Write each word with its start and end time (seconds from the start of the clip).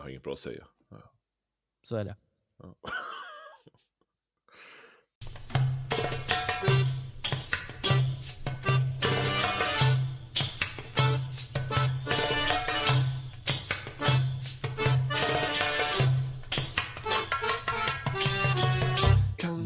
Jag 0.00 0.04
har 0.04 0.10
inget 0.10 0.22
bra 0.22 0.32
att 0.32 0.38
säga. 0.38 0.66
Ja. 0.90 0.96
Så 1.82 1.96
är 1.96 2.04
det. 2.04 2.16
Ja. 2.58 2.74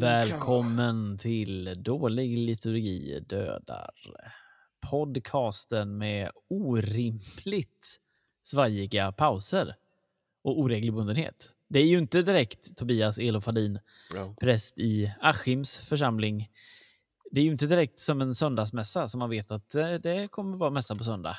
Välkommen 0.01 1.19
till 1.19 1.83
Dålig 1.83 2.39
liturgi 2.39 3.21
dödar. 3.21 3.95
Podcasten 4.91 5.99
med 5.99 6.31
orimligt 6.49 8.01
svajiga 8.43 9.13
pauser 9.13 9.75
och 10.45 10.61
oregelbundenhet. 10.61 11.51
Det 11.69 11.79
är 11.79 11.87
ju 11.87 11.99
inte 11.99 12.23
direkt 12.23 12.77
Tobias 12.77 13.19
Elofadin, 13.19 13.79
Ja. 14.15 14.35
präst 14.41 14.79
i 14.79 15.13
Askims 15.21 15.81
församling. 15.89 16.51
Det 17.31 17.41
är 17.41 17.45
ju 17.45 17.51
inte 17.51 17.67
direkt 17.67 17.99
som 17.99 18.21
en 18.21 18.35
söndagsmässa 18.35 19.09
som 19.09 19.19
man 19.19 19.31
vet 19.31 19.51
att 19.51 19.75
eh, 19.75 19.93
det 19.95 20.31
kommer 20.31 20.57
vara 20.57 20.71
mässa 20.71 20.97
på 20.97 21.05
söndag. 21.05 21.37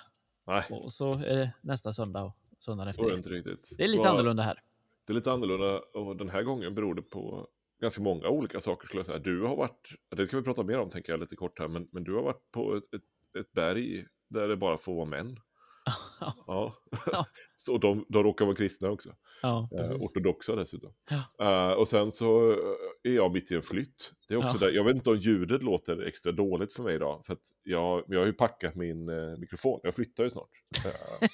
Nej, 0.48 0.64
Och 0.70 0.94
så 0.94 1.14
är 1.14 1.36
det 1.36 1.52
nästa 1.62 1.94
söndag 1.94 2.24
och 2.24 2.38
söndagen 2.60 2.94
så 2.94 3.02
är 3.06 3.10
det 3.10 3.18
efter. 3.18 3.36
inte 3.36 3.50
riktigt. 3.50 3.78
Det 3.78 3.84
är 3.84 3.88
lite 3.88 4.02
Vad- 4.04 4.12
annorlunda 4.12 4.44
här. 4.44 4.62
Det 5.08 5.14
är 5.14 5.16
lite 5.16 5.32
annorlunda 5.32 5.80
och 5.94 6.16
den 6.18 6.30
här 6.30 6.44
gången 6.44 6.76
beror 6.76 6.96
det 6.96 7.02
på 7.02 7.48
ganska 7.82 8.02
många 8.02 8.28
olika 8.30 8.60
saker 8.60 8.88
skulle 8.88 9.00
jag 9.00 9.06
säga. 9.06 9.20
Du 9.20 9.42
har 9.42 9.56
varit, 9.56 9.90
det 10.16 10.26
ska 10.28 10.38
vi 10.38 10.44
prata 10.44 10.64
mer 10.64 10.80
om 10.80 10.90
tänker 10.90 11.14
jag 11.14 11.20
lite 11.20 11.36
kort 11.36 11.60
här, 11.60 11.68
men, 11.68 11.88
men 11.92 12.04
du 12.04 12.14
har 12.16 12.24
varit 12.24 12.52
på 12.52 12.76
ett, 12.76 12.94
ett, 12.94 13.40
ett 13.40 13.52
berg 13.54 14.06
där 14.30 14.48
det 14.48 14.58
bara 14.58 14.78
får 14.78 14.96
vara 14.96 15.06
män. 15.06 15.40
Ja. 16.48 16.76
Så 17.56 17.78
de, 17.78 18.06
de 18.10 18.24
råkar 18.24 18.46
vara 18.46 18.56
kristna 18.56 18.90
också. 18.90 19.10
Ja, 19.42 19.70
Eh, 19.80 19.92
ortodoxa 19.92 20.56
dessutom. 20.56 20.94
Ja. 21.10 21.70
Eh, 21.70 21.74
och 21.74 21.88
sen 21.88 22.12
så 22.12 22.52
eh, 22.52 22.58
är 23.12 23.16
jag 23.16 23.34
mitt 23.34 23.52
i 23.52 23.56
en 23.56 23.62
flytt. 23.62 24.12
Det 24.28 24.34
är 24.34 24.38
också 24.38 24.58
Ja. 24.62 24.68
där, 24.68 24.76
jag 24.76 24.84
vet 24.84 24.96
inte 24.96 25.10
om 25.10 25.18
ljudet 25.18 25.64
låter 25.64 26.08
extra 26.08 26.32
dåligt 26.32 26.74
för 26.74 26.84
mig 26.84 26.96
idag. 26.96 27.22
För 27.26 27.34
att 27.34 27.42
jag, 27.64 28.04
jag 28.08 28.20
har 28.20 28.26
ju 28.26 28.34
packat 28.34 28.76
min 28.76 29.10
eh, 29.10 29.38
mikrofon, 29.38 29.80
jag 29.84 29.96
flyttar 29.96 30.24
ju 30.24 30.30
snart. 30.30 30.50
Eh, 30.86 31.28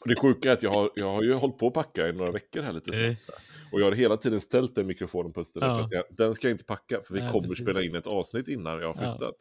och 0.00 0.08
det 0.08 0.16
sjuka 0.20 0.48
är 0.48 0.52
att 0.52 0.62
jag 0.62 0.70
har, 0.70 0.90
jag 0.94 1.06
har 1.12 1.22
ju 1.22 1.32
hållit 1.34 1.58
på 1.58 1.66
att 1.66 1.74
packa 1.74 2.08
i 2.08 2.12
några 2.12 2.30
veckor 2.32 2.62
här 2.62 2.72
lite 2.72 3.00
Eh. 3.00 3.14
snart. 3.14 3.40
Och 3.72 3.80
jag 3.80 3.84
har 3.86 3.92
hela 3.92 4.16
tiden 4.16 4.40
ställt 4.40 4.74
den 4.74 4.86
mikrofonen 4.86 5.32
på 5.32 5.40
östen. 5.40 5.62
Ja. 5.62 5.76
För 5.76 5.84
att 5.84 5.90
jag, 5.90 6.04
den 6.10 6.34
ska 6.34 6.48
jag 6.48 6.54
inte 6.54 6.64
packa, 6.64 7.00
för 7.04 7.14
vi 7.14 7.20
Nej, 7.20 7.32
kommer 7.32 7.48
precis. 7.48 7.64
spela 7.64 7.82
in 7.82 7.94
ett 7.94 8.06
avsnitt 8.06 8.48
innan 8.48 8.78
jag 8.80 8.86
har 8.86 8.94
flyttat. 8.94 9.34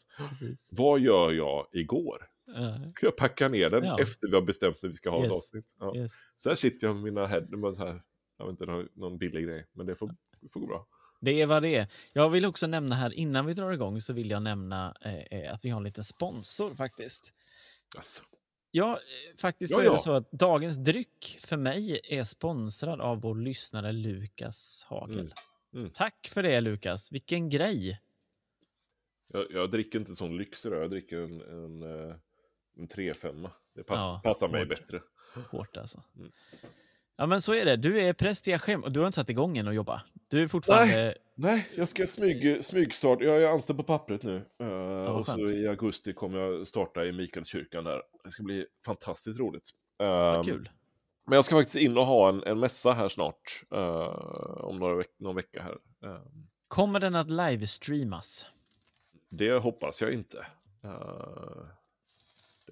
Vad 0.70 0.99
gör 0.99 1.31
jag 1.31 1.67
igår? 1.72 2.25
Ja, 2.46 2.80
Jag 3.02 3.18
packar 3.18 3.50
ner 3.50 3.70
den 3.70 3.84
Ja. 3.84 4.00
efter 4.02 4.28
vi 4.28 4.36
har 4.36 4.42
bestämt 4.42 4.82
när 4.82 4.90
vi 4.90 4.96
ska 4.96 5.10
ha 5.10 5.20
Yes. 5.24 5.28
ett 5.28 5.36
avsnitt. 5.36 5.76
Ja. 5.80 5.96
yes. 5.96 6.12
Så 6.36 6.50
här 6.50 6.56
sitter 6.56 6.88
jag 6.88 6.96
med 6.96 7.04
mina 7.04 7.26
här, 7.28 7.48
jag 8.38 8.46
vet 8.46 8.52
inte, 8.52 8.66
någon- 8.66 8.90
någon 8.94 9.18
billig 9.18 9.46
grej, 9.46 9.68
men 9.74 9.86
det 9.86 9.96
får, 9.96 10.16
det 10.42 10.50
får 10.50 10.60
gå 10.60 10.68
bra. 10.68 10.88
Det 11.22 11.42
är 11.42 11.46
vad 11.46 11.64
det 11.64 11.76
är. 11.76 11.88
Jag 12.14 12.30
vill 12.30 12.46
också 12.46 12.68
nämna 12.68 12.96
här, 12.96 13.14
innan 13.14 13.46
vi 13.46 13.54
drar 13.54 13.72
igång, 13.72 14.02
så 14.02 14.14
vill 14.14 14.30
jag 14.30 14.42
nämna 14.42 14.96
eh, 15.02 15.16
eh, 15.40 15.54
att 15.54 15.66
vi 15.66 15.70
har 15.70 15.78
en 15.78 15.84
liten 15.84 16.04
sponsor 16.04 16.76
faktiskt. 16.76 17.34
Alltså, 17.96 18.23
Ja, 18.72 18.94
eh, 18.94 19.38
faktiskt 19.38 19.72
Ja, 19.72 19.78
så 19.78 19.82
är 19.82 19.86
det 19.86 19.92
ja. 19.96 20.00
så 20.00 20.12
att 20.14 20.32
dagens 20.32 20.76
dryck 20.78 21.38
för 21.42 21.58
mig 21.58 22.00
är 22.04 22.23
sponsrad 22.23 23.02
av 23.02 23.22
vår 23.22 23.36
lyssnare 23.36 23.92
Lukas 23.92 24.86
Hagel. 24.90 25.20
Mm. 25.20 25.32
Mm. 25.76 25.90
Tack 25.94 26.28
för 26.34 26.44
det 26.44 26.62
Lukas, 26.62 27.12
vilken 27.12 27.50
grej! 27.50 28.02
jag, 29.28 29.46
jag 29.52 29.72
dricker 29.72 30.00
inte 30.00 30.16
sån 30.16 30.38
lyx 30.38 30.66
idag, 30.66 30.82
jag 30.84 30.90
dricker 30.92 31.18
en, 31.18 31.42
en, 31.42 31.84
eh, 32.10 32.16
en 32.78 32.88
3-5. 32.88 33.50
Det 33.76 33.84
pass, 33.84 34.02
Ja, 34.02 34.22
passar 34.23 34.48
mig 34.50 34.59
hårt. 34.62 34.70
bättre. 34.70 35.02
Hårt 35.52 35.78
alltså. 35.78 36.04
Mm. 36.18 36.31
Ja 37.17 37.26
men 37.26 37.42
så 37.42 37.54
är 37.54 37.66
det, 37.66 37.76
du 37.76 38.02
är 38.02 38.14
präst 38.14 38.48
i 38.48 38.54
Askim 38.54 38.84
och 38.84 38.92
du 38.92 39.00
har 39.00 39.08
inte 39.08 39.16
satt 39.16 39.30
igång 39.30 39.58
än 39.58 39.67
att 39.67 39.76
jobba. 39.76 40.02
Du 40.28 40.44
är 40.44 40.48
fortfarande... 40.48 41.16
Nej, 41.36 41.67
jag 41.76 41.90
ska 41.90 42.08
smyg, 42.08 42.64
smygstart. 42.66 43.22
Jag 43.22 43.44
är 43.44 43.48
anställd 43.48 43.80
på 43.80 43.83
pappret 43.83 44.23
nu. 44.23 44.36
Eh, 44.60 44.67
vad 44.67 45.10
och 45.10 45.26
så 45.27 45.39
i 45.39 45.67
augusti 45.67 46.14
kommer 46.14 46.39
jag 46.39 46.67
starta 46.67 47.05
i 47.05 47.11
Mikaelskyrkan 47.11 47.83
där. 47.83 48.02
Det 48.23 48.32
ska 48.32 48.44
bli 48.44 48.66
fantastiskt 48.86 49.39
roligt. 49.39 49.70
Vad 49.98 50.36
Eh, 50.36 50.44
kul. 50.44 50.70
Men 51.28 51.36
jag 51.36 51.45
ska 51.45 51.55
faktiskt 51.55 51.76
in 51.78 51.98
och 51.98 52.05
ha 52.05 52.30
en, 52.30 52.44
en 52.44 52.60
mässa 52.60 52.94
här 52.94 53.08
snart. 53.08 53.64
eh, 53.76 54.60
om 54.66 54.78
några 54.78 54.95
veck 54.95 55.10
någon 55.20 55.36
vecka 55.36 55.61
här. 55.64 55.78
Eh, 56.10 56.22
Kommer 56.67 56.99
den 56.99 57.16
att 57.16 57.30
livestreamas? 57.30 58.48
Det 59.30 59.52
hoppas 59.52 60.02
jag 60.02 60.11
inte. 60.14 60.45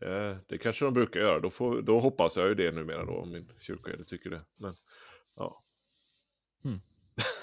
Eh, 0.05 0.37
det, 0.47 0.57
kanske 0.57 0.85
de 0.85 0.93
brukar 0.93 1.19
göra. 1.19 1.39
Då, 1.39 1.49
får, 1.49 1.81
då 1.81 1.99
hoppas 1.99 2.37
jag 2.37 2.47
ju 2.47 2.55
det 2.55 2.71
numera 2.71 3.05
då, 3.05 3.13
om 3.13 3.31
min 3.31 3.49
kyrkoherde 3.59 4.03
tycker 4.03 4.29
det. 4.29 4.41
Men, 4.55 4.73
ja. 5.35 5.63
Hmm. 6.63 6.79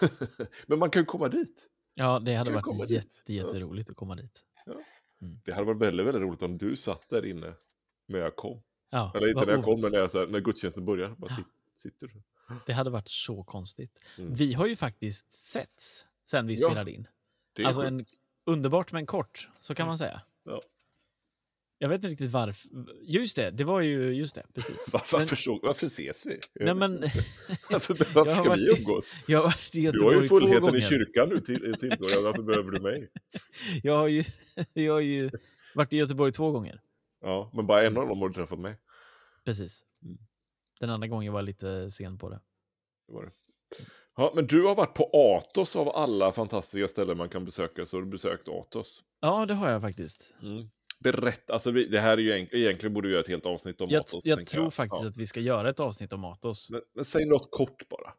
Men 0.66 0.78
man 0.78 0.91
kan 0.91 1.03
ju 1.03 1.06
komma 1.06 1.28
dit. 1.28 1.69
Ja, 1.94 2.19
det 2.19 2.34
hade 2.34 2.50
varit 2.50 2.91
jätte, 2.91 3.32
jätteroligt 3.32 3.91
att 3.91 3.97
komma 3.97 4.15
dit. 4.15 4.44
Det 5.44 5.53
hade 5.53 5.66
varit 5.66 5.81
väldigt, 5.81 6.06
väldigt 6.06 6.22
roligt 6.22 6.43
om 6.43 6.59
du 6.59 6.76
satt 6.76 7.09
där 7.09 7.26
inne 7.26 7.54
när 8.06 8.19
jag 8.19 8.37
kom. 8.37 8.62
Ja, 8.91 9.12
Eller 9.15 9.28
inte 9.28 9.47
när 9.47 9.53
jag 9.53 9.65
kom, 9.65 9.81
men 9.81 9.92
när, 9.92 9.98
jag, 9.98 10.10
så 10.10 10.19
här, 10.19 10.27
när 10.27 10.41
gudstjänsten 10.41 10.84
börjar. 10.84 11.09
Bara 11.09 11.31
sit, 11.31 11.47
sitter 11.77 12.06
du. 12.06 12.22
Det 12.66 12.72
hade 12.72 12.91
varit 12.91 13.09
så 13.09 13.44
konstigt. 13.44 14.00
Mm. 14.19 14.34
Vi 14.34 14.54
har 14.54 14.66
ju 14.66 14.77
faktiskt 14.77 15.32
setts 15.32 16.06
sen 16.31 16.47
vi 16.47 16.54
Ja, 16.54 16.69
spelade 16.69 16.92
in. 16.92 17.06
Alltså 17.65 17.82
sjukt. 17.82 17.92
en, 17.92 18.04
underbart 18.44 18.92
men 18.92 19.06
kort, 19.06 19.48
så 19.59 19.75
kan 19.75 19.87
man 19.87 19.98
säga. 19.98 20.22
Ja. 21.81 21.85
Jag 21.85 21.89
vet 21.89 21.97
inte 21.99 22.09
riktigt 22.09 22.31
varför. 22.31 22.71
Just 23.03 23.37
det, 23.37 23.51
det 23.51 23.65
var 23.65 23.81
ju 23.81 24.13
just 24.15 24.35
det, 24.35 24.43
precis. 24.55 24.89
Varför, 24.93 25.19
Men- 25.19 25.27
så, 25.27 25.61
varför 25.63 25.87
ses 25.87 26.27
vi? 26.27 26.39
Nej, 26.55 26.75
men 26.75 27.01
varför 27.71 28.15
varför 28.15 28.33
ska 28.33 28.43
vi 28.43 28.49
varit- 28.49 28.79
umgås? 28.79 29.17
jag 29.27 29.43
har 29.43 29.93
Du 29.93 30.05
har 30.05 30.13
ju 30.23 30.29
fullheten 30.29 30.77
i 30.77 30.81
kyrkan 30.83 31.29
nu 31.29 31.41
till, 31.41 31.77
jag. 31.83 32.23
Varför 32.23 32.43
behöver 32.43 32.71
du 32.71 32.81
mig? 32.81 33.11
Jag 33.83 33.97
har 33.97 34.09
ju, 34.09 34.25
jag 34.73 34.93
har 34.93 35.01
ju 35.01 35.31
varit 35.75 35.93
i 35.93 35.97
Göteborg 35.97 36.33
två 36.33 36.51
gånger. 36.51 36.81
Ja, 37.21 37.51
men 37.55 37.67
bara 37.67 37.87
en 37.87 37.97
av 37.97 38.09
dem 38.09 38.19
har 38.21 38.29
du 38.29 38.35
träffat 38.35 38.59
mig. 38.59 38.77
Precis. 39.45 39.83
Mm. 40.05 40.19
Den 40.81 40.91
andra 40.91 41.09
gången 41.09 41.33
var 41.33 41.41
jag 41.41 41.45
lite 41.47 41.91
sen 41.91 42.19
på 42.19 42.29
det. 42.31 42.41
Det 43.09 43.13
var 43.15 43.25
det. 43.25 43.31
Ja, 44.17 44.33
men 44.35 44.47
du 44.47 44.63
har 44.63 44.75
varit 44.75 44.95
på 44.95 45.11
Atos 45.39 45.77
av 45.77 45.89
alla 45.89 46.33
fantastiska 46.33 46.89
ställen 46.89 47.17
man 47.19 47.29
kan 47.29 47.45
besöka, 47.45 47.85
så 47.85 47.97
har 47.97 48.03
du 48.03 48.09
besökt 48.11 48.49
Atos. 48.49 49.03
Ja, 49.21 49.47
det 49.47 49.55
har 49.55 49.71
jag 49.71 49.83
faktiskt. 49.83 50.33
Berätta, 51.05 51.53
alltså 51.53 51.71
vi, 51.71 51.84
det 51.84 52.00
här 52.00 52.19
är 52.19 52.22
ju 52.22 52.31
egent- 52.33 52.49
egentligen 52.53 52.94
borde 52.94 53.09
vi 53.09 53.12
göra 53.15 53.22
ett 53.22 53.28
helt 53.28 53.47
avsnitt 53.47 53.81
om 53.81 53.91
Jag, 53.91 54.00
Atos. 54.00 54.25
jag 54.25 54.47
tror 54.47 54.71
faktiskt 54.71 55.03
Ja. 55.03 55.09
att 55.09 55.16
vi 55.16 55.27
ska 55.27 55.41
göra 55.41 55.71
ett 55.71 55.81
avsnitt 55.81 56.12
om 56.12 56.25
Atos. 56.25 56.71
Men, 56.71 56.81
men 56.94 57.05
säg 57.05 57.27
något 57.27 57.49
kort 57.50 57.88
bara. 57.88 58.12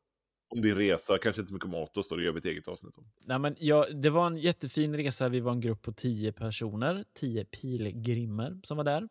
Om 0.56 0.62
din 0.62 0.76
resa, 0.76 1.18
kanske 1.18 1.42
inte 1.42 1.48
så 1.50 1.54
mycket 1.54 1.68
om 1.70 1.76
Atos 1.76 2.08
då, 2.10 2.16
det 2.16 2.24
gör 2.24 2.32
vi 2.32 2.38
ett 2.40 2.46
eget 2.46 2.68
avsnitt 2.68 2.98
om. 2.98 3.12
Nej, 3.26 3.40
men 3.40 3.56
ja, 3.60 3.88
det 3.90 4.10
var 4.10 4.28
en 4.28 4.38
jättefin 4.38 4.96
resa. 4.98 5.30
Vi 5.30 5.40
var 5.40 5.52
en 5.52 5.60
grupp 5.62 5.82
på 5.82 5.94
tio 5.94 6.32
personer, 6.34 7.06
tio 7.14 7.46
pilgrimer 7.46 8.60
som 8.64 8.78
var 8.78 8.84
där. 8.84 9.10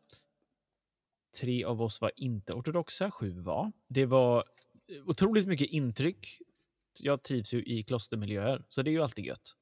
Tre 1.40 1.64
av 1.64 1.82
oss 1.82 2.00
var 2.00 2.12
inte 2.16 2.52
ortodoxa, 2.52 3.10
sju 3.10 3.40
var. 3.40 3.72
Det 3.88 4.06
var 4.06 4.44
otroligt 5.06 5.46
mycket 5.46 5.68
intryck. 5.68 6.38
Jag 7.00 7.22
trivs 7.22 7.54
ju 7.54 7.62
i 7.64 7.82
klostermiljöer, 7.82 8.64
så 8.68 8.82
det 8.82 8.90
är 8.90 8.92
ju 8.92 9.02
alltid 9.02 9.24
gött. 9.24 9.56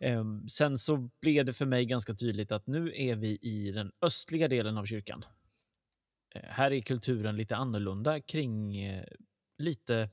Ehm, 0.00 0.48
sen 0.48 0.78
så 0.78 1.10
blev 1.20 1.44
det 1.44 1.52
för 1.52 1.66
mig 1.66 1.86
ganska 1.86 2.14
tydligt 2.14 2.52
att 2.52 2.66
nu 2.66 2.92
är 2.94 3.16
vi 3.16 3.38
i 3.42 3.72
den 3.72 3.92
östliga 4.00 4.48
delen 4.48 4.78
av 4.78 4.84
kyrkan. 4.84 5.24
Eh, 6.34 6.42
här 6.42 6.70
är 6.70 6.80
kulturen 6.80 7.36
lite 7.36 7.56
annorlunda 7.56 8.20
kring 8.20 8.76
eh, 8.76 9.04
lite 9.58 10.10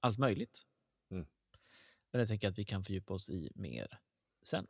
allt 0.00 0.18
möjligt. 0.18 0.62
Mm. 1.10 1.26
Men 2.12 2.18
jag 2.18 2.28
tänker 2.28 2.48
att 2.48 2.58
vi 2.58 2.64
kan 2.64 2.84
fördjupa 2.84 3.14
oss 3.14 3.30
i 3.30 3.52
mer 3.54 3.98
sen. 4.42 4.66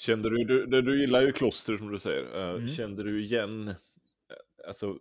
Kände 0.00 0.30
du, 0.30 0.66
du, 0.66 0.82
du, 0.82 1.00
gillar 1.00 1.22
ju 1.22 1.32
kloster 1.32 1.76
som 1.76 1.92
du 1.92 1.98
säger. 1.98 2.38
Eh, 2.38 2.50
Mm. 2.50 2.68
Kände 2.68 3.02
du 3.02 3.22
igen, 3.22 3.74
alltså, 4.66 4.98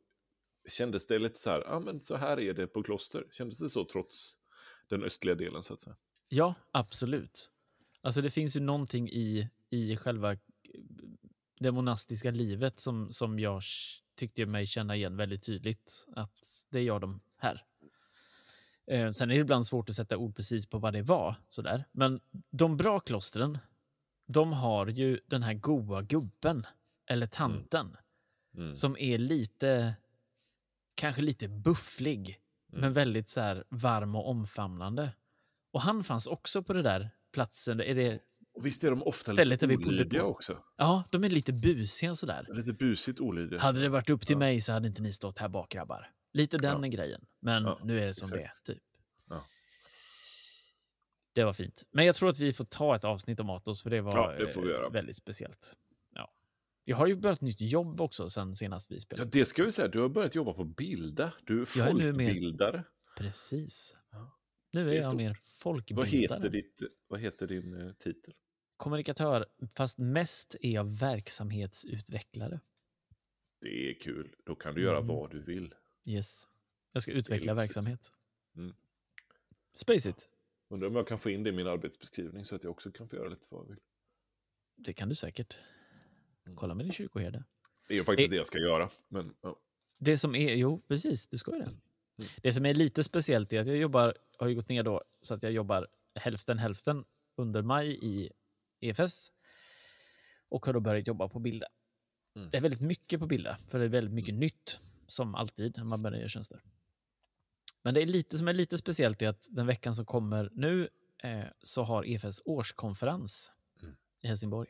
kändes 0.67 1.07
det 1.07 1.19
lite 1.19 1.39
så 1.39 1.49
här, 1.49 1.63
ja 1.65 1.79
men 1.79 2.01
så 2.01 2.15
här 2.15 2.39
är 2.39 2.53
det 2.53 2.67
på 2.67 2.83
kloster? 2.83 3.27
Kändes 3.31 3.59
det 3.59 3.69
så 3.69 3.85
trots 3.85 4.37
den 4.89 5.03
östliga 5.03 5.35
delen 5.35 5.63
så 5.63 5.73
att 5.73 5.79
säga? 5.79 5.95
Ja, 6.29 6.53
absolut. 6.71 7.51
Alltså 8.01 8.21
det 8.21 8.29
finns 8.29 8.55
ju 8.55 8.59
någonting 8.59 9.09
i, 9.09 9.49
i 9.69 9.97
själva 9.97 10.31
eh, 10.33 10.37
det 11.59 11.71
monastiska 11.71 12.31
livet 12.31 12.79
som, 12.79 13.13
som 13.13 13.39
jag 13.39 13.61
tyckte 14.15 14.45
mig 14.45 14.67
känna 14.67 14.95
igen 14.95 15.17
väldigt 15.17 15.43
tydligt. 15.43 16.07
Att 16.15 16.65
det 16.69 16.81
gör 16.81 16.99
de 16.99 17.19
här. 17.37 17.63
Eh, 18.87 19.11
sen 19.11 19.31
är 19.31 19.35
det 19.35 19.41
ibland 19.41 19.67
svårt 19.67 19.89
att 19.89 19.95
sätta 19.95 20.17
ord 20.17 20.35
precis 20.35 20.65
på 20.65 20.79
vad 20.79 20.93
det 20.93 21.01
var. 21.01 21.35
Sådär. 21.47 21.85
Men 21.91 22.21
de 22.51 22.77
bra 22.77 22.99
klostren, 22.99 23.57
de 24.27 24.53
har 24.53 24.87
ju 24.87 25.19
den 25.27 25.43
här 25.43 25.53
goa 25.53 26.01
gubben, 26.01 26.65
eller 27.05 27.27
tanten, 27.27 27.97
Mm. 28.57 28.75
som 28.75 28.97
är 28.99 29.17
lite, 29.17 29.95
kanske 30.95 31.21
lite 31.21 31.47
bufflig, 31.47 32.39
Mm. 32.69 32.81
men 32.81 32.93
väldigt 32.93 33.29
så 33.29 33.41
här 33.41 33.63
varm 33.69 34.15
och 34.15 34.29
omfamnande. 34.29 35.11
Och 35.71 35.81
han 35.81 36.03
fanns 36.03 36.27
också 36.27 36.63
på 36.63 36.73
det 36.73 36.81
där 36.81 37.09
platsen. 37.33 37.81
Är 37.81 37.95
det 37.95 38.19
Och 38.53 38.65
visst 38.65 38.83
är 38.83 38.89
de 38.89 39.03
ofta 39.03 39.31
Stället 39.31 39.61
lite 39.61 39.75
olydiga 39.87 40.23
också? 40.23 40.57
Ja, 40.77 41.03
de 41.11 41.23
är 41.23 41.29
lite 41.29 41.53
busiga 41.53 42.15
sådär. 42.15 42.47
Lite 42.53 42.73
busigt 42.73 43.19
olydiga. 43.19 43.59
Hade 43.59 43.81
det 43.81 43.89
varit 43.89 44.09
upp 44.09 44.21
till 44.27 44.33
Ja. 44.33 44.39
mig 44.39 44.61
så 44.61 44.71
hade 44.73 44.87
inte 44.87 45.01
ni 45.01 45.13
stått 45.13 45.37
här 45.37 45.49
bak, 45.49 45.71
grabbar. 45.71 46.11
Lite 46.33 46.57
den 46.57 46.83
Ja. 46.83 46.89
grejen. 46.89 47.21
Men 47.41 47.63
Ja, 47.63 47.79
nu 47.83 47.99
är 47.99 48.05
det 48.05 48.13
som 48.13 48.29
det 48.29 48.35
är, 48.37 48.39
exakt. 48.45 48.65
typ. 48.65 48.83
Ja. 49.29 49.45
Det 51.33 51.43
var 51.43 51.53
fint. 51.53 51.83
Men 51.91 52.05
jag 52.05 52.15
tror 52.15 52.29
att 52.29 52.39
vi 52.39 52.53
får 52.53 52.65
ta 52.65 52.95
ett 52.95 53.03
avsnitt 53.05 53.39
om 53.39 53.49
Atos, 53.49 53.83
för 53.83 53.89
det 53.89 54.01
var 54.01 54.15
Ja, 54.17 54.31
det 54.39 54.47
får 54.47 54.61
vi 54.61 54.73
eh, 54.73 54.89
väldigt 54.91 55.17
speciellt. 55.17 55.73
Ja. 56.15 56.33
Jag 56.83 56.97
har 56.97 57.07
ju 57.07 57.15
börjat 57.15 57.41
nytt 57.41 57.61
jobb 57.61 58.01
också 58.01 58.29
sen 58.29 58.55
senast 58.55 58.91
vi 58.91 58.95
Ja, 58.95 59.01
spelade. 59.01 59.29
det 59.29 59.45
ska 59.45 59.63
vi 59.63 59.71
säga. 59.71 59.87
Du 59.87 59.99
har 59.99 60.09
börjat 60.09 60.35
jobba 60.35 60.53
på 60.53 60.63
Bilda. 60.63 61.33
Du 61.45 61.61
är 61.61 61.65
folkbildare. 61.65 62.83
Precis. 63.17 63.95
Nu 64.71 64.81
är 64.89 64.91
är 64.91 64.95
jag 64.95 65.05
stort. 65.05 65.17
mer 65.17 65.27
Vad 65.29 65.37
folkbildare. 65.37 66.07
heter, 66.07 66.49
ditt, 66.49 66.81
vad 67.07 67.19
heter 67.19 67.47
din 67.47 67.81
eh, 67.87 67.93
titel? 67.93 68.33
Kommunikatör, 68.77 69.45
fast 69.75 69.97
mest 69.97 70.55
är 70.61 70.71
jag 70.71 70.83
verksamhetsutvecklare. 70.83 72.59
Det 73.61 73.89
är 73.89 73.99
kul. 73.99 74.35
Då 74.45 74.55
kan 74.55 74.75
du 74.75 74.81
göra 74.83 74.97
Mm. 74.97 75.07
vad 75.07 75.31
du 75.31 75.41
vill. 75.43 75.75
Yes. 76.05 76.47
Jag 76.91 77.01
ska 77.03 77.11
utveckla 77.11 77.53
verksamhet. 77.53 78.11
Mm. 78.55 78.75
Space 79.75 80.09
it. 80.09 80.29
Undrar 80.69 80.87
om 80.87 80.95
jag 80.95 81.07
kan 81.07 81.19
få 81.19 81.29
in 81.29 81.43
det 81.43 81.49
i 81.49 81.53
min 81.53 81.67
arbetsbeskrivning 81.67 82.45
så 82.45 82.55
att 82.55 82.63
jag 82.63 82.71
också 82.71 82.91
kan 82.91 83.09
få 83.09 83.15
göra 83.15 83.29
lite 83.29 83.47
vad 83.51 83.61
jag 83.63 83.67
vill. 83.69 83.79
Det 84.77 84.93
kan 84.93 85.09
du 85.09 85.15
säkert. 85.15 85.59
Kolla 86.55 86.75
med 86.75 86.85
din 86.85 86.93
kyrkoherde. 86.93 87.43
Det 87.87 87.93
är 87.93 87.97
ju 87.97 88.03
faktiskt 88.03 88.27
Eh. 88.27 88.29
det 88.31 88.35
jag 88.37 88.47
ska 88.47 88.57
göra. 88.59 88.89
Men, 89.07 89.35
ja. 89.41 89.59
Det 89.99 90.17
som 90.17 90.35
är, 90.35 90.55
jo 90.55 90.81
precis, 90.87 91.27
du 91.27 91.37
ska 91.37 91.51
ju 91.55 91.59
det. 91.59 91.71
Mm. 92.19 92.31
Det 92.43 92.53
som 92.53 92.65
är 92.65 92.73
lite 92.73 93.03
speciellt 93.03 93.53
är 93.53 93.61
att 93.61 93.67
jag 93.67 93.77
jobbar, 93.77 94.13
har 94.37 94.47
ju 94.47 94.55
gått 94.55 94.69
ner 94.69 94.83
då, 94.83 95.01
så 95.21 95.33
att 95.33 95.43
jag 95.43 95.51
jobbar 95.51 95.87
hälften 96.15 96.57
hälften 96.59 97.05
under 97.35 97.61
maj 97.61 97.99
i 98.01 98.31
EFS 98.79 99.31
och 100.49 100.65
har 100.65 100.73
då 100.73 100.79
börjat 100.79 101.07
jobba 101.07 101.27
på 101.27 101.39
Bilda. 101.39 101.67
Mm. 102.35 102.49
Det 102.49 102.57
är 102.57 102.61
väldigt 102.61 102.81
mycket 102.81 103.19
på 103.19 103.25
Bilda, 103.25 103.57
för 103.69 103.79
det 103.79 103.85
är 103.85 103.89
väldigt 103.89 104.13
mycket 104.13 104.35
nytt, 104.35 104.79
som 105.07 105.35
alltid 105.35 105.77
när 105.77 105.83
man 105.83 106.01
börjar 106.01 106.17
göra 106.17 106.29
tjänster. 106.29 106.61
Men 107.81 107.93
det 107.93 108.01
är 108.01 108.05
lite 108.05 108.37
som 108.37 108.47
är 108.47 108.53
lite 108.53 108.77
speciellt 108.77 109.21
är 109.21 109.29
att 109.29 109.47
den 109.51 109.67
veckan 109.67 109.95
som 109.95 110.05
kommer 110.05 110.49
nu 110.53 110.89
eh, 111.23 111.43
så 111.61 111.83
har 111.83 112.03
EFS 112.05 112.41
årskonferens 112.45 113.51
Mm. 113.81 113.95
i 114.21 114.27
Helsingborg. 114.27 114.69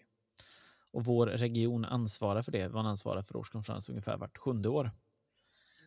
Och 0.91 1.05
vår 1.05 1.27
region 1.27 1.85
ansvarar 1.85 2.41
för 2.41 2.51
det. 2.51 2.69
Man 2.69 2.85
ansvarar 2.85 3.21
för 3.21 3.35
årskonferens 3.35 3.89
ungefär 3.89 4.17
vart 4.17 4.37
sjunde 4.37 4.69
år. 4.69 4.91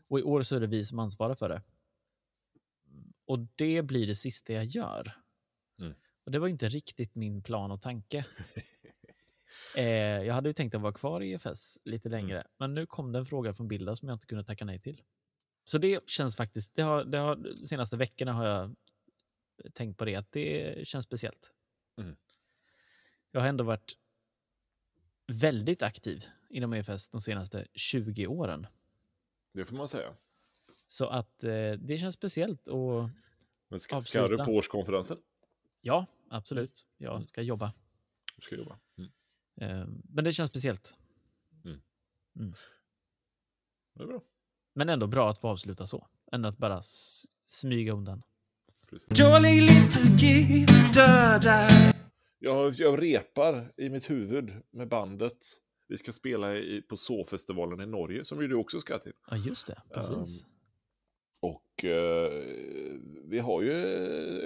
Och 0.09 0.19
i 0.19 0.23
år 0.23 0.43
så 0.43 0.57
är 0.57 0.61
det 0.61 0.67
vi 0.67 0.85
som 0.85 0.99
ansvarar 0.99 1.35
för 1.35 1.49
det. 1.49 1.63
Och 3.25 3.39
det 3.57 3.83
blir 3.83 4.07
det 4.07 4.15
sista 4.15 4.53
jag 4.53 4.65
gör. 4.65 5.13
Mm. 5.79 5.95
Och 6.25 6.33
det 6.33 6.39
var 6.39 6.49
inte 6.49 6.69
riktigt 6.69 7.15
min 7.15 7.43
plan 7.43 7.71
och 7.71 7.83
tanke. 7.83 8.27
eh, 9.77 9.85
jag 10.23 10.35
hade 10.35 10.49
ju 10.49 10.53
tänkt 10.53 10.75
att 10.75 10.81
vara 10.81 10.93
kvar 10.93 11.21
i 11.21 11.33
EFS 11.33 11.79
lite 11.85 12.09
längre, 12.09 12.47
men 12.59 12.75
nu 12.75 12.87
kom 12.87 13.13
det 13.13 13.19
en 13.19 13.27
fråga 13.27 13.55
från 13.55 13.69
Bilda 13.69 13.97
som 13.97 14.09
jag 14.09 14.17
inte 14.17 14.27
kunde 14.27 14.45
tacka 14.45 14.65
nej 14.65 14.81
till. 14.81 15.03
Så 15.65 15.79
det 15.79 16.09
känns 16.11 16.37
faktiskt, 16.37 16.75
det 16.75 16.83
har, 16.83 17.05
det 17.05 17.19
har, 17.19 17.37
de 17.37 17.67
senaste 17.67 17.97
veckorna 17.97 18.33
har 18.33 18.47
jag 18.47 18.75
tänkt 19.73 19.99
på 19.99 20.05
det, 20.05 20.17
att 20.17 20.33
det 20.33 20.89
känns 20.89 21.05
speciellt. 21.05 21.53
Mm. 21.99 22.17
Jag 23.31 23.41
har 23.41 23.49
ändå 23.49 23.65
varit 23.65 23.97
väldigt 25.27 25.83
aktiv 25.83 26.25
inom 26.51 26.73
EFS 26.73 27.09
de 27.09 27.21
senaste 27.21 27.67
20 27.75 28.27
åren. 28.27 28.67
Det 29.53 29.65
får 29.65 29.77
man 29.77 29.89
säga. 29.89 30.15
Så 30.87 31.07
att 31.07 31.45
eh, 31.45 31.73
det 31.73 31.99
känns 31.99 32.15
speciellt 32.15 32.69
och 32.69 33.09
Men 33.69 33.81
ska, 33.81 34.01
ska 34.01 34.19
du 34.19 34.25
Avsluta. 34.25 34.45
på 34.45 34.51
årskonferensen? 34.53 35.19
ja, 35.81 36.07
absolut. 36.31 36.87
Jag 36.99 37.29
ska 37.29 37.43
jobba. 37.43 37.73
Du 38.37 38.43
ska 38.43 38.57
jobba. 38.57 38.79
Mm. 38.99 39.11
Eh, 39.61 39.87
men 40.05 40.25
det 40.25 40.33
känns 40.33 40.51
speciellt. 40.51 40.97
Det 43.95 44.03
är 44.03 44.07
bra. 44.07 44.23
Men 44.75 44.89
ändå 44.89 45.07
bra 45.07 45.31
att 45.31 45.39
få 45.39 45.49
avsluta 45.49 45.87
så. 45.87 46.07
Än 46.33 46.45
att 46.45 46.59
bara 46.59 46.83
smyga 47.47 47.93
undan. 47.93 48.23
Jag, 52.39 52.73
jag 52.75 53.03
repar 53.03 53.73
i 53.77 53.91
mitt 53.91 54.11
huvud 54.11 54.53
med 54.71 54.89
bandet. 54.89 55.61
Vi 55.93 55.99
ska 55.99 56.13
spela 56.13 56.57
i, 56.57 56.83
på 56.83 56.97
Så-festivalen 56.97 57.81
i 57.81 57.87
Norge, 57.87 58.25
som 58.25 58.43
ju 58.43 58.49
du 58.49 58.55
också 58.55 58.81
ska 58.81 58.99
till. 58.99 59.13
Ja, 59.31 59.37
just 59.37 59.67
det. 59.67 59.83
Precis. 59.95 60.47
Och 61.41 61.85
eh, 61.85 62.33
vi 63.25 63.39
har 63.39 63.63
ju 63.63 63.73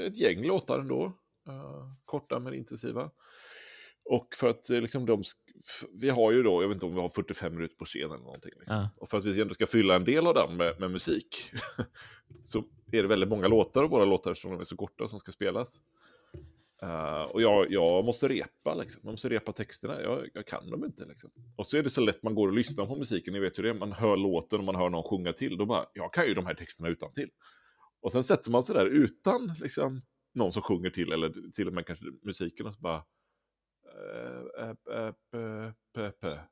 ett 0.06 0.20
gäng 0.20 0.46
låtar 0.46 0.78
ändå. 0.78 1.04
Eh, 1.48 1.93
korta 2.04 2.38
men 2.38 2.54
intensiva. 2.54 3.10
Och 4.04 4.28
för 4.34 4.48
att 4.48 4.70
eh, 4.70 4.81
liksom 4.81 5.06
de... 5.06 5.22
Vi 6.00 6.10
har 6.10 6.32
ju 6.32 6.43
då, 6.43 6.62
jag 6.62 6.69
vet 6.69 6.75
inte 6.75 6.87
om 6.87 6.94
vi 6.94 7.00
har 7.00 7.08
45 7.08 7.54
minuter 7.54 7.76
på 7.76 7.84
scen 7.84 8.10
eller 8.10 8.25
någonting. 8.25 8.52
Liksom. 8.58 8.78
Ja. 8.78 8.90
Och 9.00 9.08
för 9.08 9.19
att 9.19 9.25
vi 9.25 9.40
ändå 9.40 9.54
ska 9.54 9.66
fylla 9.66 9.94
en 9.94 10.04
del 10.04 10.26
av 10.26 10.34
den 10.34 10.56
med, 10.56 10.81
med 10.81 10.90
musik 10.90 11.52
så 12.42 12.58
är 12.92 13.02
det 13.02 13.08
väldigt 13.08 13.28
många 13.28 13.49
låtar 13.49 13.84
av 13.84 13.90
våra 13.90 14.04
låtar 14.04 14.34
som 14.34 14.60
är 14.60 14.64
så 14.64 14.76
korta 14.76 15.08
som 15.08 15.19
ska 15.19 15.32
spelas. 15.32 15.82
Uh, 16.82 17.23
och 17.23 17.43
jag, 17.43 17.67
jag 17.70 18.05
måste 18.05 18.28
repa, 18.28 18.75
liksom. 18.75 19.00
jag 19.05 19.11
måste 19.11 19.28
repa 19.28 19.52
texterna, 19.52 20.02
jag, 20.02 20.28
jag 20.34 20.46
kan 20.46 20.70
dem 20.70 20.84
inte. 20.84 21.05
Liksom. 21.05 21.31
Och 21.56 21.67
så 21.67 21.76
är 21.76 21.82
det 21.82 21.90
så 21.90 22.00
lätt 22.00 22.23
man 22.23 22.34
går 22.34 22.49
och 22.49 22.55
lyssnar 22.55 22.87
på 22.87 22.96
musiken, 22.96 23.34
ni 23.34 23.40
vet 23.40 23.58
hur 23.58 23.62
det 23.62 23.70
är, 23.70 23.75
man 23.75 23.93
hör 23.93 24.17
låten 24.17 24.58
och 24.58 24.64
man 24.64 24.76
hör 24.76 24.90
någon 24.90 25.02
sjunga 25.02 25.32
till, 25.32 25.56
då 25.56 25.67
bara, 25.67 25.87
jag 25.93 26.12
kan 26.12 26.26
ju 26.26 26.34
de 26.34 26.46
här 26.46 26.55
texterna 26.55 26.88
utan 26.88 27.12
till. 27.12 27.31
Och 28.00 28.12
sen 28.12 28.25
sätter 28.25 28.50
man 28.50 28.62
sig 28.62 28.75
där 28.75 28.87
utan 28.87 29.55
liksom, 29.61 30.02
någon 30.34 30.52
som 30.52 30.62
sjunger 30.62 30.90
till, 30.90 31.12
eller 31.12 31.50
till 31.52 31.69
och 31.69 31.75
med 31.75 31.87
kanske 31.87 32.05
musiken, 32.23 32.67
och 32.67 32.75
så 32.75 32.81
bara... 32.81 33.05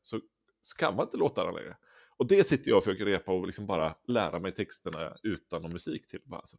Så, 0.01 0.21
så 0.61 0.77
kan 0.77 0.97
man 0.97 1.05
inte 1.07 1.17
låta 1.17 1.45
den 1.45 1.55
längre. 1.55 1.77
Och 2.17 2.27
det 2.27 2.45
sitter 2.45 2.71
jag 2.71 2.79
och 2.79 2.85
försöker 2.85 3.05
repa 3.05 3.33
och 3.33 3.47
liksom 3.47 3.67
bara 3.67 3.95
lära 4.09 4.39
mig 4.39 4.53
texterna 4.53 5.17
utan 5.23 5.63
någon 5.63 5.73
musik 5.73 6.07
till. 6.07 6.21
Bara 6.25 6.47
så. 6.47 6.57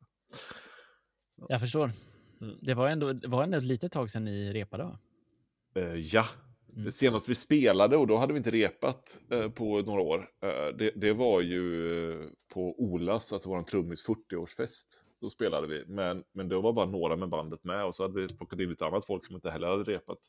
Jag 1.47 1.61
förstår. 1.61 1.91
Mm. 2.41 2.57
Det 2.61 2.73
var 2.73 2.89
ändå, 2.89 3.13
det 3.13 3.27
var 3.27 3.43
ändå 3.43 3.57
ett 3.57 3.63
litet 3.63 3.91
tag 3.91 4.11
sedan 4.11 4.25
ni 4.25 4.53
repade, 4.53 4.83
va? 4.83 4.99
Eh, 5.75 5.95
ja, 5.95 6.25
Mm. 6.77 6.91
senast 6.91 7.29
vi 7.29 7.35
spelade 7.35 7.97
och 7.97 8.07
då 8.07 8.17
hade 8.17 8.33
vi 8.33 8.37
inte 8.37 8.51
repat 8.51 9.21
eh, 9.29 9.49
på 9.49 9.81
några 9.81 10.01
år. 10.01 10.29
Eh, 10.41 10.67
det, 10.77 10.91
det 10.95 11.13
var 11.13 11.41
ju 11.41 12.29
på 12.53 12.81
Olas, 12.81 13.33
alltså 13.33 13.49
vår 13.49 13.63
trummis 13.63 14.07
40-årsfest. 14.07 14.85
Då 15.21 15.29
spelade 15.29 15.67
vi, 15.67 15.85
men, 15.87 16.23
men 16.31 16.47
det 16.49 16.55
var 16.55 16.73
bara 16.73 16.85
några 16.85 17.15
med 17.15 17.29
bandet 17.29 17.63
med 17.63 17.85
och 17.85 17.95
så 17.95 18.03
hade 18.03 18.21
vi 18.21 18.27
plockat 18.27 18.59
in 18.59 18.69
lite 18.69 18.85
annat 18.85 19.05
folk 19.05 19.25
som 19.25 19.35
inte 19.35 19.51
heller 19.51 19.67
hade 19.67 19.83
repat. 19.83 20.19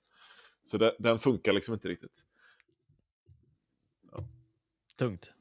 Så 0.65 0.79
det, 0.79 0.97
den 0.99 1.19
funkar 1.19 1.53
liksom 1.53 1.75
inte 1.75 1.89
riktigt. 1.89 2.25
Tungt. 4.99 5.35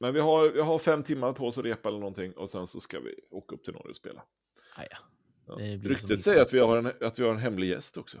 Men 0.00 0.14
vi 0.14 0.20
har, 0.20 0.48
vi 0.50 0.60
har 0.60 0.78
fem 0.78 1.02
timmar 1.02 1.32
på 1.32 1.46
oss 1.46 1.58
att 1.58 1.64
repa 1.64 1.88
eller 1.88 1.98
någonting 1.98 2.32
och 2.32 2.50
sen 2.50 2.66
så 2.66 2.80
ska 2.80 3.00
vi 3.00 3.14
åka 3.30 3.54
upp 3.54 3.64
till 3.64 3.72
Norge 3.72 3.88
och 3.88 3.96
spela. 3.96 4.24
Ah, 4.76 4.82
ja. 5.58 5.66
Ja. 5.66 5.78
Ryktet 5.88 6.20
säger 6.20 6.42
att 6.42 6.54
vi, 6.54 6.58
har 6.58 6.78
en, 6.78 6.86
att 7.00 7.18
vi 7.18 7.24
har 7.24 7.30
en 7.30 7.38
hemlig 7.38 7.68
gäst 7.68 7.96
också. 7.96 8.18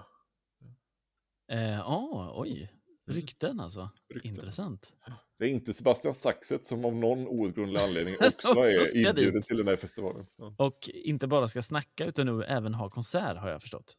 Eh, 1.52 1.90
ah, 1.90 2.32
oj. 2.36 2.72
Rykten 3.06 3.60
alltså. 3.60 3.80
Mm. 3.80 3.92
Rykten. 4.14 4.30
Intressant. 4.30 4.92
Det 5.38 5.44
är 5.44 5.48
inte 5.48 5.74
Sebastian 5.74 6.14
Saxet 6.14 6.64
som 6.64 6.84
av 6.84 6.94
någon 6.96 7.26
outgrundlig 7.26 7.80
anledning 7.80 8.14
också 8.20 8.54
är 8.54 8.96
inbjuden 8.96 9.34
dit. 9.34 9.46
till 9.46 9.56
den 9.56 9.68
här 9.68 9.76
festivalen. 9.76 10.26
Ja. 10.36 10.54
Och 10.58 10.90
inte 10.94 11.26
bara 11.26 11.48
ska 11.48 11.62
snacka 11.62 12.04
utan 12.04 12.26
nu 12.26 12.44
även 12.44 12.74
ha 12.74 12.90
konsert 12.90 13.36
har 13.36 13.50
jag 13.50 13.60
förstått. 13.62 13.96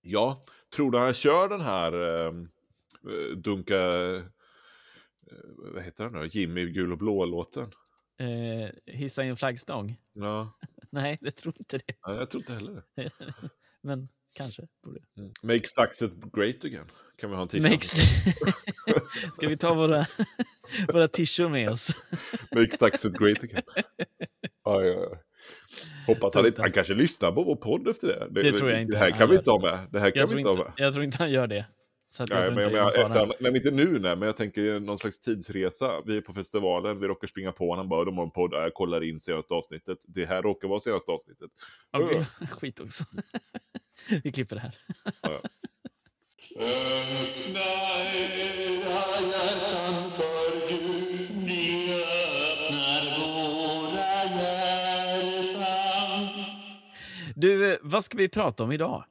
Ja, 0.00 0.44
tror 0.76 0.90
du 0.90 0.98
han 0.98 1.14
kör 1.14 1.48
den 1.48 1.60
här 1.60 1.92
ehm, 1.92 2.48
eh, 3.08 3.36
Dunka... 3.36 3.78
eh, 3.78 4.22
vad 5.74 5.82
heter 5.82 6.04
den 6.04 6.12
då? 6.12 6.24
Jimmy 6.24 6.70
gul 6.70 6.92
och 6.92 6.98
blå-låten? 6.98 7.70
Eh, 8.18 8.94
hissa 8.94 9.24
i 9.24 9.28
en 9.28 9.36
flaggstång? 9.36 9.96
Ja, 10.12 10.52
Nej, 10.94 11.18
jag 11.20 11.36
tror 11.36 11.54
inte 11.58 11.78
det. 11.78 11.94
nej, 12.06 12.16
jag 12.16 12.30
tror 12.30 12.40
inte 12.42 12.52
heller 12.52 12.82
det. 12.96 13.10
Men 13.82 14.08
kanske. 14.34 14.62
Borde. 14.84 15.00
Mm. 15.18 15.32
Make 15.42 15.68
Saxet 15.68 16.12
great 16.32 16.64
again. 16.64 16.86
Kan 17.20 17.30
vi 17.30 17.36
ha 17.36 17.42
en 17.42 17.48
t-shirt? 17.48 17.70
Makes... 17.70 17.90
Ska 19.36 19.48
vi 19.48 19.56
ta 19.56 19.74
våra, 19.74 20.06
våra 20.92 21.08
t-shirts 21.08 21.50
med 21.50 21.70
oss? 21.70 21.90
Make 22.54 22.70
Saxet 22.76 23.12
great 23.12 23.42
again. 23.44 23.62
Ja, 24.64 24.82
ja. 24.82 25.16
Hoppas 26.06 26.34
han, 26.34 26.46
inte, 26.46 26.62
han 26.62 26.72
kanske 26.72 26.94
lyssnar 26.94 27.32
på 27.32 27.42
vår 27.44 27.56
podd 27.56 27.88
efter 27.88 28.08
det. 28.08 28.42
Det 28.42 28.52
tror 28.52 28.70
jag 28.70 28.80
inte 28.82 28.92
Det 28.92 28.98
här 28.98 29.10
kan 29.10 29.30
vi 29.30 29.36
inte 29.36 29.50
ha 29.50 29.60
med. 29.60 29.88
Det 29.92 30.00
här 30.00 30.10
kan 30.10 30.20
Jag 30.20 30.26
vi 30.26 30.28
tror, 30.28 30.38
inte 30.38 30.48
ha 30.48 30.54
inte, 30.56 30.64
med. 30.64 30.86
jag 30.86 30.92
tror 30.92 31.04
inte 31.04 31.18
han 31.18 31.30
gör 31.30 31.46
det. 31.46 31.66
Så 32.12 32.22
att 32.22 32.30
jag 32.30 32.36
Nej, 32.38 32.46
tror 32.46 32.54
men, 32.54 32.72
jag 32.72 32.98
efter, 32.98 33.26
nej, 33.26 33.36
men 33.40 33.56
inte 33.56 33.70
nu 33.70 33.98
nej, 33.98 34.16
men 34.16 34.26
jag 34.26 34.36
tänker 34.36 34.80
någon 34.80 34.98
slags 34.98 35.20
tidsresa. 35.20 36.02
Vi 36.06 36.16
är 36.16 36.20
på 36.20 36.32
festivalen, 36.32 36.98
vi 36.98 37.06
råkar 37.06 37.28
springa 37.28 37.52
på 37.52 37.70
honom, 37.70 37.88
bara 37.88 38.04
de 38.04 38.16
har 38.16 38.24
en 38.24 38.30
podd, 38.30 38.50
Ja, 38.52 38.62
jag 38.62 38.74
kollar 38.74 39.04
in 39.04 39.20
senaste 39.20 39.54
avsnittet. 39.54 39.98
Det 40.06 40.24
här 40.24 40.42
råkar 40.42 40.68
vara 40.68 40.80
senaste 40.80 41.12
avsnittet. 41.12 41.50
Okej, 41.90 42.26
Skit 42.50 42.80
också. 42.80 43.04
Vi 44.24 44.32
klipper 44.32 44.56
det 44.56 44.62
här. 44.62 44.76
Ja. 45.22 45.40
Öppna 46.56 47.60
era 48.14 49.20
hjärtan 49.30 50.10
för 50.12 50.68
Gud, 50.68 51.44
vi 51.46 51.92
öppnar 51.94 53.18
våra 53.20 54.24
hjärtan. 54.42 56.28
Du, 57.36 57.78
vad 57.82 58.04
ska 58.04 58.16
vi 58.16 58.28
prata 58.28 58.64
om 58.64 58.72
idag? 58.72 59.04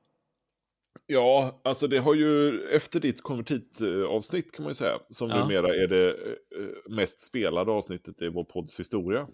Ja, 1.12 1.62
alltså 1.64 1.88
det 1.88 1.98
har 1.98 2.14
ju 2.16 2.62
efter 2.62 3.00
ditt 3.00 3.22
konvertitavsnitt 3.22 4.52
kan 4.52 4.64
man 4.64 4.70
ju 4.70 4.76
säga, 4.76 5.00
som 5.10 5.30
Ja. 5.30 5.44
numera 5.44 5.68
är 5.76 5.88
det 5.88 6.10
eh, 6.10 6.90
mest 6.90 7.22
spelade 7.22 7.72
avsnittet 7.72 8.22
i 8.22 8.30
vår 8.30 8.44
podds 8.44 8.80
historia. 8.80 9.28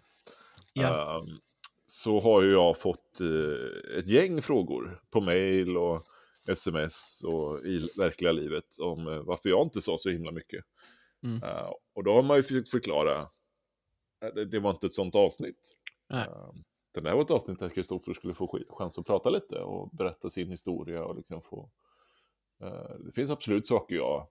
Ja. 0.73 1.19
Ehm, 1.19 1.37
så 1.85 2.19
har 2.19 2.41
ju 2.41 2.51
jag 2.51 2.77
fått 2.77 3.21
eh, 3.21 3.97
ett 3.97 4.07
gäng 4.07 4.41
frågor 4.41 5.01
på 5.09 5.21
mail 5.21 5.77
och 5.77 6.01
sms 6.49 7.23
och 7.23 7.65
i 7.65 7.89
verkliga 7.97 8.31
livet 8.31 8.79
om 8.79 9.07
eh, 9.07 9.19
varför 9.19 9.49
jag 9.49 9.63
inte 9.63 9.81
sa 9.81 9.97
så 9.97 10.09
himla 10.09 10.31
mycket. 10.31 10.65
Mm. 11.23 11.41
Och 11.95 12.03
då 12.03 12.13
har 12.13 12.23
man 12.23 12.37
ju 12.37 12.43
försökt 12.43 12.69
förklara, 12.69 13.27
det, 14.35 14.45
det 14.45 14.59
var 14.59 14.69
inte 14.69 14.85
ett 14.85 14.93
sånt 14.93 15.15
avsnitt. 15.15 15.75
Nej. 16.09 16.27
Det 17.03 17.09
här 17.09 17.15
var 17.15 17.23
ett 17.23 17.31
avsnitt 17.31 17.59
där 17.59 17.69
Kristoffer 17.69 18.13
skulle 18.13 18.33
få 18.33 18.59
chans 18.69 18.97
att 18.99 19.05
prata 19.05 19.29
lite 19.29 19.59
och 19.59 19.89
berätta 19.89 20.29
sin 20.29 20.49
historia 20.49 21.03
och 21.05 21.15
liksom 21.15 21.41
få... 21.41 21.71
eh, 22.63 22.95
det 23.05 23.11
finns 23.11 23.29
absolut 23.29 23.67
saker 23.67 23.95
jag 23.95 24.27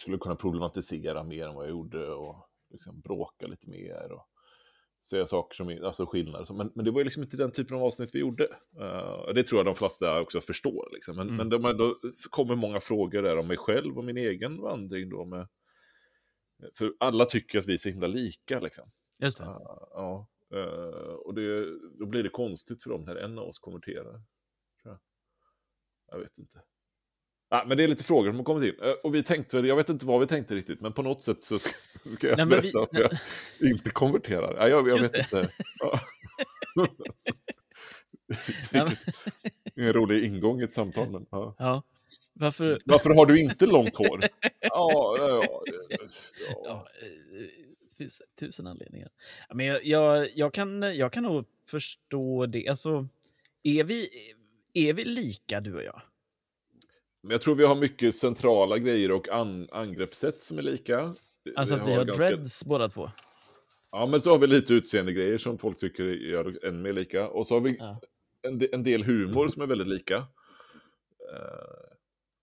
skulle 0.00 0.18
kunna 0.18 0.36
problematisera 0.36 1.24
mer 1.24 1.46
än 1.46 1.54
vad 1.54 1.64
jag 1.64 1.70
gjorde 1.70 2.10
och 2.12 2.48
liksom 2.70 3.00
bråka 3.00 3.46
lite 3.46 3.68
mer 3.70 4.12
och 4.12 4.28
säga 5.04 5.26
saker 5.26 5.54
som 5.56 5.68
är, 5.68 5.82
alltså 5.82 6.06
skillnader. 6.06 6.54
Men, 6.54 6.72
men 6.74 6.84
det 6.84 6.90
var 6.90 7.00
ju 7.00 7.04
liksom 7.04 7.22
inte 7.22 7.36
den 7.36 7.52
typen 7.52 7.76
av 7.76 7.82
avsnitt 7.84 8.14
vi 8.14 8.18
gjorde. 8.18 8.44
Eh, 8.80 9.34
det 9.34 9.42
tror 9.42 9.58
jag 9.58 9.66
de 9.66 9.74
flesta 9.74 10.20
också 10.20 10.40
förstår. 10.40 10.88
Liksom. 10.92 11.16
Men, 11.16 11.28
Mm. 11.28 11.36
men 11.36 11.48
de, 11.48 11.76
då 11.76 11.94
kommer 12.30 12.54
många 12.56 12.80
frågor 12.80 13.22
där 13.22 13.38
om 13.38 13.46
mig 13.46 13.56
själv 13.56 13.98
och 13.98 14.04
min 14.04 14.16
egen 14.16 14.60
vandring 14.60 15.08
då 15.10 15.24
med... 15.24 15.48
För 16.78 16.92
alla 17.00 17.24
tycker 17.24 17.58
att 17.58 17.66
vi 17.68 17.72
är 17.74 17.78
så 17.78 17.88
himla 17.88 18.06
lika 18.06 18.60
liksom. 18.60 18.90
Just 19.20 19.38
det. 19.38 19.44
Ja, 19.44 19.88
ja. 19.92 20.28
Eh, 20.54 21.14
och 21.14 21.34
det, 21.34 21.64
då 21.98 22.06
blir 22.06 22.22
det 22.22 22.28
konstigt 22.28 22.82
för 22.82 22.90
dem 22.90 23.04
när 23.04 23.16
en 23.16 23.38
av 23.38 23.48
oss 23.48 23.58
konverterar. 23.58 24.22
Jag. 24.84 24.98
jag 26.10 26.18
vet 26.18 26.38
inte. 26.38 26.62
Ja, 27.50 27.64
men 27.66 27.76
det 27.76 27.84
är 27.84 27.88
lite 27.88 28.04
frågor 28.04 28.28
som 28.30 28.36
har 28.36 28.44
kommit 28.44 28.74
in. 28.74 28.80
Eh, 28.84 28.92
Och 29.04 29.14
vi 29.14 29.22
tänkte, 29.22 29.58
jag 29.58 29.76
vet 29.76 29.88
inte 29.88 30.06
vad 30.06 30.20
vi 30.20 30.26
tänkte 30.26 30.54
riktigt, 30.54 30.80
men 30.80 30.92
på 30.92 31.02
något 31.02 31.22
sätt 31.22 31.42
så 31.42 31.58
ska, 31.58 31.70
ska 32.16 32.28
jag 32.28 32.36
Nej, 32.36 32.46
men 32.46 32.56
vi- 32.56 32.62
berätta 32.62 32.78
varför 32.78 33.00
jag 33.00 33.70
inte 33.70 33.90
konverterar. 33.90 34.54
Ja, 34.56 34.68
jag, 34.68 34.88
jag 34.88 34.98
vet 34.98 35.12
det. 35.12 35.18
inte. 35.18 35.48
Men- 38.72 38.88
En 39.74 39.92
rolig 39.92 40.24
ingång 40.24 40.60
i 40.60 40.64
ett 40.64 40.72
samtal. 40.72 41.10
Men, 41.10 41.26
ja. 41.30 41.54
Ja. 41.58 41.82
Varför? 42.32 42.80
Varför 42.84 43.10
har 43.14 43.26
du 43.26 43.40
inte 43.40 43.66
långt 43.66 43.96
hår? 43.96 44.20
Ja, 44.60 45.16
ja, 45.18 45.44
ja, 45.48 45.64
ja. 46.64 46.86
Finns 47.98 48.22
tusen 48.40 48.66
anledningar. 48.66 49.08
Men 49.54 49.66
jag, 49.66 49.84
jag, 49.84 50.28
jag, 50.34 50.54
kan, 50.54 50.82
jag 50.96 51.12
kan 51.12 51.22
nog 51.22 51.44
förstå 51.66 52.46
det. 52.46 52.68
Alltså, 52.68 53.08
är 53.62 53.84
vi, 53.84 54.08
är 54.74 54.92
vi 54.92 55.04
lika, 55.04 55.60
du 55.60 55.74
och 55.74 55.82
jag? 55.82 56.02
Men 57.22 57.30
jag 57.30 57.42
tror 57.42 57.54
vi 57.54 57.64
har 57.64 57.76
mycket 57.76 58.14
centrala 58.14 58.78
grejer 58.78 59.12
och 59.12 59.28
an 59.28 59.66
angreppssätt 59.72 60.42
som 60.42 60.58
är 60.58 60.62
lika. 60.62 61.14
Alltså 61.56 61.74
att 61.74 61.88
vi 61.88 61.94
har 61.94 62.04
ganska- 62.04 62.28
dreads 62.30 62.64
båda 62.64 62.88
två? 62.88 63.10
Ja, 63.90 64.06
men 64.06 64.20
så 64.20 64.30
har 64.30 64.38
vi 64.38 64.46
lite 64.46 64.74
utseendegrejer 64.74 65.38
som 65.38 65.58
folk 65.58 65.78
tycker 65.78 66.04
gör 66.04 66.64
än 66.66 66.82
mer 66.82 66.92
lika. 66.92 67.28
Och 67.28 67.46
så 67.46 67.54
har 67.54 67.60
vi 67.60 67.76
Ja. 67.78 68.00
en, 68.42 68.60
en 68.72 68.82
del 68.82 69.04
humor 69.04 69.48
som 69.48 69.62
är 69.62 69.66
väldigt 69.66 69.88
lika. 69.88 70.16
Eh, 70.16 70.24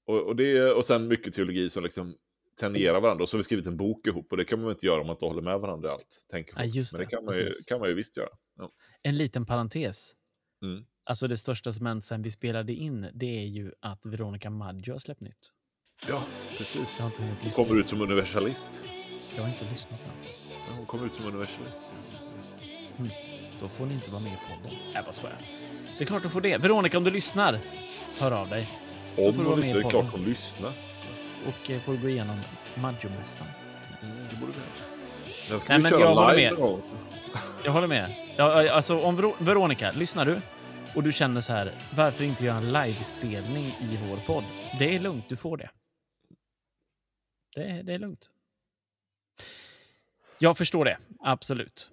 och, 0.05 0.21
och, 0.21 0.35
det, 0.35 0.71
och 0.71 0.85
sen 0.85 1.07
mycket 1.07 1.33
teologi 1.33 1.69
som 1.69 1.83
liksom 1.83 2.15
tangerar 2.59 3.01
varandra. 3.01 3.23
Och 3.23 3.29
så 3.29 3.37
har 3.37 3.39
vi 3.39 3.43
skrivit 3.43 3.65
en 3.65 3.77
bok 3.77 4.07
ihop. 4.07 4.31
Och 4.31 4.37
det 4.37 4.45
kan 4.45 4.61
man 4.61 4.69
inte 4.71 4.85
göra 4.85 5.01
om 5.01 5.07
man 5.07 5.15
inte 5.15 5.25
håller 5.25 5.41
med 5.41 5.59
varandra 5.59 5.89
i 5.89 5.91
allt. 5.91 6.25
Tänker 6.31 6.53
Ja, 6.57 6.63
just 6.63 6.93
Men 6.93 6.99
det 6.99 7.05
det, 7.05 7.09
kan 7.15 7.25
man, 7.25 7.35
ju, 7.37 7.51
kan 7.67 7.79
man 7.79 7.89
ju 7.89 7.95
visst 7.95 8.17
göra. 8.17 8.29
Ja. 8.57 8.71
En 9.03 9.17
liten 9.17 9.45
parentes. 9.45 10.13
Mm. 10.63 10.85
Alltså 11.05 11.27
det 11.27 11.37
största 11.37 11.73
som 11.73 11.85
hänt 11.85 12.05
sen 12.05 12.21
vi 12.21 12.31
spelade 12.31 12.73
in, 12.73 13.09
det 13.13 13.39
är 13.39 13.45
ju 13.45 13.71
att 13.79 14.05
Veronica 14.05 14.49
Maggio 14.49 14.91
har 14.91 14.99
släppt 14.99 15.21
nytt. 15.21 15.51
ja, 16.09 16.23
precis. 16.57 16.95
Jag 16.97 17.03
har 17.03 17.09
inte 17.11 17.21
hunnit 17.21 17.37
Hon 17.43 17.51
kommer 17.51 17.79
ut 17.79 17.89
som 17.89 18.01
universalist. 18.01 18.69
Jag 19.35 19.43
har 19.43 19.49
inte 19.49 19.65
lyssnat 19.71 19.99
än. 20.05 20.11
Ja, 20.67 20.73
hon 20.77 20.85
kommer 20.85 21.05
ut 21.05 21.13
som 21.13 21.25
universalist. 21.27 21.83
Då 23.59 23.67
får 23.67 23.85
ni 23.85 23.93
inte 23.93 24.11
vara 24.11 24.23
med 24.23 24.33
i 24.33 24.37
podden. 24.49 24.77
Jag 24.93 25.03
bara 25.03 25.13
skojar. 25.13 25.37
Det 25.97 26.03
är 26.03 26.07
klart 26.07 26.23
du 26.23 26.29
får 26.29 26.41
det. 26.41 26.57
Veronica, 26.57 26.97
om 26.97 27.03
du 27.03 27.11
lyssnar, 27.11 27.59
hör 28.19 28.31
av 28.31 28.49
dig. 28.49 28.67
Om 29.17 29.35
hon 29.35 29.63
inte, 29.63 29.73
det 29.73 29.85
är 29.85 29.89
klart 29.89 30.11
hon 30.11 30.23
lyssnar. 30.23 30.71
Och 31.47 31.69
eh, 31.71 31.79
får 31.81 31.95
gå 31.95 32.09
igenom 32.09 32.35
Maggio-mässan. 32.75 33.47
Det 34.29 34.39
borde 34.39 34.51
vi 34.51 34.57
göra. 34.57 34.69
Den 35.49 35.59
ska 35.59 35.69
Nej, 35.73 35.77
vi 35.77 35.83
men 35.83 35.91
köra 35.91 35.99
jag 36.01 36.15
håller 36.15 36.35
live 36.37 36.51
med. 36.51 36.81
Jag 37.65 37.71
håller 37.71 37.87
med. 37.87 38.09
Ja, 38.37 38.71
alltså, 38.71 38.99
om 38.99 39.17
Ver- 39.21 39.35
Veronica, 39.39 39.91
lyssnar 39.91 40.25
du? 40.25 40.41
Och 40.95 41.03
du 41.03 41.13
känner 41.13 41.41
så 41.41 41.53
här, 41.53 41.71
varför 41.95 42.23
inte 42.23 42.45
göra 42.45 42.57
en 42.57 42.71
livespelning 42.71 43.63
i 43.65 43.99
vår 44.09 44.17
podd? 44.17 44.43
Det 44.79 44.95
är 44.95 44.99
lugnt, 44.99 45.25
du 45.29 45.35
får 45.35 45.57
det. 45.57 45.69
Det, 47.55 47.63
är- 47.63 47.83
det 47.83 47.93
är 47.93 47.99
lugnt. 47.99 48.31
Jag 50.39 50.57
förstår 50.57 50.85
det, 50.85 50.97
absolut. 51.19 51.91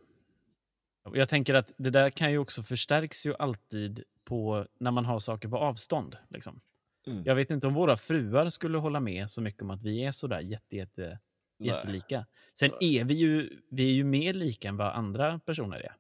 Och 1.05 1.17
Jag 1.17 1.29
tänker 1.29 1.55
att 1.55 1.73
det 1.77 1.91
där 1.91 2.11
kan 2.11 2.31
ju 2.31 2.39
också 2.39 2.63
förstärks 2.63 3.27
ju 3.27 3.35
alltid 3.39 4.05
på 4.25 4.67
när 4.81 4.91
man 4.91 5.05
har 5.05 5.21
saker 5.21 5.49
på 5.49 5.59
avstånd. 5.59 6.17
Liksom. 6.29 6.61
Mm. 7.07 7.23
Jag 7.25 7.35
vet 7.35 7.51
inte 7.51 7.67
om 7.67 7.75
våra 7.75 7.97
fruar 7.97 8.49
skulle 8.49 8.79
hålla 8.79 9.01
med 9.01 9.31
så 9.31 9.43
mycket 9.43 9.63
om 9.63 9.71
att 9.71 9.83
vi 9.83 10.05
är 10.05 10.13
så 10.13 10.27
där 10.27 10.41
jätte, 10.41 10.77
jätte, 10.77 11.19
Nej. 11.59 11.69
jättelika. 11.69 12.27
Sen 12.55 12.71
Nej. 12.81 12.97
är 12.97 13.05
vi 13.05 13.15
ju, 13.15 13.61
vi 13.71 13.89
är 13.89 13.93
ju 13.93 14.05
mer 14.05 14.35
lika 14.35 14.69
än 14.69 14.77
vad 14.77 14.95
andra 14.95 15.39
personer 15.39 15.77
är. 15.81 15.97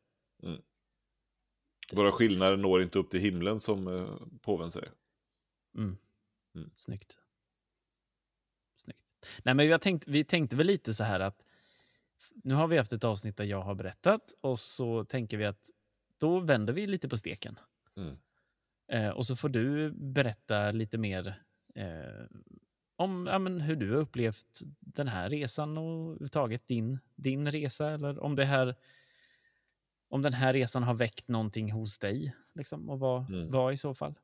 Våra 1.92 2.12
skillnader 2.12 2.56
når 2.56 2.82
inte 2.82 2.99
upp 2.99 3.11
till 3.11 3.21
himlen 3.21 3.61
som 3.61 3.88
eh, 3.88 4.16
påven 4.40 4.71
säger. 4.71 4.92
Mm. 5.76 5.97
Mm. 6.54 6.71
Snyggt. 6.76 7.18
Snyggt. 8.76 9.04
Nej, 9.42 9.54
men 9.54 9.80
tänkt, 9.80 10.09
vi 10.09 10.25
tänkte 10.25 10.56
väl 10.56 10.66
lite 10.66 10.94
så 10.94 11.04
här 11.04 11.21
att 11.21 11.44
nu 12.35 12.54
har 12.54 12.68
vi 12.68 12.78
haft 12.78 12.92
ett 12.92 13.04
avsnitt 13.04 13.37
där 13.37 13.44
jag 13.44 13.61
har 13.61 13.75
berättat 13.75 14.35
och 14.40 14.59
så 14.59 15.04
tänker 15.04 15.37
vi 15.37 15.44
att 15.44 15.71
då 16.18 16.40
vänder 16.40 16.73
vi 16.73 16.87
lite 16.87 17.09
på 17.09 17.16
steken. 17.16 17.59
Mm. 17.97 18.16
Eh, 18.92 19.08
och 19.08 19.26
så 19.26 19.37
får 19.37 19.49
du 19.49 19.90
berätta 19.92 20.70
lite 20.70 20.99
mer 20.99 21.42
eh, 21.75 22.26
om 22.96 23.26
ja, 23.26 23.38
men 23.38 23.61
hur 23.61 23.76
du 23.76 23.90
har 23.90 23.96
upplevt 23.99 24.61
den 24.80 25.08
här 25.08 25.30
resan 25.30 25.78
och 25.78 25.84
överhuvudtaget 26.04 26.68
din, 26.68 26.99
din 27.14 27.50
resa 27.50 27.90
eller 27.90 28.18
om 28.22 28.37
det 28.37 28.44
här 28.44 28.75
om 30.08 30.22
den 30.22 30.32
här 30.34 30.52
resan 30.52 30.82
har 30.82 30.94
väckt 30.94 31.28
någonting 31.28 31.72
hos 31.72 31.99
dig 31.99 32.37
liksom, 32.54 32.90
och 32.90 32.99
vad, 32.99 33.28
Mm. 33.30 33.50
vad 33.50 33.72
i 33.72 33.76
så 33.76 33.94
fall. 33.94 34.14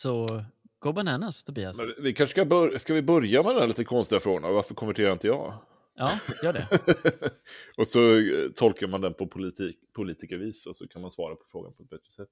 Så 0.00 0.44
go 0.78 0.92
bananas 0.92 1.44
Tobias. 1.44 1.78
Men 1.78 2.04
vi 2.04 2.12
kanske 2.12 2.30
ska, 2.32 2.44
bör- 2.44 2.78
ska 2.78 2.94
vi 2.94 3.02
börja 3.02 3.42
med 3.42 3.52
den 3.54 3.60
här 3.60 3.66
lite 3.68 3.84
konstiga 3.84 4.20
frågan. 4.20 4.54
Varför 4.54 4.74
konverterar 4.74 5.12
inte 5.12 5.26
jag? 5.26 5.54
Ja, 5.94 6.10
gör 6.42 6.52
det. 6.52 6.66
och 7.76 7.86
så 7.86 8.16
eh, 8.18 8.50
tolkar 8.56 8.86
man 8.88 9.00
den 9.00 9.14
på 9.14 9.26
politik, 9.26 9.76
politikervis 9.92 10.66
och 10.66 10.76
så 10.76 10.88
kan 10.88 11.02
man 11.02 11.10
svara 11.10 11.36
på 11.36 11.44
frågan 11.46 11.72
på 11.74 11.82
ett 11.82 11.88
bättre 11.90 12.10
sätt. 12.10 12.28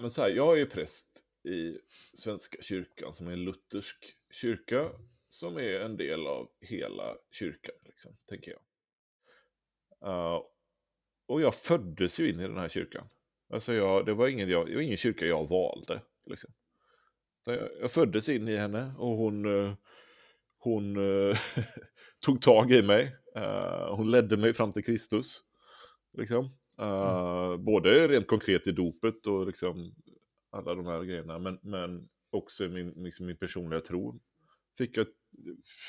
Men 0.00 0.10
så 0.10 0.22
här, 0.22 0.28
jag 0.28 0.52
är 0.52 0.58
ju 0.58 0.66
präst 0.66 1.24
i 1.44 1.78
Svenska 2.14 2.62
kyrkan 2.62 3.12
som 3.12 3.26
är 3.26 3.32
en 3.32 3.44
luthersk 3.44 4.14
kyrka 4.30 4.90
som 5.28 5.56
är 5.56 5.80
en 5.80 5.96
del 5.96 6.26
av 6.26 6.48
hela 6.60 7.16
kyrkan, 7.30 7.74
liksom, 7.84 8.16
tänker 8.28 8.50
jag. 8.50 8.60
Uh, 10.08 10.42
och 11.26 11.40
jag 11.40 11.54
föddes 11.54 12.20
ju 12.20 12.28
in 12.30 12.40
i 12.40 12.42
den 12.42 12.56
här 12.56 12.68
kyrkan. 12.68 13.08
Alltså 13.52 13.72
jag, 13.72 14.06
det, 14.06 14.14
var 14.14 14.28
ingen, 14.28 14.48
jag, 14.48 14.66
det 14.66 14.74
var 14.74 14.82
ingen 14.82 14.96
kyrka 14.96 15.26
jag 15.26 15.48
valde. 15.48 16.02
Liksom. 16.26 16.50
Jag, 17.44 17.68
jag 17.80 17.92
föddes 17.92 18.28
in 18.28 18.48
i 18.48 18.56
henne 18.56 18.92
och 18.98 19.16
hon, 19.16 19.64
eh, 19.64 19.72
hon 20.58 20.96
eh, 20.96 21.38
tog 22.20 22.42
tag 22.42 22.70
i 22.70 22.82
mig. 22.82 23.16
Uh, 23.36 23.94
hon 23.94 24.10
ledde 24.10 24.36
mig 24.36 24.54
fram 24.54 24.72
till 24.72 24.84
Kristus. 24.84 25.40
Liksom. 26.18 26.50
Eh, 26.80 27.56
Både 27.56 28.08
rent 28.08 28.26
konkret 28.26 28.66
i 28.66 28.72
dopet 28.72 29.26
och 29.26 29.46
liksom 29.46 29.94
alla 30.52 30.74
de 30.74 30.86
här 30.86 31.02
grejerna. 31.04 31.38
Men, 31.38 31.58
men 31.62 32.08
också 32.30 32.68
min, 32.68 32.90
liksom 32.90 33.26
min 33.26 33.36
personliga 33.36 33.80
tro. 33.80 34.20
Fick, 34.78 34.96
jag, 34.96 35.06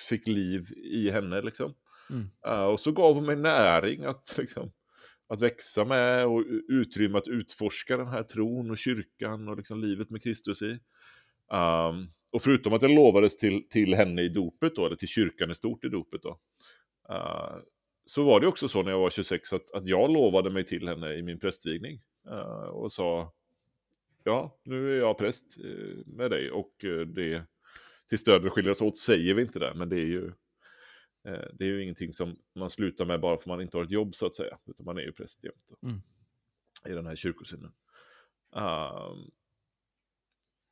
fick 0.10 0.28
liv 0.28 0.62
i 0.84 1.10
henne 1.10 1.42
liksom. 1.42 1.74
Mm. 2.10 2.30
Eh, 2.48 2.64
och 2.64 2.80
så 2.80 2.92
gav 2.92 3.16
hon 3.16 3.26
mig 3.26 3.36
näring 3.36 4.04
att, 4.06 4.36
liksom, 4.38 4.72
att 5.28 5.42
växa 5.42 5.86
med 5.86 6.28
och 6.28 6.44
utrymme 6.68 7.18
att 7.18 7.28
utforska 7.28 7.98
den 7.98 8.08
här 8.08 8.24
tron 8.24 8.72
och 8.72 8.78
kyrkan 8.78 9.48
och 9.48 9.58
liksom 9.58 9.82
livet 9.82 10.10
med 10.10 10.24
Kristus 10.24 10.62
i. 10.62 10.80
Um, 11.54 12.08
och 12.32 12.42
förutom 12.42 12.74
att 12.74 12.82
jag 12.82 12.92
lovades 12.92 13.38
till, 13.38 13.68
till 13.70 13.94
henne 13.94 14.22
i 14.22 14.30
dopet 14.30 14.76
då, 14.76 14.86
eller 14.86 14.96
till 14.96 15.08
kyrkan 15.08 15.52
i 15.52 15.56
stort 15.56 15.86
i 15.86 15.90
dopet 15.90 16.22
då, 16.22 16.40
uh, 17.10 17.56
så 18.06 18.24
var 18.24 18.40
det 18.40 18.48
också 18.48 18.68
så 18.68 18.84
när 18.84 18.92
jag 18.92 19.00
var 19.00 19.10
26 19.10 19.54
att, 19.54 19.72
att 19.72 19.88
jag 19.88 20.12
lovade 20.12 20.50
mig 20.50 20.66
till 20.66 20.88
henne 20.88 21.14
i 21.14 21.22
min 21.22 21.40
prästvigning 21.40 22.02
uh, 22.28 22.68
och 22.68 22.92
sa 22.92 23.34
ja, 24.24 24.60
nu 24.64 24.96
är 24.96 25.00
jag 25.00 25.18
präst 25.18 25.58
eh, 25.58 26.06
med 26.06 26.32
dig 26.32 26.52
och 26.52 26.86
eh, 26.86 27.00
det 27.00 27.44
till 28.10 28.20
stöd 28.20 28.44
vi 28.44 28.50
skiljer 28.50 28.72
oss 28.72 28.82
åt 28.82 28.98
säger 28.98 29.34
vi 29.34 29.42
inte 29.42 29.60
det, 29.60 29.74
men 29.76 29.90
det 29.90 30.00
är 30.00 30.06
ju 30.06 30.32
det 31.54 31.66
är 31.66 31.68
ju 31.68 31.84
ingenting 31.84 32.14
som 32.14 32.38
man 32.56 32.70
slutar 32.70 33.06
med 33.06 33.22
bara 33.22 33.38
för 33.38 33.50
man 33.50 33.62
inte 33.62 33.78
har 33.78 33.84
ett 33.84 33.92
jobb 33.92 34.16
så 34.16 34.26
att 34.26 34.34
säga, 34.34 34.58
utan 34.68 34.86
man 34.86 34.98
är 34.98 35.02
ju 35.02 35.12
präst 35.12 35.44
jämt 35.44 35.72
Mm. 35.84 36.02
i 36.90 36.92
den 36.92 37.08
här 37.08 37.16
kyrkosynen. 37.16 37.72
Um, 38.56 39.32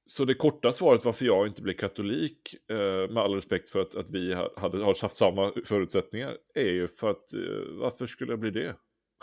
så 0.09 0.25
det 0.25 0.33
korta 0.33 0.73
svaret 0.73 1.05
varför 1.05 1.25
jag 1.25 1.47
inte 1.47 1.61
blev 1.61 1.73
katolik, 1.73 2.55
eh, 2.69 3.09
med 3.09 3.17
all 3.17 3.35
respekt 3.35 3.69
för 3.69 3.79
att, 3.79 3.95
att 3.95 4.09
vi 4.09 4.33
ha- 4.33 4.53
hade, 4.57 4.77
har 4.77 5.01
haft 5.01 5.15
samma 5.15 5.51
förutsättningar, 5.65 6.37
är 6.53 6.69
ju 6.69 6.87
för 6.87 7.09
att 7.09 7.33
eh, 7.33 7.39
varför 7.79 8.07
skulle 8.07 8.31
jag 8.31 8.39
bli 8.39 8.51
det? 8.51 8.75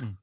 Mm. 0.02 0.14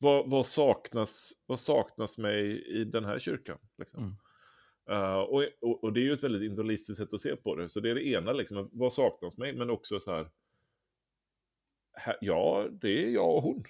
vad, 0.00 0.30
vad, 0.30 0.46
saknas, 0.46 1.32
vad 1.46 1.58
saknas 1.58 2.18
mig 2.18 2.66
i 2.66 2.84
den 2.84 3.04
här 3.04 3.18
kyrkan? 3.18 3.58
Liksom? 3.78 4.02
Mm. 4.02 5.02
Eh, 5.02 5.18
och, 5.18 5.44
och, 5.60 5.84
och 5.84 5.92
det 5.92 6.00
är 6.00 6.04
ju 6.04 6.12
ett 6.12 6.24
väldigt 6.24 6.42
individualistiskt 6.42 7.02
sätt 7.02 7.14
att 7.14 7.20
se 7.20 7.36
på 7.36 7.56
det. 7.56 7.68
Så 7.68 7.80
det 7.80 7.90
är 7.90 7.94
det 7.94 8.08
ena, 8.08 8.32
liksom, 8.32 8.70
vad 8.72 8.92
saknas 8.92 9.38
mig? 9.38 9.56
Men 9.56 9.70
också 9.70 10.00
så 10.00 10.10
här, 10.10 10.30
här 11.92 12.16
ja, 12.20 12.64
det 12.70 13.04
är 13.04 13.10
jag 13.10 13.36
och 13.36 13.42
hon. 13.42 13.64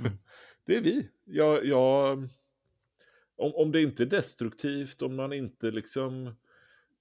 Mm. 0.00 0.12
det 0.66 0.76
är 0.76 0.80
vi. 0.80 1.08
Jag, 1.24 1.66
jag, 1.66 2.18
om, 3.36 3.54
om 3.54 3.72
det 3.72 3.82
inte 3.82 4.02
är 4.02 4.06
destruktivt, 4.06 5.02
om 5.02 5.16
man 5.16 5.32
inte 5.32 5.70
liksom 5.70 6.26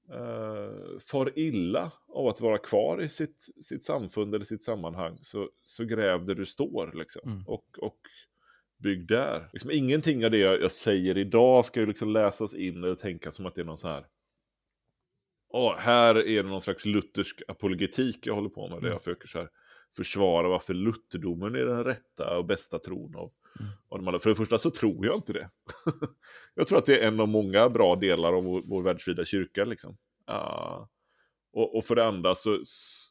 uh, 0.10 1.00
far 1.00 1.40
illa 1.40 1.92
av 2.08 2.28
att 2.28 2.42
vara 2.42 2.58
kvar 2.58 3.02
i 3.02 3.10
sitt, 3.10 3.48
sitt 3.62 3.84
samfund 3.84 4.36
eller 4.36 4.46
sitt 4.46 4.64
sammanhang, 4.64 5.18
så, 5.22 5.50
så 5.66 5.86
gräv 5.86 6.26
där 6.26 6.36
du 6.36 6.46
står. 6.46 6.92
Liksom. 6.96 7.22
Mm. 7.32 7.48
Och, 7.48 7.66
och 7.80 7.98
bygg 8.78 9.08
där. 9.08 9.50
Liksom, 9.54 9.72
ingenting 9.72 10.26
av 10.26 10.32
det 10.32 10.38
jag, 10.38 10.62
jag 10.62 10.72
säger 10.72 11.18
idag 11.18 11.66
ska 11.66 11.80
ju 11.80 11.86
liksom 11.86 12.10
läsas 12.10 12.56
in 12.56 12.84
eller 12.84 12.96
tänkas 12.96 13.36
som 13.36 13.46
att 13.46 13.56
det 13.56 13.62
är 13.62 13.66
någon 13.66 13.78
så 13.78 13.88
här 13.88 14.06
Åh, 15.56 15.76
här 15.78 16.16
är 16.16 16.44
det 16.44 16.50
någon 16.50 16.62
slags 16.62 16.86
luthersk 16.86 17.42
apologetik 17.48 18.28
jag 18.28 18.36
håller 18.36 18.50
på 18.50 18.62
med. 18.62 18.72
Där 18.72 18.78
Mm. 18.78 18.92
jag 18.92 19.02
försöker 19.02 19.28
så 19.28 19.40
här 19.40 19.50
försvara 19.96 20.50
varför 20.50 20.74
lutherdomen 20.74 21.56
är 21.56 21.66
den 21.66 21.84
rätta 21.84 22.38
och 22.38 22.46
bästa 22.46 22.80
tron. 22.80 23.16
Av, 23.16 23.32
Mm. 23.60 23.72
av 23.90 23.98
de 23.98 24.08
andra. 24.08 24.20
För 24.20 24.30
det 24.30 24.36
första 24.36 24.60
så 24.60 24.70
tror 24.70 25.06
jag 25.06 25.16
inte 25.16 25.34
det. 25.34 25.50
jag 26.56 26.68
tror 26.68 26.78
att 26.78 26.86
det 26.86 26.98
är 27.00 27.08
en 27.08 27.20
av 27.20 27.28
många 27.28 27.70
bra 27.70 27.96
delar 27.96 28.34
av 28.34 28.44
vår, 28.44 28.62
vår 28.66 28.84
världsvida 28.84 29.26
kyrka. 29.26 29.66
Liksom. 29.66 29.98
Ah, 30.26 30.88
och, 31.54 31.78
och 31.78 31.86
för 31.86 31.96
det 31.96 32.06
andra 32.06 32.36
så, 32.36 32.62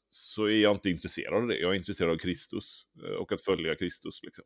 så 0.09 0.45
är 0.45 0.63
jag 0.63 0.73
inte 0.73 0.91
intresserad 0.91 1.35
av 1.43 1.47
det. 1.49 1.57
Jag 1.59 1.71
är 1.71 1.75
intresserad 1.75 2.11
av 2.11 2.17
Kristus 2.17 2.87
eh, 3.05 3.11
och 3.15 3.33
att 3.33 3.41
följa 3.41 3.75
Kristus. 3.75 4.23
Liksom. 4.23 4.45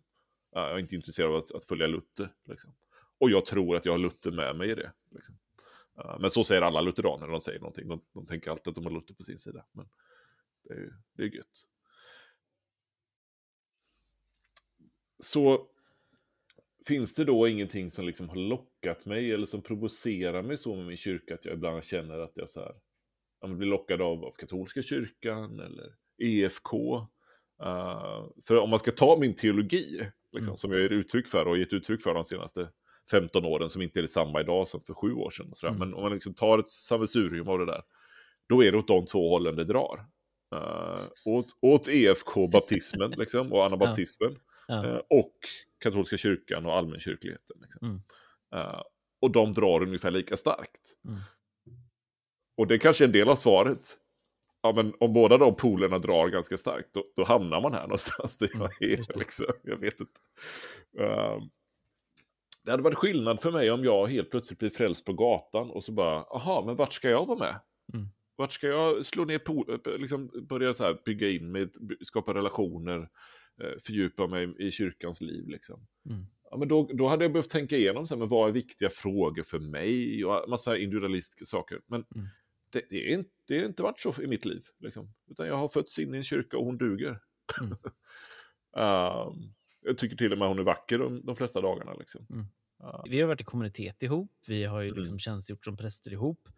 Ah, 0.53 0.61
jag 0.67 0.73
är 0.75 0.79
inte 0.79 0.95
intresserad 0.95 1.31
av 1.31 1.37
att, 1.37 1.55
att 1.55 1.65
följa 1.65 1.87
Luther. 1.87 2.29
Liksom. 2.49 2.75
Och 3.19 3.31
jag 3.31 3.47
tror 3.47 3.77
att 3.77 3.85
jag 3.85 3.93
har 3.93 3.99
Luther 3.99 4.31
med 4.31 4.57
mig 4.57 4.71
i 4.71 4.75
det. 4.75 4.93
Liksom. 5.15 5.39
Ah, 5.95 6.19
men 6.19 6.31
så 6.31 6.45
säger 6.45 6.63
alla 6.63 6.81
lutheraner 6.81 7.27
när 7.27 7.33
de 7.33 7.41
säger 7.41 7.61
någonting. 7.61 7.89
De, 7.89 8.01
de 8.15 8.27
tänker 8.27 8.51
alltid 8.51 8.69
att 8.69 8.75
de 8.75 8.85
har 8.85 8.93
Luther 8.93 9.15
på 9.15 9.23
sin 9.23 9.39
sida. 9.39 9.67
Men 9.73 9.89
det 10.65 10.75
är, 10.75 10.93
det 11.17 11.23
är 11.23 11.35
gött. 11.37 11.65
Så 15.19 15.67
finns 16.87 17.15
det 17.15 17.25
då 17.25 17.49
ingenting 17.49 17.91
som 17.91 18.07
liksom 18.07 18.29
har 18.29 18.37
lockat 18.37 19.07
mig 19.07 19.33
eller 19.33 19.47
som 19.47 19.63
provocerar 19.63 20.43
mig 20.43 20.57
så 20.57 20.77
med 20.77 20.87
min 20.87 20.97
kyrka 20.97 21.35
att 21.35 21.45
jag 21.45 21.55
ibland 21.55 21.85
känner 21.85 22.19
att 22.19 22.33
jag 22.35 22.49
så 22.49 22.61
här, 22.61 22.75
jag 23.41 23.57
blir 23.57 23.69
lockad 23.69 24.03
av, 24.03 24.25
av 24.25 24.31
katolska 24.31 24.83
kyrkan 24.83 25.61
eller 25.61 25.95
EFK. 26.23 26.73
Uh, 27.63 28.29
för 28.47 28.59
om 28.59 28.71
man 28.71 28.79
ska 28.79 28.91
ta 28.91 29.17
min 29.21 29.35
teologi, 29.35 30.01
liksom, 30.33 30.51
Mm. 30.51 30.57
som 30.57 30.73
jag 30.73 30.81
ger 30.81 30.93
uttryck 30.93 31.29
för 31.29 31.49
och 31.49 31.59
gett 31.59 31.73
uttryck 31.73 32.03
för 32.03 32.15
de 32.15 32.25
senaste 32.25 32.69
15 33.11 33.45
åren, 33.45 33.71
som 33.71 33.83
inte 33.83 34.01
är 34.01 34.03
detsamma 34.03 34.41
idag 34.41 34.69
som 34.69 34.81
för 34.81 34.95
sju 34.95 35.13
år 35.13 35.31
sedan. 35.31 35.47
Och 35.51 35.57
sådär. 35.57 35.75
Mm. 35.75 35.89
Men 35.89 35.95
om 35.95 36.03
man 36.03 36.13
liksom 36.13 36.35
tar 36.35 36.59
ett 36.59 36.69
sammelsurium 36.69 37.49
av 37.49 37.59
det 37.59 37.67
där, 37.67 37.83
då 38.49 38.65
är 38.65 38.73
det 38.73 38.79
åt 38.79 38.89
de 38.89 39.05
två 39.05 39.29
hållen 39.31 39.57
det 39.57 39.65
drar. 39.65 40.07
Uh, 40.55 41.07
åt, 41.25 41.47
åt 41.61 41.89
EFK-baptismen 41.89 43.11
liksom, 43.17 43.53
och 43.53 43.65
anabaptismen. 43.67 44.37
Ja. 44.67 44.87
Eh, 44.87 44.97
och 45.11 45.37
katolska 45.83 46.17
kyrkan 46.17 46.67
och 46.67 46.75
allmänkyrkligheten. 46.75 47.57
Liksom. 47.61 47.87
Mm. 47.89 48.01
Eh, 48.55 48.83
och 49.21 49.31
de 49.31 49.53
drar 49.53 49.83
ungefär 49.83 50.11
lika 50.11 50.37
starkt. 50.37 50.81
Mm. 51.09 51.19
Och 52.57 52.67
det 52.67 52.75
är 52.75 52.79
kanske 52.79 53.05
är 53.05 53.07
en 53.07 53.13
del 53.13 53.29
av 53.29 53.37
svaret. 53.37 53.97
Ja, 54.63 54.73
men 54.77 54.95
om 55.01 55.13
båda 55.13 55.39
de 55.39 55.57
polerna 55.57 55.99
drar 55.99 56.29
ganska 56.29 56.57
starkt, 56.57 56.89
då, 56.93 57.05
då 57.17 57.25
hamnar 57.25 57.61
man 57.61 57.73
här 57.73 57.83
någonstans. 57.87 58.39
Det 58.39 58.55
Mm, 58.55 58.69
jag, 58.81 58.91
är, 58.91 59.19
liksom, 59.19 59.47
jag 59.63 59.77
vet 59.77 60.01
inte. 60.01 60.21
Eh, 60.99 61.39
det 62.65 62.71
hade 62.71 62.83
varit 62.83 62.99
skillnad 62.99 63.41
för 63.41 63.51
mig 63.51 63.71
om 63.71 63.85
jag 63.85 64.07
helt 64.07 64.31
plötsligt 64.31 64.59
blir 64.59 64.71
frälst 64.71 65.05
på 65.07 65.13
gatan 65.13 65.71
och 65.71 65.85
så 65.85 65.93
bara, 65.93 66.23
aha, 66.23 66.63
men 66.67 66.77
vart 66.77 66.93
ska 66.93 67.11
jag 67.11 67.27
vara 67.27 67.39
med? 67.39 67.55
Mm. 67.95 68.09
Vart 68.37 68.53
ska 68.53 68.67
jag 68.67 69.07
slå 69.07 69.25
ner, 69.25 69.39
po- 69.39 69.99
liksom 69.99 70.31
börja 70.49 70.75
så 70.75 70.85
här 70.85 70.99
bygga 71.05 71.31
in 71.31 71.53
mig, 71.53 71.69
skapa 72.03 72.35
relationer, 72.35 72.99
eh, 72.99 73.09
fördjupa 73.87 74.27
mig 74.27 74.55
i 74.59 74.71
kyrkans 74.71 75.21
liv 75.21 75.49
liksom. 75.49 75.87
Mm. 76.11 76.27
Ja, 76.51 76.57
men 76.57 76.69
då, 76.69 76.91
då 76.95 77.09
hade 77.09 77.25
jag 77.25 77.33
behövt 77.33 77.51
tänka 77.51 77.77
igenom, 77.77 78.07
så 78.07 78.15
här, 78.15 78.19
men 78.19 78.29
vad 78.29 78.49
är 78.49 78.53
viktiga 78.53 78.91
frågor 78.91 79.43
för 79.43 79.59
mig 79.59 80.25
och 80.25 80.49
massa 80.49 80.77
individualistiska 80.79 81.45
saker. 81.45 81.81
Men 81.87 82.05
Mm. 82.15 82.27
det, 82.73 82.83
det, 82.91 82.97
är 83.13 83.15
inte, 83.19 83.31
det 83.49 83.59
har 83.59 83.67
inte 83.67 83.83
varit 83.83 84.01
så 84.01 84.23
i 84.23 84.27
mitt 84.27 84.45
liv. 84.45 84.63
Liksom. 84.79 85.13
Utan 85.31 85.47
jag 85.47 85.57
har 85.57 85.69
fötts 85.69 85.99
in 85.99 86.15
i 86.15 86.17
en 86.17 86.25
kyrka 86.25 86.59
och 86.59 86.65
hon 86.65 86.79
duger. 86.79 87.21
Mm. 87.61 87.77
Ehm, 88.77 89.53
jag 89.81 89.99
tycker 89.99 90.17
till 90.17 90.33
och 90.33 90.39
med 90.39 90.49
hon 90.49 90.59
är 90.59 90.63
vacker 90.63 90.99
de, 90.99 91.21
de 91.25 91.37
flesta 91.37 91.61
dagarna. 91.61 91.95
Liksom. 91.95 92.27
Ja. 92.79 93.05
Vi 93.09 93.21
har 93.21 93.29
varit 93.29 93.41
i 93.41 93.45
kommunitet 93.45 94.03
ihop, 94.03 94.33
vi 94.49 94.65
har 94.65 94.81
ju 94.81 94.89
Mm. 94.89 94.99
liksom 95.01 95.19
tjänstgjort 95.19 95.65
som 95.65 95.77
präster 95.77 96.13
ihop. 96.13 96.49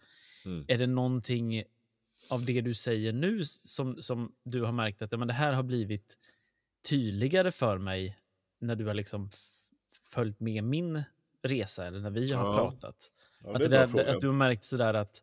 Mm. 0.45 0.65
Är 0.69 0.79
det 0.79 0.87
någonting 0.87 1.63
av 2.31 2.45
det 2.45 2.61
du 2.61 2.75
säger 2.75 3.13
nu 3.13 3.45
som, 3.45 4.03
som 4.03 4.33
du 4.43 4.63
har 4.63 4.73
märkt 4.73 5.03
att 5.03 5.13
ja, 5.13 5.19
men 5.19 5.29
det 5.29 5.35
här 5.35 5.53
har 5.53 5.63
blivit 5.63 6.19
tydligare 6.89 7.53
för 7.53 7.79
mig 7.79 8.19
när 8.61 8.77
du 8.77 8.87
har 8.87 8.95
liksom 8.95 9.29
följt 10.13 10.41
med 10.41 10.65
min 10.65 11.03
resa 11.43 11.87
eller 11.87 12.01
när 12.01 12.11
vi 12.11 12.33
har 12.33 12.45
Ja. 12.45 12.55
pratat? 12.55 13.13
Ja, 13.43 13.55
att, 13.55 13.71
där, 13.71 14.09
att 14.09 14.21
du 14.21 14.27
har 14.27 14.35
märkt 14.35 14.65
sådär 14.65 14.95
att 14.95 15.23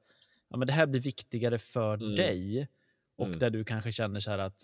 ja, 0.50 0.58
men 0.58 0.68
det 0.68 0.74
här 0.74 0.86
blir 0.88 1.02
viktigare 1.02 1.60
för 1.60 1.94
Mm. 2.04 2.16
dig 2.16 2.68
och 3.16 3.28
Mm. 3.28 3.40
där 3.40 3.50
du 3.50 3.64
kanske 3.64 3.92
känner 3.92 4.20
så 4.20 4.32
här 4.32 4.40
att 4.40 4.62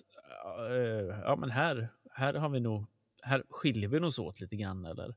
eh, 0.70 1.20
ja, 1.24 1.36
men 1.36 1.50
här, 1.52 1.90
här 2.12 2.34
har 2.34 2.50
vi 2.50 2.60
nog 2.60 2.86
här 3.24 3.44
skiljer 3.50 3.90
vi 3.90 4.00
oss 4.00 4.20
åt 4.20 4.40
lite 4.40 4.56
grann 4.56 4.86
eller? 4.86 5.16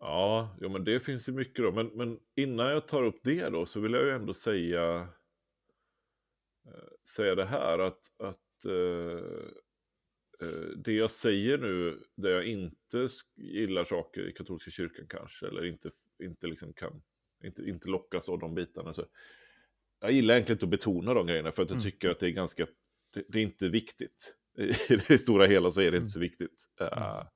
Ja, 0.00 0.56
jo, 0.60 0.68
men 0.68 0.84
det 0.84 1.00
finns 1.00 1.28
ju 1.28 1.32
mycket 1.32 1.64
då. 1.64 1.72
Men, 1.72 1.86
men 1.86 2.18
innan 2.36 2.70
jag 2.70 2.88
tar 2.88 3.02
upp 3.02 3.20
det 3.22 3.48
då 3.48 3.66
så 3.66 3.80
vill 3.80 3.92
jag 3.92 4.04
ju 4.04 4.10
ändå 4.10 4.34
säga, 4.34 5.08
eh, 6.66 6.88
säga 7.08 7.34
det 7.34 7.44
här 7.44 7.78
att, 7.78 8.02
att 8.18 8.64
eh, 8.64 8.72
eh, 8.72 9.48
det 10.76 10.92
jag 10.92 11.10
säger 11.10 11.58
nu, 11.58 11.98
där 12.16 12.30
jag 12.30 12.44
inte 12.46 13.08
gillar 13.36 13.84
saker 13.84 14.28
i 14.28 14.32
katolska 14.32 14.70
kyrkan 14.70 15.06
kanske, 15.08 15.46
eller 15.46 15.64
inte, 15.66 15.90
inte, 16.22 16.46
liksom 16.46 16.72
kan, 16.72 17.02
inte, 17.44 17.62
inte 17.62 17.88
lockas 17.88 18.28
av 18.28 18.38
de 18.38 18.54
bitarna. 18.54 18.92
Så 18.92 19.06
jag 20.00 20.12
gillar 20.12 20.34
egentligen 20.34 20.56
inte 20.56 20.64
att 20.66 20.70
betona 20.70 21.14
de 21.14 21.26
grejerna 21.26 21.52
för 21.52 21.62
att 21.62 21.70
jag 21.70 21.76
Mm. 21.76 21.90
tycker 21.90 22.10
att 22.10 22.18
det 22.20 22.26
är 22.26 22.30
ganska, 22.30 22.66
det, 23.14 23.24
det 23.28 23.38
är 23.38 23.42
inte 23.42 23.68
viktigt. 23.68 24.36
I 24.90 24.96
det 25.08 25.18
stora 25.18 25.46
hela 25.46 25.70
så 25.70 25.80
är 25.80 25.84
det 25.84 25.88
Mm. 25.96 26.02
inte 26.02 26.12
så 26.12 26.20
viktigt. 26.20 26.64
Eh, 26.80 26.86
Mm. 27.12 27.26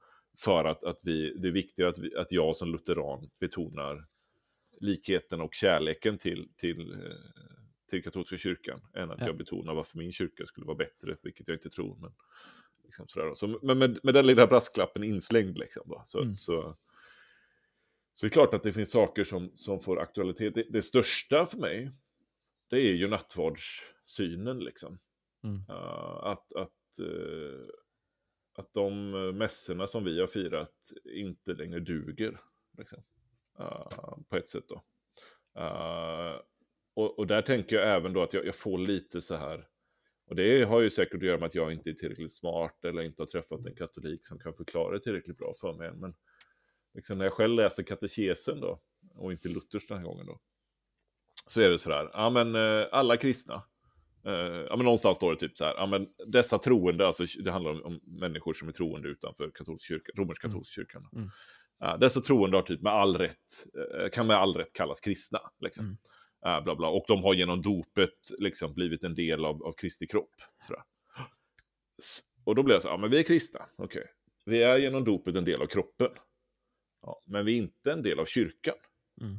för 0.45 0.65
att, 0.65 0.85
att 0.85 1.01
vi, 1.05 1.35
det 1.39 1.49
är 1.49 1.53
viktigare 1.53 1.91
att, 1.91 1.99
vi, 1.99 2.15
att 2.17 2.33
jag 2.33 2.57
som 2.57 2.73
lutheran 2.73 3.31
betonar 3.41 4.07
likheten 4.81 5.41
och 5.41 5.55
kärleken 5.55 6.19
till, 6.19 6.49
till, 6.57 6.93
eh, 6.93 6.99
till 7.91 8.03
katolska 8.03 8.39
kyrkan 8.39 8.81
än 8.95 9.11
att 9.11 9.21
Ja. 9.21 9.27
jag 9.27 9.37
betonar 9.37 9.75
varför 9.75 9.99
min 9.99 10.13
kyrka 10.13 10.47
skulle 10.47 10.67
vara 10.67 10.77
bättre, 10.77 11.17
vilket 11.23 11.49
jag 11.49 11.55
inte 11.57 11.71
tror. 11.71 11.97
Men, 12.01 12.13
liksom 12.87 13.09
sådär. 13.09 13.35
Så, 13.35 13.59
men 13.63 13.79
med, 13.79 13.99
med 14.03 14.15
den 14.15 14.27
lilla 14.27 14.47
brasklappen 14.47 15.05
inslängd, 15.05 15.59
liksom, 15.59 15.83
då, 15.87 16.03
så, 16.05 16.19
Mm. 16.19 16.35
så, 16.35 16.77
så 18.13 18.27
är 18.27 18.31
det 18.31 18.33
klart 18.33 18.55
att 18.55 18.63
det 18.63 18.73
finns 18.73 18.91
saker 18.91 19.25
som, 19.25 19.51
som 19.55 19.81
får 19.81 20.01
aktualitet. 20.01 20.55
Det, 20.55 20.67
det 20.71 20.83
största 20.83 21.47
för 21.47 21.59
mig, 21.59 21.91
det 22.71 22.77
är 22.77 22.95
ju 22.95 23.09
nattvardssynen. 23.09 24.59
Liksom. 24.59 24.99
Mm. 25.45 25.57
Uh, 25.57 26.25
att, 26.25 26.53
att, 26.53 27.01
uh, 27.01 27.67
att 28.59 28.73
de 28.73 29.11
mässorna 29.39 29.87
som 29.87 30.05
vi 30.05 30.21
har 30.21 30.27
firat 30.27 30.93
inte 31.05 31.53
längre 31.55 31.81
duger. 31.81 32.41
Liksom. 32.79 33.03
Uh, 33.61 34.19
på 34.29 34.37
ett 34.37 34.49
sätt 34.49 34.65
då. 34.69 34.85
Och, 36.95 37.19
och 37.19 37.27
där 37.27 37.43
tänker 37.43 37.77
jag 37.77 37.97
även 37.97 38.13
då 38.13 38.23
att 38.23 38.35
jag, 38.35 38.47
jag 38.47 38.57
får 38.57 38.79
lite 38.79 39.21
så 39.21 39.37
här, 39.37 39.69
och 40.29 40.37
det 40.37 40.63
har 40.63 40.81
ju 40.81 40.91
säkert 40.91 41.15
att 41.15 41.23
göra 41.23 41.39
med 41.39 41.47
att 41.47 41.55
jag 41.55 41.73
inte 41.73 41.91
är 41.91 41.95
tillräckligt 41.95 42.37
smart 42.37 42.85
eller 42.85 43.03
inte 43.03 43.23
har 43.23 43.27
träffat 43.27 43.67
en 43.67 43.75
katolik 43.75 44.27
som 44.27 44.39
kan 44.39 44.55
förklara 44.55 44.95
det 44.95 45.01
tillräckligt 45.01 45.39
bra 45.39 45.53
för 45.61 45.73
mig. 45.73 45.93
Men 45.95 46.15
liksom 46.95 47.19
när 47.19 47.25
jag 47.25 47.33
själv 47.33 47.55
läser 47.55 47.83
katekesen 47.83 48.61
då, 48.61 48.81
och 49.15 49.33
inte 49.33 49.49
Luthers 49.49 49.87
den 49.89 49.99
här 49.99 50.05
gången 50.05 50.27
då, 50.27 50.41
så 51.47 51.61
är 51.61 51.71
det 51.71 51.79
så 51.79 51.93
här, 51.93 52.11
ja 52.13 52.31
men 52.31 52.55
eh, 52.55 52.87
alla 52.93 53.17
kristna, 53.17 53.63
eh, 54.27 54.33
ja 54.69 54.77
men 54.77 54.85
någonstans 54.85 55.17
står 55.17 55.33
det 55.33 55.39
typ 55.39 55.57
så 55.57 55.65
här, 55.65 55.75
ja 55.75 55.87
men 55.87 56.07
dessa 56.27 56.59
troende, 56.59 57.07
alltså 57.07 57.25
det 57.45 57.51
handlar 57.51 57.71
om, 57.71 57.83
om 57.83 58.01
människor 58.21 58.53
som 58.53 58.69
är 58.69 58.73
troende 58.73 59.09
utanför 59.09 59.51
katolsk 59.51 59.87
kyrka, 59.87 60.13
romersk-katolska 60.17 60.73
kyrkan. 60.73 61.09
Mm. 61.13 61.31
Ja, 61.79 61.97
dessa 61.97 62.21
troende 62.21 62.57
har 62.57 62.63
typ 62.63 62.83
med 62.83 62.93
all 62.93 63.17
rätt, 63.17 63.67
eh, 64.01 64.09
kan 64.09 64.27
med 64.27 64.37
all 64.37 64.55
rätt 64.55 64.73
kallas 64.73 65.01
kristna. 65.01 65.39
Liksom. 65.61 65.85
Mm. 65.85 65.97
Ja, 66.47 66.61
bla 66.61 66.77
bla. 66.77 66.89
Och 66.89 67.05
de 67.09 67.25
har 67.25 67.35
genom 67.35 67.63
dopet 67.63 68.31
liksom 68.39 68.75
blivit 68.75 69.05
en 69.05 69.15
del 69.15 69.45
av, 69.45 69.63
av 69.63 69.73
Kristi 69.73 70.07
kropp. 70.07 70.35
Sådär. 70.61 70.83
Och 72.45 72.55
då 72.55 72.63
blir 72.63 72.75
jag 72.75 72.83
så 72.83 72.89
här, 72.89 72.95
ja 72.95 73.01
men 73.01 73.11
vi 73.11 73.19
är 73.19 73.23
kristna, 73.23 73.67
okej. 73.77 74.07
Vi 74.45 74.63
är 74.63 74.79
genom 74.79 75.05
dopet 75.05 75.37
en 75.37 75.45
del 75.45 75.63
av 75.63 75.67
kroppen. 75.67 76.09
Ja, 77.03 77.23
men 77.25 77.45
vi 77.45 77.53
är 77.53 77.57
inte 77.57 77.93
en 77.93 78.03
del 78.03 78.21
av 78.21 78.25
kyrkan. 78.25 78.75
Mm. 79.21 79.39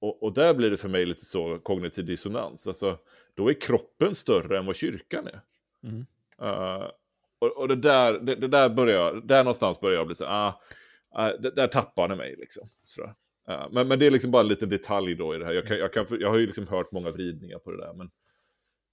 och, 0.00 0.22
och 0.22 0.34
där 0.34 0.54
blir 0.54 0.70
det 0.70 0.76
för 0.76 0.88
mig 0.88 1.06
lite 1.06 1.24
så 1.24 1.58
kognitiv 1.58 2.04
dissonans. 2.04 2.66
Alltså, 2.66 2.98
då 3.34 3.50
är 3.50 3.60
kroppen 3.60 4.14
större 4.14 4.58
än 4.58 4.66
vad 4.66 4.76
kyrkan 4.76 5.26
är. 5.26 5.40
Mm. 5.82 6.06
Uh, 6.42 6.90
och, 7.38 7.56
och 7.56 7.68
det 7.68 7.76
där, 7.76 8.12
det, 8.12 8.34
det, 8.34 8.48
där 8.48 8.68
börjar 8.68 8.96
jag, 8.96 9.26
där 9.26 9.44
någonstans 9.44 9.80
börjar 9.80 9.98
jag 9.98 10.06
bli 10.06 10.14
så 10.14 10.24
ah, 10.24 10.60
det, 11.38 11.50
där 11.50 11.68
tappar 11.68 12.08
ni 12.08 12.16
mig 12.16 12.36
liksom. 12.38 12.68
Sådär. 12.82 13.14
Uh, 13.50 13.68
men, 13.72 13.88
men 13.88 13.98
det 13.98 14.06
är 14.06 14.10
liksom 14.10 14.30
bara 14.30 14.42
en 14.42 14.48
liten 14.48 14.68
detalj 14.68 15.14
då 15.14 15.34
i 15.34 15.38
det 15.38 15.44
här. 15.44 15.52
Jag, 15.52 15.66
kan, 15.66 15.78
jag, 15.78 15.92
kan, 15.92 16.06
jag 16.20 16.30
har 16.30 16.38
ju 16.38 16.46
liksom 16.46 16.66
hört 16.66 16.92
många 16.92 17.10
vridningar 17.10 17.58
på 17.58 17.70
det 17.70 17.76
där. 17.76 17.94
Men, 17.94 18.10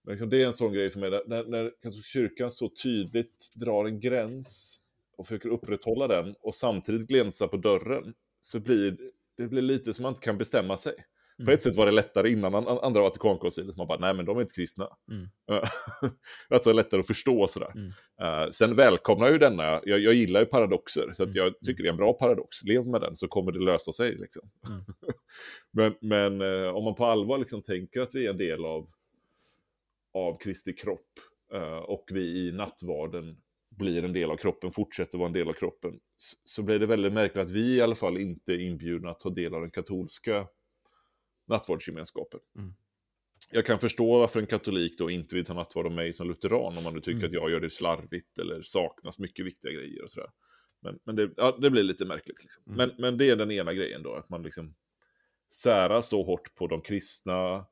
men 0.04 0.12
liksom 0.12 0.30
det 0.30 0.42
är 0.42 0.46
en 0.46 0.54
sån 0.54 0.74
grej 0.74 0.90
för 0.90 1.00
mig, 1.00 1.10
där, 1.10 1.24
när, 1.28 1.44
när 1.44 1.72
kanske 1.82 2.02
kyrkan 2.02 2.52
så 2.52 2.70
tydligt 2.70 3.52
drar 3.56 3.86
en 3.86 4.00
gräns 4.00 4.80
och 5.18 5.28
försöker 5.28 5.50
upprätthålla 5.50 6.08
den 6.08 6.36
och 6.42 6.56
samtidigt 6.56 7.08
glänsa 7.08 7.48
på 7.48 7.58
dörren 7.58 8.14
så 8.40 8.60
blir 8.60 8.98
det 9.38 9.48
blir 9.48 9.62
lite 9.62 9.94
som 9.94 10.04
man 10.04 10.12
inte 10.12 10.22
kan 10.22 10.38
bestämma 10.38 10.78
sig. 10.78 10.94
På 11.46 11.52
Mm. 11.52 11.54
ett 11.54 11.62
sätt 11.62 11.76
var 11.76 11.86
det 11.86 11.92
lättare 11.92 12.30
innan 12.30 12.56
an- 12.56 12.80
andra 12.82 13.02
Vatikankoncilet. 13.02 13.78
Man 13.78 13.88
bara, 13.88 14.00
nej 14.00 14.14
men 14.14 14.26
de 14.26 14.38
är 14.38 14.42
inte 14.42 14.54
kristna. 14.54 14.88
Mm. 15.12 15.28
alltså 16.50 16.74
lättare 16.74 17.00
att 17.00 17.08
förstå 17.08 17.48
sådär. 17.48 17.72
Mm. 17.76 17.92
Eh, 18.22 18.50
sen 18.52 18.76
välkomnar 18.76 19.26
jag 19.26 19.34
ju 19.34 19.40
denna, 19.40 19.64
jag, 19.84 20.00
jag 20.00 20.14
gillar 20.14 20.40
ju 20.40 20.46
paradoxer. 20.46 21.12
Så 21.14 21.24
att 21.24 21.36
Mm. 21.36 21.44
jag 21.46 21.54
tycker 21.66 21.84
det 21.84 21.90
är 21.90 21.92
en 21.92 21.98
bra 21.98 22.14
paradox. 22.14 22.64
Lev 22.64 22.88
med 22.88 23.02
den 23.02 23.16
så 23.16 23.28
kommer 23.28 23.52
det 23.52 23.60
lösa 23.60 23.92
sig. 23.92 24.16
Liksom. 24.16 24.42
Mm. 24.68 24.82
men 25.72 25.94
men 26.02 26.42
eh, 26.66 26.70
om 26.76 26.84
man 26.84 26.96
på 26.96 27.06
allvar 27.06 27.38
liksom 27.38 27.62
tänker 27.62 28.02
att 28.02 28.16
vi 28.16 28.26
är 28.26 28.30
en 28.30 28.38
del 28.38 28.66
av, 28.66 28.88
av 30.14 30.38
Kristi 30.40 30.74
kropp 30.74 31.10
eh, 31.54 31.78
och 31.78 32.04
vi 32.12 32.48
i 32.48 32.52
nattvarden 32.52 33.38
blir 33.78 34.04
en 34.06 34.14
del 34.14 34.32
av 34.32 34.38
kroppen, 34.38 34.72
fortsätter 34.72 35.18
vara 35.18 35.28
en 35.28 35.34
del 35.34 35.48
av 35.50 35.54
kroppen, 35.54 35.94
så 36.44 36.64
blir 36.64 36.80
det 36.80 36.86
väldigt 36.86 37.14
märkligt 37.14 37.44
att 37.44 37.50
vi 37.52 37.76
i 37.78 37.82
alla 37.82 37.96
fall 37.96 38.18
inte 38.18 38.54
är 38.54 38.60
inbjudna 38.60 39.10
att 39.10 39.20
ta 39.20 39.30
del 39.30 39.54
av 39.56 39.62
den 39.62 39.72
katolska 39.72 40.48
nattvardsgemenskapen. 41.52 42.40
Mm. 42.58 42.74
Jag 43.52 43.66
kan 43.66 43.80
förstå 43.80 44.20
varför 44.20 44.40
en 44.40 44.48
katolik 44.48 44.98
då 44.98 45.10
inte 45.10 45.36
vill 45.36 45.46
ta 45.46 45.54
nattvard 45.54 45.86
av 45.86 45.92
mig 45.92 46.14
som 46.14 46.28
lutheran, 46.28 46.78
om 46.78 46.84
man 46.84 46.94
nu 46.94 47.00
tycker 47.00 47.18
Mm. 47.18 47.28
att 47.28 47.34
jag 47.34 47.52
gör 47.52 47.60
det 47.60 47.70
slarvigt 47.70 48.38
eller 48.40 48.62
saknas 48.62 49.20
mycket 49.20 49.46
viktiga 49.46 49.72
grejer 49.72 50.04
och 50.04 50.12
sådär. 50.12 50.30
Men, 50.82 51.00
men 51.04 51.16
det, 51.16 51.32
ja, 51.38 51.58
det 51.62 51.70
blir 51.70 51.84
lite 51.84 52.06
märkligt. 52.06 52.42
Liksom. 52.42 52.64
Mm. 52.66 52.78
Men, 52.78 53.02
men 53.02 53.18
det 53.18 53.30
är 53.30 53.36
den 53.36 53.52
ena 53.52 53.74
grejen 53.74 54.04
då, 54.04 54.14
att 54.14 54.30
man 54.30 54.44
liksom 54.44 54.76
särar 55.54 56.02
så 56.02 56.24
hårt 56.24 56.56
på 56.56 56.68
de 56.68 56.82
kristna, 56.82 57.66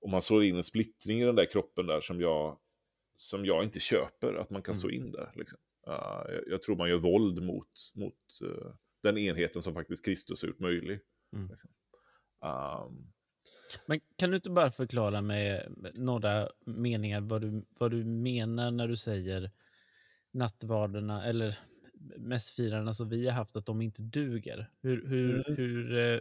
och 0.00 0.10
man 0.10 0.22
slår 0.22 0.44
in 0.44 0.56
en 0.56 0.62
splittring 0.62 1.20
i 1.20 1.24
den 1.24 1.36
där 1.36 1.44
kroppen 1.50 1.86
där 1.86 2.00
som 2.00 2.20
jag, 2.20 2.58
som 3.14 3.44
jag 3.44 3.64
inte 3.64 3.80
köper, 3.80 4.34
att 4.34 4.50
man 4.50 4.62
kan 4.62 4.72
Mm. 4.72 4.80
så 4.80 4.90
in 4.90 5.12
där. 5.12 5.32
Liksom. 5.34 5.58
Uh, 5.88 6.34
jag, 6.34 6.42
jag 6.46 6.62
tror 6.62 6.76
man 6.76 6.88
gör 6.88 6.98
våld 6.98 7.42
mot, 7.42 7.70
mot 7.94 8.14
uh, 8.42 8.72
den 9.02 9.18
enheten 9.18 9.62
som 9.62 9.74
faktiskt 9.74 10.04
Kristus 10.04 10.42
har 10.42 10.48
gjort 10.48 10.60
möjlig. 10.60 11.00
Mm. 11.32 11.48
Liksom. 11.48 11.70
Um, 12.44 13.12
Men 13.86 14.00
kan 14.16 14.30
du 14.30 14.36
inte 14.36 14.50
bara 14.50 14.70
förklara 14.70 15.20
med 15.20 15.72
några 15.94 16.48
meningar 16.64 17.20
vad 17.20 17.40
du, 17.40 17.64
vad 17.78 17.90
du 17.90 18.04
menar 18.04 18.70
när 18.70 18.88
du 18.88 18.96
säger 18.96 19.50
nattvarderna 20.30 21.24
eller 21.26 21.58
mässfirarna 22.16 22.94
som 22.94 23.08
vi 23.08 23.26
har 23.26 23.32
haft, 23.32 23.56
att 23.56 23.66
de 23.66 23.82
inte 23.82 24.02
duger? 24.02 24.70
Hur, 24.80 25.08
hur, 25.08 25.34
Mm. 25.34 25.56
hur, 25.56 25.98
eh, 25.98 26.20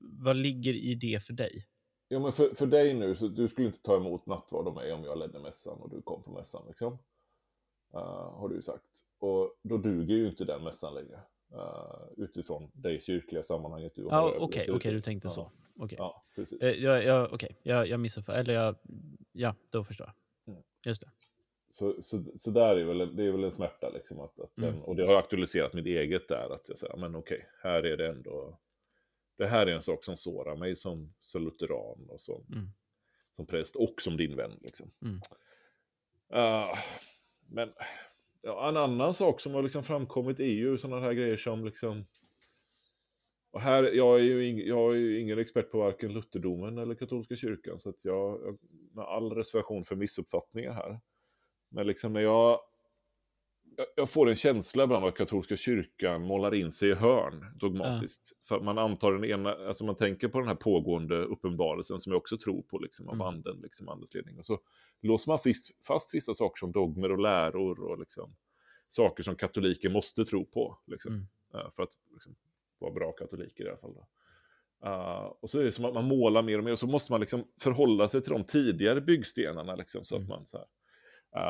vad 0.00 0.36
ligger 0.36 0.74
i 0.74 0.94
det 0.94 1.24
för 1.24 1.32
dig? 1.32 1.66
Ja, 2.08 2.18
men 2.18 2.32
för, 2.32 2.54
för 2.54 2.66
dig 2.66 2.94
nu, 2.94 3.14
så 3.14 3.28
du 3.28 3.48
skulle 3.48 3.66
inte 3.66 3.82
ta 3.82 3.96
emot 3.96 4.26
nattvard 4.26 4.68
av 4.68 4.74
mig 4.74 4.92
om 4.92 5.04
jag 5.04 5.18
ledde 5.18 5.40
mässan 5.40 5.78
och 5.78 5.90
du 5.90 6.02
kom 6.02 6.22
på 6.22 6.30
mässan, 6.30 6.62
liksom. 6.68 6.92
Uh, 7.94 8.00
har 8.38 8.48
du 8.48 8.62
sagt. 8.62 9.04
Och 9.18 9.56
då 9.62 9.76
duger 9.78 10.14
ju 10.14 10.28
inte 10.28 10.44
den 10.44 10.64
mässan 10.64 10.94
längre. 10.94 11.20
Uh, 11.54 12.08
utifrån 12.16 12.70
det 12.74 13.02
kyrkliga 13.02 13.42
sammanhanget 13.42 13.94
du 13.94 14.04
har. 14.04 14.36
Okej, 14.42 14.70
okej, 14.70 14.90
i. 14.90 14.94
du 14.94 15.00
tänkte 15.00 15.28
så. 15.28 15.50
Okej. 15.76 15.96
Ja, 15.98 16.24
precis. 16.34 16.60
Eh, 16.62 16.70
jag, 16.70 17.04
jag, 17.04 17.32
okej, 17.32 17.56
jag, 17.62 17.86
jag 17.88 18.00
missuppfattade. 18.00 18.40
Eller 18.40 18.54
jag... 18.54 18.76
Ja, 19.32 19.54
då 19.70 19.84
förstår 19.84 20.06
jag. 20.46 20.52
Mm. 20.54 20.64
Just 20.86 21.00
det. 21.00 21.08
Så, 21.68 22.02
så, 22.02 22.24
så 22.36 22.50
där 22.50 22.76
är 22.76 22.84
väl, 22.84 23.00
en- 23.00 23.16
det 23.16 23.24
är 23.26 23.32
väl 23.32 23.44
en 23.44 23.50
smärta, 23.52 23.88
liksom. 23.88 24.20
Att, 24.20 24.40
att 24.40 24.50
den, 24.56 24.68
Mm. 24.68 24.82
och 24.82 24.96
det 24.96 25.06
har 25.06 25.14
aktualiserat 25.14 25.72
mitt 25.74 25.86
eget 25.86 26.28
där, 26.28 26.54
att 26.54 26.68
jag 26.68 26.78
säger, 26.78 26.96
men 26.96 27.14
okej, 27.16 27.46
här 27.62 27.82
är 27.82 27.96
det 27.96 28.08
ändå... 28.08 28.58
Det 29.38 29.46
här 29.46 29.66
är 29.66 29.72
en 29.74 29.80
sak 29.82 30.04
som 30.04 30.16
sårar 30.16 30.56
mig 30.56 30.76
som, 30.76 31.14
som 31.20 31.44
lutheran 31.44 32.06
och 32.08 32.20
som, 32.20 32.46
Mm. 32.52 32.68
som 33.36 33.46
präst 33.46 33.76
och 33.76 33.94
som 34.02 34.16
din 34.16 34.36
vän. 34.36 34.58
Liksom. 34.60 34.90
Ah, 36.30 36.76
men 37.48 37.72
ja, 38.42 38.68
en 38.68 38.76
annan 38.76 39.14
sak 39.14 39.40
som 39.40 39.54
har 39.54 39.62
liksom 39.62 39.82
framkommit 39.82 40.40
är 40.40 40.44
ju 40.44 40.78
sådana 40.78 41.02
här 41.02 41.12
grejer 41.12 41.36
som 41.36 41.64
liksom... 41.64 42.06
Och 43.50 43.60
här, 43.60 43.82
jag 43.82 44.18
är 44.18 44.22
ju 44.22 44.46
ing, 44.48 44.58
jag 44.58 44.92
är 44.92 44.98
ju 44.98 45.20
ingen 45.20 45.38
expert 45.38 45.70
på 45.70 45.78
varken 45.78 46.12
lutherdomen 46.12 46.78
eller 46.78 46.94
katolska 46.94 47.36
kyrkan, 47.36 47.80
så 47.80 47.88
att 47.88 48.04
jag, 48.04 48.40
jag 48.44 48.58
med 48.94 49.04
all 49.04 49.32
reservation 49.32 49.84
för 49.84 49.96
missuppfattningar 49.96 50.72
här. 50.72 51.00
Men 51.70 51.86
liksom 51.86 52.12
när 52.12 52.20
jag, 52.20 52.60
jag, 53.96 54.10
får 54.10 54.28
en 54.28 54.34
känsla 54.34 54.84
ibland 54.84 55.04
att 55.04 55.16
katolska 55.16 55.56
kyrkan 55.56 56.22
målar 56.22 56.54
in 56.54 56.72
sig 56.72 56.88
i 56.88 56.94
hörn 56.94 57.44
dogmatiskt. 57.56 58.32
Att 58.50 58.64
man 58.64 58.78
antar 58.78 59.12
den 59.12 59.24
ena, 59.24 59.52
alltså 59.54 59.84
man 59.84 59.94
tänker 59.96 60.28
på 60.28 60.38
den 60.38 60.48
här 60.48 60.54
pågående 60.54 61.24
uppenbarelsen 61.24 61.98
som 62.00 62.12
jag 62.12 62.18
också 62.18 62.38
tror 62.38 62.62
på, 62.62 62.78
liksom, 62.78 63.08
av 63.08 63.14
Mm. 63.14 63.26
anden, 63.26 63.56
liksom, 63.62 63.88
andens 63.88 64.14
ledning. 64.14 64.38
Och 64.38 64.44
så 64.44 64.58
låser 65.02 65.30
man 65.30 65.38
fast, 65.38 65.86
fast 65.86 66.14
vissa 66.14 66.34
saker 66.34 66.58
som 66.58 66.72
dogmer 66.72 67.12
och 67.12 67.18
läror 67.18 67.80
och 67.80 67.98
liksom, 67.98 68.34
saker 68.88 69.22
som 69.22 69.36
katoliker 69.36 69.90
måste 69.90 70.24
tro 70.24 70.44
på. 70.46 70.78
Liksom, 70.86 71.12
Mm. 71.12 71.26
eh, 71.54 71.70
för 71.70 71.82
att 71.82 71.92
liksom, 72.12 72.34
vara 72.78 72.92
bra 72.92 73.12
katoliker 73.12 73.64
i 73.64 73.68
alla 73.68 73.76
fall. 73.76 73.94
Då. 73.94 74.06
Uh, 74.86 75.32
och 75.40 75.50
så 75.50 75.58
är 75.58 75.64
det 75.64 75.72
som 75.72 75.84
att 75.84 75.94
man 75.94 76.04
målar 76.04 76.42
mer 76.42 76.58
och 76.58 76.64
mer 76.64 76.72
och 76.72 76.78
så 76.78 76.86
måste 76.86 77.12
man 77.12 77.20
liksom 77.20 77.44
förhålla 77.60 78.08
sig 78.08 78.22
till 78.22 78.32
de 78.32 78.44
tidigare 78.44 79.00
byggstenarna. 79.00 79.74
Liksom, 79.74 80.04
så 80.04 80.14
att 80.14 80.20
Mm. 80.20 80.28
man, 80.28 80.46
så 80.46 80.56
här, 80.58 80.66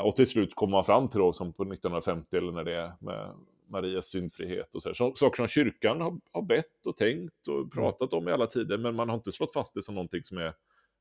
och 0.05 0.17
till 0.17 0.27
slut 0.27 0.55
kommer 0.55 0.71
man 0.71 0.85
fram 0.85 1.09
till 1.09 1.19
då, 1.19 1.33
som 1.33 1.53
på 1.53 1.63
1950 1.63 2.37
eller 2.37 2.53
när 2.53 2.65
det 2.65 2.77
är 2.77 2.93
med 3.01 3.35
Marias 3.69 4.07
syndfrihet 4.07 4.75
och 4.75 4.83
så, 4.83 4.95
så 4.95 5.15
saker 5.15 5.37
som 5.37 5.49
kyrkan 5.49 6.01
har, 6.01 6.15
har 6.33 6.43
bett 6.43 6.87
och 6.87 6.97
tänkt 6.97 7.49
Mm. 7.49 7.61
och 7.61 7.73
pratat 7.73 8.13
om 8.13 8.29
i 8.29 8.33
alla 8.33 8.47
tider, 8.47 8.79
men 8.79 8.95
man 8.95 9.09
har 9.09 9.17
inte 9.17 9.33
slått 9.33 9.53
fast 9.53 9.75
det 9.75 9.83
som 9.83 9.95
någonting 9.95 10.25
som 10.25 10.39
är 10.39 10.55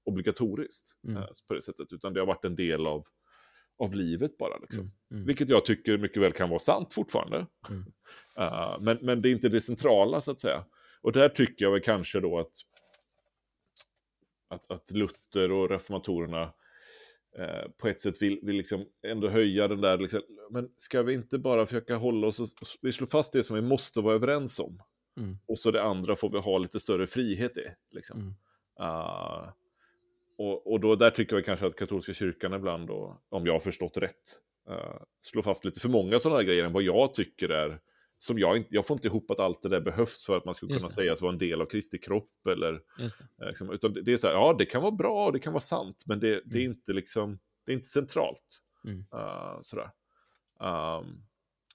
obligatoriskt 0.06 0.92
Mm. 1.08 1.18
eh, 1.18 1.30
på 1.48 1.54
det 1.54 1.62
sättet, 1.62 1.94
utan 1.94 2.14
det 2.14 2.20
har 2.20 2.28
varit 2.28 2.46
en 2.46 2.56
del 2.56 2.88
av, 2.88 3.04
av 3.80 3.96
livet 3.96 4.38
bara. 4.38 4.58
Liksom. 4.58 4.84
Mm. 4.84 4.94
Mm. 5.12 5.26
Vilket 5.26 5.50
jag 5.50 5.66
tycker 5.66 5.98
mycket 5.98 6.24
väl 6.24 6.32
kan 6.34 6.50
vara 6.50 6.60
sant 6.60 6.94
fortfarande. 6.94 7.46
Mm. 7.70 7.82
Uh, 8.40 8.78
men, 8.82 8.98
men 9.02 9.22
det 9.22 9.30
är 9.30 9.32
inte 9.32 9.50
det 9.50 9.62
centrala 9.62 10.22
så 10.22 10.32
att 10.32 10.40
säga. 10.40 10.66
Och 11.02 11.12
där 11.12 11.30
tycker 11.30 11.66
jag 11.66 11.72
väl 11.72 11.82
kanske 11.82 12.20
då 12.20 12.40
att, 12.40 12.52
att, 14.50 14.72
att 14.72 14.92
Luther 14.92 15.52
och 15.52 15.70
reformatorerna 15.70 16.54
eh, 17.38 17.70
på 17.78 17.88
ett 17.88 18.00
sätt 18.00 18.22
vill, 18.22 18.40
vill 18.42 18.56
liksom 18.56 18.86
ändå 19.08 19.30
höja 19.30 19.68
den 19.68 19.82
där, 19.82 19.98
liksom, 19.98 20.22
men 20.50 20.70
ska 20.78 21.04
vi 21.04 21.14
inte 21.14 21.38
bara 21.38 21.66
försöka 21.66 21.96
hålla 21.96 22.28
oss, 22.28 22.40
och, 22.40 22.48
vi 22.82 22.92
slår 22.92 23.08
fast 23.08 23.34
det 23.34 23.44
som 23.44 23.56
vi 23.56 23.62
måste 23.62 24.02
vara 24.02 24.16
överens 24.16 24.60
om. 24.60 24.80
Mm. 25.18 25.38
Och 25.46 25.60
så 25.60 25.72
det 25.72 25.84
andra 25.84 26.16
får 26.16 26.30
vi 26.30 26.38
ha 26.40 26.58
lite 26.58 26.80
större 26.80 27.08
frihet 27.08 27.58
i. 27.58 27.66
Liksom. 27.92 28.20
Mm. 28.20 28.34
Uh, 28.82 29.50
och, 30.38 30.72
och 30.72 30.80
då 30.80 30.96
där 30.96 31.12
tycker 31.12 31.36
jag 31.36 31.46
kanske 31.46 31.66
att 31.66 31.76
katolska 31.76 32.14
kyrkan 32.14 32.54
ibland, 32.54 32.88
då, 32.88 33.20
om 33.30 33.46
jag 33.46 33.54
har 33.54 33.60
förstått 33.60 33.98
rätt, 33.98 34.40
uh, 34.70 35.02
slår 35.22 35.42
fast 35.42 35.66
lite 35.66 35.80
för 35.80 35.90
många 35.90 36.20
sådana 36.20 36.40
här 36.40 36.46
grejer 36.46 36.66
än 36.66 36.74
vad 36.74 36.84
jag 36.84 37.14
tycker 37.14 37.50
är, 37.50 37.80
som 38.24 38.40
jag 38.40 38.58
inte, 38.58 38.70
jag 38.76 38.88
får 38.88 38.96
inte 38.96 39.08
ihop 39.08 39.32
att 39.32 39.40
allt 39.40 39.62
det 39.62 39.70
där 39.70 39.82
behövs 39.82 40.26
för 40.26 40.38
att 40.38 40.46
man 40.46 40.56
Just 40.62 40.74
kunna 40.78 40.90
sägas 40.92 41.22
vara 41.22 41.32
en 41.32 41.38
del 41.38 41.62
av 41.62 41.66
Kristi 41.66 41.98
kropp 41.98 42.48
eller 42.50 42.72
det. 42.98 43.04
eh, 43.42 43.48
liksom, 43.48 43.72
utan 43.72 43.94
det 43.94 44.14
är 44.14 44.18
så 44.18 44.28
här, 44.28 44.34
ja 44.34 44.56
det 44.58 44.66
kan 44.66 44.82
vara 44.82 44.92
bra, 44.92 45.32
det 45.32 45.40
kan 45.40 45.54
vara 45.54 45.62
sant, 45.62 46.04
men 46.08 46.20
det, 46.20 46.28
det 46.46 46.58
är 46.58 46.62
Mm. 46.66 46.72
inte 46.72 46.94
liksom, 46.94 47.40
det 47.66 47.72
är 47.72 47.74
inte 47.74 47.88
centralt. 47.88 48.60
Mm. 48.86 48.98
Uh, 49.00 49.58
sådär. 49.62 49.90
Um, 50.60 51.24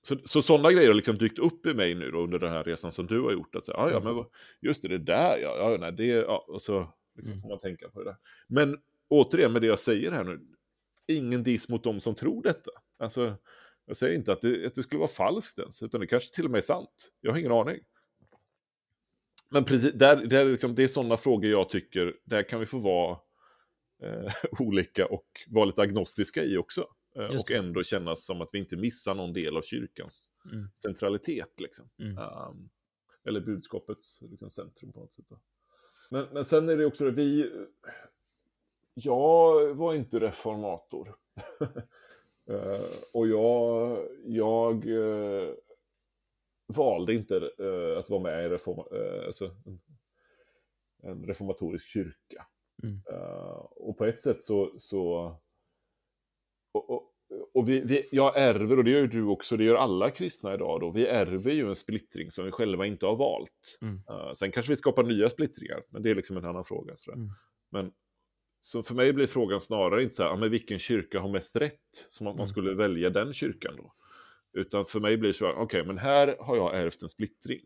så, 0.02 0.16
så 0.24 0.42
sådana 0.42 0.72
grejer 0.72 0.88
har 0.88 0.94
liksom 0.94 1.18
dykt 1.18 1.38
upp 1.38 1.66
i 1.66 1.74
mig 1.74 1.94
nu 1.94 2.10
då, 2.10 2.20
under 2.22 2.38
den 2.38 2.52
här 2.52 2.64
resan 2.64 2.92
som 2.92 3.06
du 3.06 3.20
har 3.20 3.32
gjort. 3.32 3.54
Att 3.54 3.64
säga, 3.64 3.76
ah, 3.78 3.86
ja, 3.90 3.96
Mm. 3.96 4.04
men 4.04 4.14
vad- 4.14 4.26
just 4.60 4.82
det, 4.82 4.88
det 4.88 4.98
där, 4.98 5.38
ja, 5.38 5.56
ja 5.58 5.76
nej, 5.80 5.92
det, 5.92 6.06
ja, 6.06 6.44
och 6.48 6.62
så 6.62 6.92
liksom 7.16 7.32
Mm. 7.32 7.42
får 7.42 7.48
man 7.48 7.58
tänka 7.58 7.88
på 7.88 7.98
det 7.98 8.04
där. 8.10 8.16
Men 8.48 8.78
återigen 9.08 9.52
med 9.52 9.62
det 9.62 9.66
jag 9.66 9.78
säger 9.78 10.12
här 10.12 10.24
nu, 10.24 10.40
ingen 11.06 11.42
diss 11.42 11.68
mot 11.68 11.84
de 11.84 12.00
som 12.00 12.14
tror 12.14 12.42
detta. 12.42 12.70
Alltså, 12.98 13.34
jag 13.86 13.96
säger 13.96 14.16
inte 14.16 14.32
att 14.32 14.40
det, 14.40 14.66
att 14.66 14.74
det 14.74 14.82
skulle 14.82 14.98
vara 14.98 15.08
falskt 15.08 15.58
ens, 15.58 15.82
utan 15.82 16.00
det 16.00 16.06
kanske 16.06 16.34
till 16.34 16.44
och 16.44 16.50
med 16.50 16.58
är 16.58 16.62
sant. 16.62 17.12
Jag 17.20 17.32
har 17.32 17.38
ingen 17.38 17.52
aning. 17.52 17.80
Men 19.50 19.64
precis, 19.64 19.92
där, 19.92 20.16
där 20.16 20.46
är 20.46 20.50
liksom, 20.50 20.74
det 20.74 20.84
är 20.84 20.88
sådana 20.88 21.16
frågor 21.16 21.50
jag 21.50 21.68
tycker, 21.68 22.16
där 22.24 22.42
kan 22.42 22.60
vi 22.60 22.66
få 22.66 22.78
vara 22.78 23.18
eh, 24.02 24.32
olika 24.60 25.06
och 25.06 25.26
vara 25.48 25.64
lite 25.64 25.82
agnostiska 25.82 26.44
i 26.44 26.56
också. 26.56 26.86
Eh, 27.16 27.36
och 27.40 27.50
ändå 27.50 27.82
kännas 27.82 28.24
som 28.24 28.40
att 28.40 28.50
vi 28.52 28.58
inte 28.58 28.76
missar 28.76 29.14
någon 29.14 29.32
del 29.32 29.56
av 29.56 29.62
kyrkans 29.62 30.30
Mm. 30.52 30.68
centralitet. 30.74 31.60
Liksom. 31.60 31.88
Mm. 31.98 32.18
Um, 32.18 32.70
eller 33.24 33.40
budskapets 33.40 34.22
liksom, 34.22 34.50
centrum 34.50 34.92
på 34.92 35.00
något 35.00 35.12
sätt. 35.12 35.24
Men, 36.10 36.26
men 36.32 36.44
sen 36.44 36.68
är 36.68 36.76
det 36.76 36.86
också 36.86 37.04
det, 37.04 37.10
vi... 37.10 37.52
Jag 38.94 39.74
var 39.74 39.94
inte 39.94 40.20
reformator. 40.20 41.14
Eh, 42.50 42.86
och 43.14 43.28
jag, 43.28 43.98
jag 44.24 44.74
eh, 44.74 45.48
valde 46.76 47.14
inte 47.14 47.36
eh, 47.36 47.98
att 47.98 48.10
vara 48.10 48.22
med 48.22 48.44
i 48.44 48.48
reform... 48.48 48.78
eh, 49.00 49.26
alltså, 49.26 49.50
en 51.02 51.24
reformatorisk 51.24 51.86
kyrka. 51.86 52.46
Mm. 52.82 53.00
Och 53.70 53.98
på 53.98 54.04
ett 54.04 54.20
sätt 54.20 54.42
så... 54.42 54.74
så 54.78 55.36
och, 56.72 56.90
och, 56.90 57.12
och 57.54 57.68
vi, 57.68 57.80
vi, 57.80 58.08
jag 58.10 58.38
ärver, 58.38 58.78
och 58.78 58.84
det 58.84 58.90
gör 58.90 59.00
ju 59.00 59.06
du 59.06 59.24
också, 59.24 59.56
det 59.56 59.64
gör 59.64 59.74
alla 59.74 60.10
kristna 60.10 60.54
idag 60.54 60.80
då, 60.80 60.90
vi 60.90 61.06
ärver 61.06 61.52
ju 61.52 61.68
en 61.68 61.74
splittring 61.74 62.30
som 62.30 62.44
vi 62.44 62.50
själva 62.50 62.86
inte 62.86 63.06
har 63.06 63.16
valt. 63.16 63.78
Mm. 63.82 64.02
Eh, 64.08 64.32
sen 64.32 64.52
kanske 64.52 64.72
vi 64.72 64.76
skapar 64.76 65.02
nya 65.02 65.28
splittringar, 65.28 65.82
men 65.88 66.02
det 66.02 66.10
är 66.10 66.14
liksom 66.14 66.36
en 66.36 66.44
annan 66.44 66.64
fråga. 66.64 66.96
Sådär. 66.96 67.16
Mm. 67.16 67.30
Men 67.70 67.92
så 68.66 68.82
för 68.82 68.94
mig 68.94 69.12
blir 69.12 69.26
frågan 69.26 69.60
snarare 69.60 70.02
inte 70.02 70.14
så 70.14 70.22
här, 70.22 70.36
men 70.36 70.50
vilken 70.50 70.78
kyrka 70.78 71.20
har 71.20 71.28
mest 71.28 71.56
rätt? 71.56 72.06
Som 72.08 72.26
att 72.26 72.34
man 72.34 72.44
Mm. 72.44 72.46
skulle 72.46 72.74
välja 72.74 73.10
den 73.10 73.32
kyrkan 73.32 73.76
då. 73.76 73.92
Utan 74.52 74.84
för 74.84 75.00
mig 75.00 75.16
blir 75.16 75.28
det 75.28 75.34
så 75.34 75.46
här, 75.46 75.54
okej, 75.54 75.84
men 75.84 75.98
här 75.98 76.36
har 76.40 76.56
jag 76.56 76.76
ärvt 76.76 77.02
en 77.02 77.08
splittring. 77.08 77.60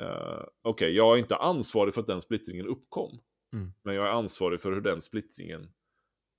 Uh, 0.00 0.44
okej, 0.62 0.96
jag 0.96 1.14
är 1.14 1.18
inte 1.18 1.36
ansvarig 1.36 1.94
för 1.94 2.00
att 2.00 2.06
den 2.06 2.20
splittringen 2.20 2.66
uppkom. 2.66 3.20
Mm. 3.52 3.72
Men 3.82 3.94
jag 3.94 4.06
är 4.06 4.10
ansvarig 4.10 4.60
för 4.60 4.72
hur 4.72 4.80
den 4.80 5.00
splittringen 5.00 5.62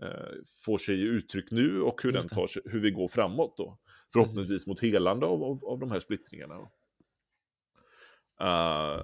eh, 0.04 0.44
får 0.66 0.78
sig 0.78 1.02
uttryck 1.02 1.52
nu 1.52 1.82
och 1.82 2.04
hur, 2.04 2.12
den 2.12 2.28
tar 2.28 2.48
sig, 2.48 2.62
hur 2.66 2.80
vi 2.80 2.92
går 2.92 3.08
framåt 3.08 3.58
då. 3.58 3.78
Förhoppningsvis 4.14 4.68
mot 4.68 4.80
helande 4.80 5.26
av, 5.26 5.44
av, 5.44 5.66
av 5.66 5.80
de 5.80 5.92
här 5.92 6.00
splittringarna. 6.00 6.56
Eh, 8.42 9.02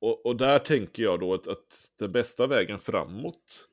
och, 0.00 0.26
och 0.26 0.36
där 0.36 0.58
tänker 0.58 1.02
jag 1.02 1.20
då 1.20 1.34
att, 1.34 1.48
att 1.48 1.92
den 1.98 2.12
bästa 2.12 2.46
vägen 2.46 2.78
framåt 2.78 3.68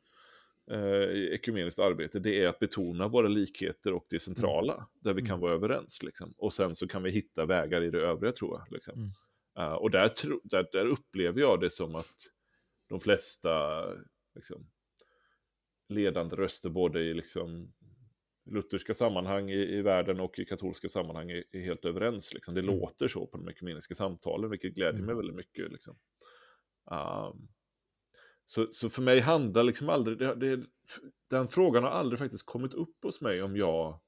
eh, 0.72 1.10
i 1.12 1.30
ekumeniskt 1.34 1.80
arbete, 1.80 2.20
det 2.20 2.44
är 2.44 2.48
att 2.48 2.60
betona 2.60 3.08
våra 3.08 3.28
likheter 3.28 3.94
och 3.94 4.06
det 4.10 4.20
centrala, 4.20 4.88
där 5.02 5.14
vi 5.14 5.22
kan 5.22 5.30
Mm. 5.30 5.40
vara 5.40 5.54
överens. 5.54 6.04
Liksom. 6.04 6.34
Och 6.38 6.54
sen 6.54 6.76
så 6.76 6.88
kan 6.88 7.04
vi 7.04 7.12
hitta 7.12 7.46
vägar 7.46 7.82
i 7.82 7.90
det 7.90 8.00
övriga, 8.02 8.32
tror 8.32 8.58
jag. 8.60 8.72
Liksom. 8.74 8.94
Mm. 9.00 9.12
Eh, 9.60 9.74
och 9.74 9.92
där, 9.92 10.08
tro, 10.08 10.42
där, 10.44 10.68
där 10.72 10.86
upplever 10.86 11.42
jag 11.42 11.60
det 11.60 11.70
som 11.70 11.96
att 11.96 12.16
de 12.90 13.00
flesta 13.00 13.86
liksom, 14.36 14.70
ledande 15.90 16.36
röster, 16.36 16.70
både 16.70 17.02
i 17.02 17.14
liksom, 17.14 17.74
lutherska 18.50 18.94
sammanhang 18.94 19.50
i, 19.52 19.78
i 19.78 19.82
världen 19.82 20.20
och 20.20 20.40
i 20.40 20.46
katolska 20.46 20.90
sammanhang, 20.90 21.32
är, 21.32 21.44
är 21.52 21.62
helt 21.62 21.86
överens. 21.86 22.34
Liksom. 22.34 22.54
Det 22.54 22.62
Mm. 22.62 22.76
låter 22.80 23.08
så 23.08 23.28
på 23.28 23.38
de 23.38 23.50
ekumeniska 23.50 23.96
samtalen, 23.96 24.50
vilket 24.50 24.74
gläder 24.74 24.94
mig 24.94 25.04
Mm. 25.04 25.18
väldigt 25.18 25.36
mycket. 25.36 25.72
Liksom. 25.72 25.96
Um, 26.92 27.48
så, 28.52 28.68
så 28.72 28.90
för 28.90 29.02
mig 29.02 29.20
handlar 29.20 29.64
liksom 29.64 29.90
aldrig, 29.90 30.18
det, 30.18 30.36
det, 30.36 30.64
den 31.30 31.48
frågan 31.48 31.84
har 31.84 31.90
aldrig 31.90 32.20
faktiskt 32.20 32.46
kommit 32.46 32.74
upp 32.74 33.04
hos 33.04 33.22
mig 33.22 33.42
om 33.42 33.56
jag 33.56 34.00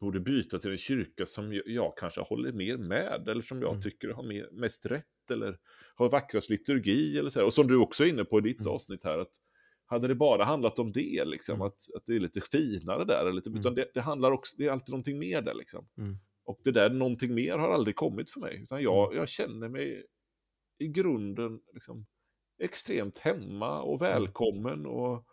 borde 0.00 0.20
byta 0.20 0.58
till 0.58 0.70
en 0.70 0.76
kyrka 0.78 1.26
som 1.26 1.60
jag, 1.66 1.92
kanske 1.96 2.20
håller 2.20 2.52
mer 2.52 2.76
med, 2.76 3.28
eller 3.28 3.40
som 3.40 3.60
jag 3.62 3.70
Mm. 3.70 3.82
tycker 3.82 4.08
har 4.08 4.22
mer, 4.22 4.48
mest 4.52 4.86
rätt, 4.86 5.30
eller 5.30 5.58
har 5.94 6.08
vackrast 6.08 6.50
liturgi, 6.50 7.18
eller 7.18 7.30
så 7.30 7.38
här. 7.38 7.46
Och 7.46 7.52
som 7.54 7.66
du 7.66 7.76
också 7.76 8.04
är 8.04 8.08
inne 8.08 8.24
på 8.24 8.38
i 8.38 8.42
ditt 8.42 8.60
Mm. 8.60 8.72
avsnitt 8.72 9.04
här, 9.04 9.18
att 9.18 9.34
hade 9.86 10.08
det 10.08 10.14
bara 10.14 10.44
handlat 10.44 10.78
om 10.78 10.92
det, 10.92 11.24
liksom, 11.24 11.54
Mm. 11.54 11.66
att, 11.66 11.80
att 11.96 12.06
det 12.06 12.16
är 12.16 12.20
lite 12.20 12.40
finare 12.40 13.04
där, 13.04 13.20
eller 13.20 13.32
lite, 13.32 13.50
Mm. 13.50 13.60
utan 13.60 13.74
det, 13.74 13.90
det 13.94 14.00
handlar 14.00 14.30
också, 14.32 14.56
det 14.58 14.66
är 14.66 14.70
alltid 14.70 14.90
någonting 14.92 15.18
mer 15.18 15.42
där, 15.42 15.54
liksom. 15.54 15.88
Mm. 15.98 16.16
Och 16.44 16.60
det 16.64 16.70
där 16.72 16.90
någonting 16.90 17.34
mer 17.34 17.58
har 17.58 17.68
aldrig 17.70 17.96
kommit 17.96 18.30
för 18.30 18.40
mig, 18.40 18.60
utan 18.62 18.82
jag, 18.82 19.14
jag 19.14 19.28
känner 19.28 19.68
mig 19.68 20.04
i 20.78 20.88
grunden 20.88 21.60
liksom, 21.74 22.06
extremt 22.58 23.18
hemma 23.18 23.82
och 23.82 24.02
välkommen 24.02 24.86
och 24.86 25.26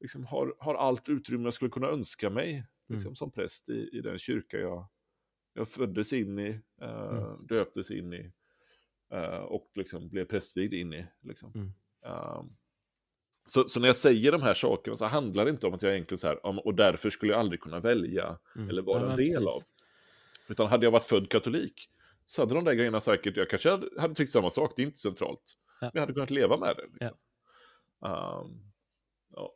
liksom 0.00 0.24
har, 0.26 0.54
har 0.58 0.74
allt 0.74 1.08
utrymme 1.08 1.44
jag 1.44 1.54
skulle 1.54 1.70
kunna 1.70 1.86
önska 1.88 2.30
mig 2.30 2.66
liksom, 2.88 3.14
som 3.16 3.30
präst 3.30 3.68
i, 3.68 3.88
i 3.92 4.00
den 4.00 4.18
kyrka 4.18 4.56
jag, 4.58 4.86
jag 5.54 5.68
föddes 5.68 6.12
in 6.12 6.38
i, 6.38 6.60
eh, 6.80 6.88
Mm. 7.18 7.46
döptes 7.46 7.90
in 7.90 8.12
i 8.12 8.32
eh, 9.12 9.38
och 9.38 9.70
liksom 9.74 10.08
blev 10.08 10.24
prästvigd 10.24 10.74
in 10.74 10.92
i. 10.94 11.06
Liksom. 11.20 11.52
Mm. 11.54 11.72
Eh, 12.04 12.42
så, 13.46 13.64
så 13.68 13.80
när 13.80 13.88
jag 13.88 13.96
säger 13.96 14.32
de 14.32 14.42
här 14.42 14.54
sakerna 14.54 14.96
så 14.96 15.04
handlar 15.04 15.44
det 15.44 15.50
inte 15.50 15.66
om 15.66 15.74
att 15.74 15.82
jag 15.82 15.92
egentligen 15.92 16.18
så 16.18 16.26
här, 16.26 16.40
"Ja, 16.42 16.52
men- 16.52 16.64
och 16.64 16.74
därför 16.74 17.10
skulle 17.10 17.32
jag 17.32 17.40
aldrig 17.40 17.60
kunna 17.60 17.80
välja 17.80 18.38
Mm. 18.56 18.68
eller 18.68 18.82
vara 18.82 19.00
Ja, 19.02 19.10
en 19.10 19.16
del 19.16 19.26
precis. 19.26 19.46
av. 19.48 19.62
Utan 20.48 20.66
hade 20.66 20.86
jag 20.86 20.90
varit 20.90 21.04
född 21.04 21.30
katolik 21.30 21.88
så 22.26 22.42
hade 22.42 22.54
de 22.54 22.64
där 22.64 22.74
grejerna 22.74 23.00
säkert, 23.00 23.36
jag 23.36 23.50
kanske 23.50 23.70
hade, 23.70 24.00
hade 24.00 24.14
tyckt 24.14 24.32
samma 24.32 24.50
sak, 24.50 24.72
det 24.76 24.82
är 24.82 24.86
inte 24.86 24.98
centralt. 24.98 25.54
Ja. 25.80 25.90
Jag 25.94 26.00
hade 26.00 26.14
kunnat 26.14 26.30
leva 26.30 26.56
med 26.56 26.76
det. 26.76 26.86
Liksom. 26.92 27.16
Ehm, 28.04 28.72
ja. 29.28 29.54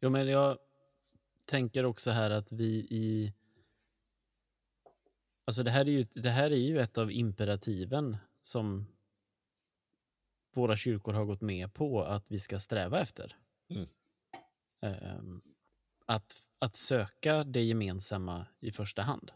Jo, 0.00 0.10
men 0.10 0.28
jag 0.28 0.58
tänker 1.44 1.84
också 1.84 2.10
här 2.10 2.30
att 2.30 2.52
vi 2.52 2.86
i... 2.90 3.34
Alltså 5.44 5.62
det 5.62 5.70
här 5.70 5.80
är 5.80 5.90
ju, 5.90 6.02
det 6.02 6.30
här 6.30 6.50
är 6.50 6.56
ju 6.56 6.80
ett 6.80 6.98
av 6.98 7.12
imperativen 7.12 8.16
som 8.40 8.86
våra 10.54 10.76
kyrkor 10.76 11.12
har 11.12 11.24
gått 11.24 11.40
med 11.40 11.74
på 11.74 12.02
att 12.02 12.24
vi 12.28 12.38
ska 12.38 12.58
sträva 12.58 13.00
efter. 13.00 13.36
Mm. 13.68 13.88
Ehm, 14.80 15.42
att, 16.06 16.36
att 16.58 16.76
söka 16.76 17.44
det 17.44 17.62
gemensamma 17.62 18.46
i 18.60 18.72
första 18.72 19.02
hand. 19.02 19.32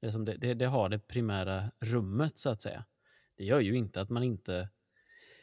Det, 0.00 0.12
som 0.12 0.24
det, 0.24 0.36
det, 0.36 0.54
det 0.54 0.66
har 0.66 0.88
det 0.88 0.98
primära 0.98 1.70
rummet, 1.80 2.36
så 2.36 2.50
att 2.50 2.60
säga. 2.60 2.84
Det 3.36 3.44
gör 3.44 3.60
ju 3.60 3.76
inte 3.76 4.00
att 4.00 4.10
man 4.10 4.22
inte 4.22 4.68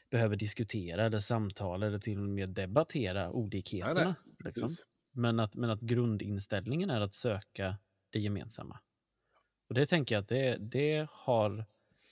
behöver 0.10 0.36
diskutera 0.36 1.06
eller 1.06 1.20
samtala 1.20 1.88
eller 1.88 2.00
till 2.00 2.18
och 2.18 2.24
med 2.24 2.50
debattera 2.50 3.32
olikheterna. 3.32 4.16
liksom. 4.46 4.68
precis. 4.68 4.86
Men, 5.12 5.40
att, 5.40 5.56
men 5.56 5.70
att 5.70 5.82
grundinställningen 5.82 6.90
är 6.90 7.02
att 7.02 7.14
söka 7.14 7.78
det 8.10 8.20
gemensamma. 8.20 8.80
Och 9.68 9.76
det 9.76 9.86
tänker 9.86 10.16
jag 10.16 10.22
att 10.22 10.28
det, 10.28 10.58
det 10.58 11.08
har... 11.12 11.66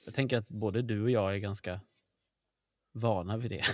Jag 0.05 0.13
tänker 0.13 0.37
att 0.37 0.47
både 0.47 0.81
du 0.81 1.03
och 1.03 1.11
jag 1.11 1.33
är 1.35 1.37
ganska 1.37 1.81
vana 2.91 3.37
vid 3.37 3.51
det. 3.51 3.63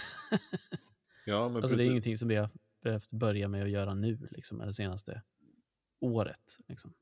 Ja, 1.28 1.50
men 1.50 1.62
Alltså 1.62 1.78
det 1.78 1.84
är 1.84 1.88
ingenting 1.88 2.18
som 2.18 2.28
vi 2.28 2.36
har 2.36 2.50
behövt 2.82 3.12
börja 3.12 3.48
med 3.48 3.64
att 3.64 3.70
göra 3.70 3.94
nu, 3.94 4.28
liksom, 4.32 4.62
eller 4.62 4.72
senaste 4.72 5.22
året. 6.00 6.58
Liksom. 6.68 6.94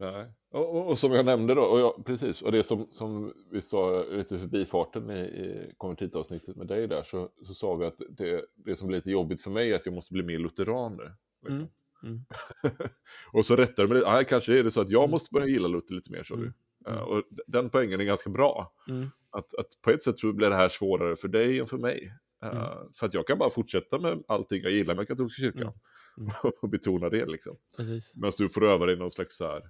Nej. 0.00 0.32
Och, 0.50 0.76
och, 0.76 0.88
och 0.90 0.98
som 0.98 1.12
jag 1.12 1.26
nämnde 1.26 1.54
då, 1.54 1.62
och 1.62 1.80
jag, 1.80 2.04
precis, 2.06 2.42
och 2.42 2.52
det 2.52 2.62
som, 2.62 2.86
som 2.90 3.32
vi 3.50 3.60
sa 3.60 4.04
lite 4.10 4.34
i 4.34 4.38
förbifarten 4.38 5.10
i, 5.10 5.18
i 5.20 5.72
konvertitavsnittet 5.76 6.56
med 6.56 6.66
dig 6.66 6.86
där, 6.88 7.02
så, 7.02 7.28
så 7.46 7.54
sa 7.54 7.74
vi 7.74 7.86
att 7.86 7.96
det, 8.10 8.44
det 8.56 8.76
som 8.76 8.88
blir 8.88 8.98
lite 8.98 9.10
jobbigt 9.10 9.42
för 9.42 9.50
mig 9.50 9.72
är 9.72 9.76
att 9.76 9.86
jag 9.86 9.94
måste 9.94 10.12
bli 10.12 10.22
mer 10.22 10.38
lutheran 10.38 10.96
nu. 10.96 11.12
Liksom. 11.48 11.68
Mm, 12.02 12.14
mm. 12.14 12.24
och 13.32 13.46
så 13.46 13.56
rättar 13.56 13.82
du 13.82 13.88
mig 13.88 13.98
lite, 13.98 14.10
"Nej, 14.10 14.24
kanske 14.24 14.58
är 14.58 14.64
det 14.64 14.70
så 14.70 14.80
att 14.80 14.90
jag 14.90 15.00
Mm. 15.02 15.10
måste 15.10 15.32
börja 15.34 15.46
gilla 15.46 15.68
Luther 15.68 15.94
lite 15.94 16.12
mer, 16.12 16.22
sa 16.22 16.34
du. 16.36 16.40
Mm, 16.42 16.52
mm. 16.98 17.02
och 17.08 17.22
den 17.46 17.70
poängen 17.70 18.00
är 18.00 18.04
ganska 18.04 18.30
bra. 18.30 18.72
Mm, 18.88 19.06
Att, 19.30 19.54
att 19.54 19.66
på 19.82 19.90
ett 19.90 20.02
sätt 20.02 20.18
så 20.18 20.32
blir 20.32 20.50
det 20.50 20.56
här 20.56 20.68
svårare 20.68 21.16
för 21.16 21.28
dig 21.28 21.60
än 21.60 21.66
för 21.66 21.78
mig. 21.78 22.12
Uh, 22.44 22.50
Mm. 22.50 22.92
För 22.94 23.06
att 23.06 23.14
jag 23.14 23.26
kan 23.26 23.38
bara 23.38 23.50
fortsätta 23.50 23.98
med 23.98 24.22
allting 24.28 24.62
jag 24.62 24.72
gillar 24.72 24.94
med 24.94 25.08
katolska 25.08 25.40
kyrkan. 25.42 25.72
Mm, 26.18 26.30
och 26.62 26.68
betona 26.68 27.08
det 27.08 27.26
liksom. 27.26 27.56
Medan 28.16 28.32
du 28.38 28.48
får 28.48 28.64
öva 28.64 28.86
dig 28.86 28.96
någon 28.96 29.10
slags 29.10 29.36
så 29.36 29.44
här, 29.46 29.62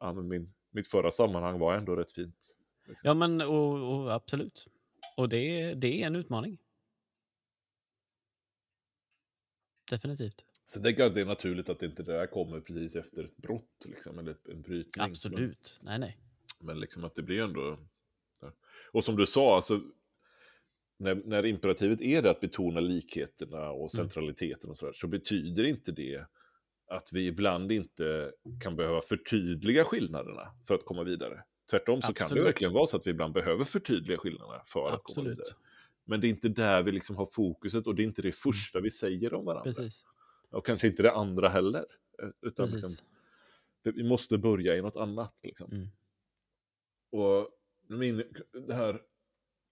ja 0.00 0.12
men 0.12 0.28
min, 0.28 0.54
mitt 0.70 0.86
förra 0.86 1.10
sammanhang 1.10 1.58
var 1.58 1.74
ändå 1.74 1.96
rätt 1.96 2.12
fint. 2.12 2.54
Liksom. 2.86 3.08
Ja, 3.08 3.14
men 3.14 3.40
och, 3.40 3.94
och 3.94 4.14
absolut. 4.14 4.68
Och 5.16 5.28
det, 5.28 5.74
det 5.74 6.02
är 6.02 6.06
en 6.06 6.16
utmaning. 6.16 6.58
Definitivt. 9.90 10.44
Så 10.64 10.80
det 10.80 10.90
är 10.90 11.10
det 11.10 11.20
är 11.20 11.24
naturligt 11.24 11.68
att 11.68 11.82
inte 11.82 12.02
det 12.02 12.12
där 12.12 12.26
kommer 12.26 12.60
precis 12.60 12.96
efter 12.96 13.24
ett 13.24 13.36
brott, 13.36 13.84
liksom, 13.84 14.18
eller 14.18 14.36
en 14.44 14.62
brytning. 14.62 15.06
Absolut. 15.06 15.80
Nej, 15.82 15.98
nej. 15.98 16.18
Men, 16.58 16.66
men 16.66 16.80
liksom 16.80 17.04
att 17.04 17.14
det 17.14 17.22
blir 17.22 17.42
ändå... 17.42 17.78
ja. 18.40 18.52
Och 18.92 19.04
som 19.04 19.16
du 19.16 19.26
sa, 19.26 19.56
alltså, 19.56 19.80
när, 20.96 21.14
när 21.14 21.46
imperativet 21.46 22.00
är 22.00 22.22
det 22.22 22.30
att 22.30 22.40
betona 22.40 22.80
likheterna 22.80 23.70
och 23.70 23.92
centraliteten 23.92 24.70
och 24.70 24.76
sådär, 24.76 24.92
så 24.92 25.06
betyder 25.06 25.64
inte 25.64 25.92
det 25.92 26.26
att 26.86 27.10
vi 27.12 27.26
ibland 27.26 27.72
inte 27.72 28.32
kan 28.62 28.76
behöva 28.76 29.00
förtydliga 29.00 29.84
skillnaderna 29.84 30.48
för 30.66 30.74
att 30.74 30.84
komma 30.84 31.04
vidare. 31.04 31.44
Tvärtom 31.70 32.02
så 32.02 32.06
kan 32.06 32.14
det 32.14 32.22
Absolut. 32.24 32.46
verkligen 32.46 32.72
vara 32.72 32.86
så 32.86 32.96
att 32.96 33.06
vi 33.06 33.10
ibland 33.10 33.34
behöver 33.34 33.64
förtydliga 33.64 34.18
skillnaderna 34.18 34.62
för 34.66 34.80
att 34.88 35.02
komma 35.02 35.02
Absolut. 35.04 35.32
vidare. 35.32 35.46
Men 36.04 36.20
det 36.20 36.26
är 36.26 36.28
inte 36.28 36.48
där 36.48 36.82
vi 36.82 36.92
liksom 36.92 37.16
har 37.16 37.26
fokuset 37.26 37.86
och 37.86 37.94
det 37.94 38.02
är 38.02 38.04
inte 38.04 38.22
det 38.22 38.32
första 38.32 38.80
vi 38.80 38.90
säger 38.90 39.34
om 39.34 39.44
varandra. 39.44 39.62
Precis. 39.72 40.04
Och 40.50 40.66
kanske 40.66 40.86
inte 40.86 41.02
det 41.02 41.12
andra 41.12 41.48
heller. 41.48 41.84
eh, 42.22 42.28
Utan 42.42 42.68
liksom, 42.68 42.90
vi 43.82 44.02
måste 44.08 44.38
börja 44.38 44.76
i 44.76 44.82
något 44.82 44.96
annat. 44.96 45.34
Liksom. 45.42 45.72
Mm. 45.72 45.88
Och 47.10 47.48
min, 47.88 48.22
det 48.66 48.74
här, 48.74 49.00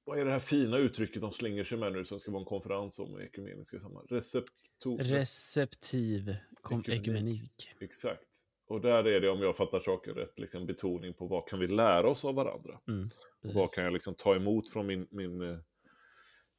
vad 0.04 0.18
är 0.18 0.24
det 0.24 0.30
här 0.30 0.38
fina 0.38 0.78
uttrycket 0.78 1.20
de 1.22 1.32
slänger 1.32 1.64
sig 1.64 1.78
med 1.78 1.92
nu 1.92 2.04
som 2.04 2.20
ska 2.20 2.30
vara 2.30 2.40
en 2.40 2.46
konferens 2.46 2.98
om 2.98 3.20
ekumeniska 3.20 3.80
sammanhang? 3.80 4.06
Receptor... 4.10 4.98
Receptiv 4.98 6.36
kom- 6.62 6.80
Ekumenik. 6.80 7.08
ekumenik. 7.08 7.68
Exakt. 7.80 8.22
Och 8.66 8.80
där 8.80 9.04
är 9.06 9.20
det, 9.20 9.30
om 9.30 9.40
jag 9.40 9.56
fattar 9.56 9.80
saken 9.80 10.14
rätt, 10.14 10.38
liksom 10.38 10.66
betoning 10.66 11.14
på 11.14 11.26
vad 11.26 11.48
kan 11.48 11.58
vi 11.58 11.66
lära 11.68 12.08
oss 12.08 12.24
av 12.24 12.34
varandra? 12.34 12.80
Mm, 12.88 13.04
Och 13.44 13.54
vad 13.54 13.70
kan 13.72 13.84
jag 13.84 13.92
liksom 13.92 14.14
ta 14.14 14.34
emot 14.36 14.70
från 14.70 14.86
min, 14.86 15.06
min, 15.10 15.40
eh, 15.42 15.58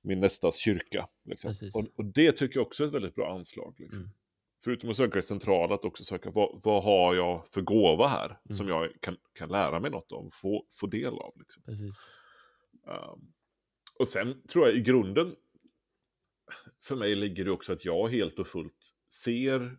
min 0.04 0.20
nästas 0.20 0.56
kyrka? 0.58 1.08
Liksom. 1.26 1.52
Och, 1.76 2.00
och 2.00 2.06
det 2.06 2.32
tycker 2.32 2.60
jag 2.60 2.68
också 2.68 2.84
är 2.84 2.88
ett 2.88 2.94
väldigt 2.94 3.16
bra 3.16 3.34
anslag. 3.36 3.76
Liksom. 3.78 4.02
Mm. 4.02 4.14
Förutom 4.64 4.90
att 4.90 4.96
söka 4.98 5.16
det 5.16 5.24
centrala, 5.24 5.76
att 5.76 5.86
också 5.86 6.04
söka 6.04 6.32
vad, 6.32 6.62
vad 6.64 6.84
har 6.84 7.16
jag 7.16 7.48
för 7.48 7.62
gåva 7.62 8.08
här 8.08 8.26
Mm. 8.26 8.56
som 8.56 8.68
jag 8.68 8.92
kan, 9.02 9.18
kan 9.34 9.50
lära 9.50 9.80
mig 9.80 9.92
något 9.92 10.12
av, 10.12 10.30
få, 10.32 10.66
få 10.72 10.88
del 10.88 11.14
av. 11.14 11.34
Liksom. 11.40 11.64
Precis. 11.64 12.08
Um, 12.86 13.34
Och 14.00 14.08
sen 14.08 14.42
tror 14.48 14.68
jag 14.68 14.76
i 14.76 14.82
grunden, 14.82 15.36
för 16.82 16.96
mig 16.96 17.16
ligger 17.16 17.46
det 17.46 17.52
också 17.52 17.74
att 17.74 17.86
jag 17.86 18.08
helt 18.08 18.40
och 18.40 18.48
fullt 18.48 18.94
ser 19.10 19.78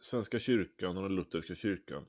Svenska 0.00 0.38
kyrkan 0.38 0.96
och 0.96 1.02
den 1.02 1.14
lutherska 1.16 1.54
kyrkan 1.54 2.04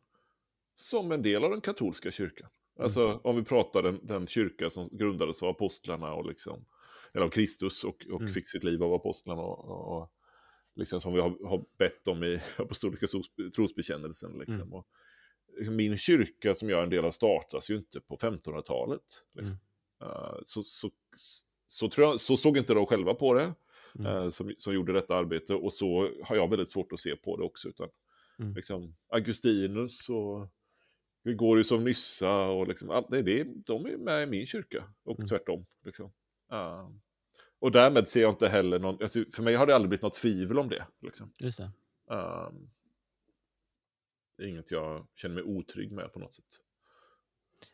som 0.73 1.11
en 1.11 1.21
del 1.21 1.43
av 1.43 1.51
den 1.51 1.61
katolska 1.61 2.11
kyrkan. 2.11 2.49
Alltså 2.79 3.19
om 3.23 3.35
vi 3.35 3.43
pratar 3.43 3.83
den, 3.83 3.99
den 4.03 4.27
kyrka 4.27 4.69
som 4.69 4.89
grundades 4.91 5.43
av 5.43 5.49
apostlarna 5.49 6.13
och 6.13 6.25
liksom, 6.25 6.65
eller 7.13 7.25
av 7.25 7.29
Kristus 7.29 7.83
och, 7.83 8.05
och 8.11 8.21
Mm. 8.21 8.33
fick 8.33 8.47
sitt 8.49 8.63
liv 8.63 8.83
av 8.83 8.93
apostlarna 8.93 9.41
och, 9.41 9.97
och, 9.97 10.11
liksom 10.75 11.01
som 11.01 11.13
vi 11.13 11.19
har, 11.21 11.47
har 11.47 11.65
bett 11.77 12.07
om 12.07 12.23
i 12.23 12.41
apostoliska 12.57 13.07
trosbekännelsen. 13.55 14.37
Liksom. 14.39 14.61
Mm. 14.61 14.73
Och, 14.73 14.87
min 15.71 15.97
kyrka 15.97 16.55
som 16.55 16.69
jag 16.69 16.79
är 16.79 16.83
en 16.83 16.89
del 16.89 17.05
av 17.05 17.11
startas 17.11 17.69
ju 17.69 17.75
inte 17.77 18.01
på 18.01 18.17
1500-talet. 18.17 19.23
Liksom. 19.33 19.55
Eh, 20.01 20.37
så, 20.45 20.63
så, 20.63 20.91
så, 21.67 21.89
tror 21.89 22.07
jag, 22.07 22.21
så 22.21 22.37
såg 22.37 22.57
inte 22.57 22.73
de 22.73 22.85
själva 22.85 23.13
på 23.13 23.33
det, 23.33 23.53
Mm. 23.99 24.05
eh, 24.07 24.29
som, 24.29 24.53
som 24.57 24.73
gjorde 24.73 24.93
detta 24.93 25.15
arbete. 25.15 25.55
Och 25.55 25.73
så 25.73 26.09
har 26.23 26.35
jag 26.35 26.49
väldigt 26.49 26.69
svårt 26.69 26.91
att 26.91 26.99
se 26.99 27.15
på 27.15 27.37
det 27.37 27.43
också. 27.43 27.69
Utan, 27.69 27.89
Mm. 28.39 28.53
liksom, 28.53 28.95
Augustinus 29.09 30.09
och 30.09 30.47
Gregorius 31.23 31.71
av 31.71 31.81
Nyssa 31.81 32.45
och 32.47 32.67
liksom, 32.67 33.05
det, 33.09 33.17
är 33.17 33.23
det, 33.23 33.43
de 33.65 33.85
är 33.85 33.97
med 33.97 34.23
i 34.23 34.25
min 34.31 34.45
kyrka. 34.45 34.83
Och 35.03 35.19
Mm. 35.19 35.27
tvärtom. 35.29 35.65
Liksom. 35.85 36.11
Eh, 36.51 36.89
och 37.59 37.71
därmed 37.71 38.07
ser 38.07 38.21
jag 38.21 38.31
inte 38.31 38.47
heller 38.47 38.79
någon, 38.79 39.01
alltså, 39.01 39.25
för 39.33 39.43
mig 39.43 39.55
har 39.55 39.65
det 39.67 39.75
aldrig 39.75 39.89
blivit 39.89 40.01
något 40.03 40.13
tvivel 40.13 40.59
om 40.59 40.69
det. 40.69 40.85
Liksom. 41.01 41.31
Just 41.39 41.57
det. 41.57 41.71
Det 44.37 44.43
är 44.43 44.47
inget 44.47 44.71
jag 44.71 45.07
känner 45.15 45.35
mig 45.35 45.43
otrygg 45.43 45.91
med 45.91 46.13
på 46.13 46.19
något 46.19 46.33
sätt. 46.33 46.61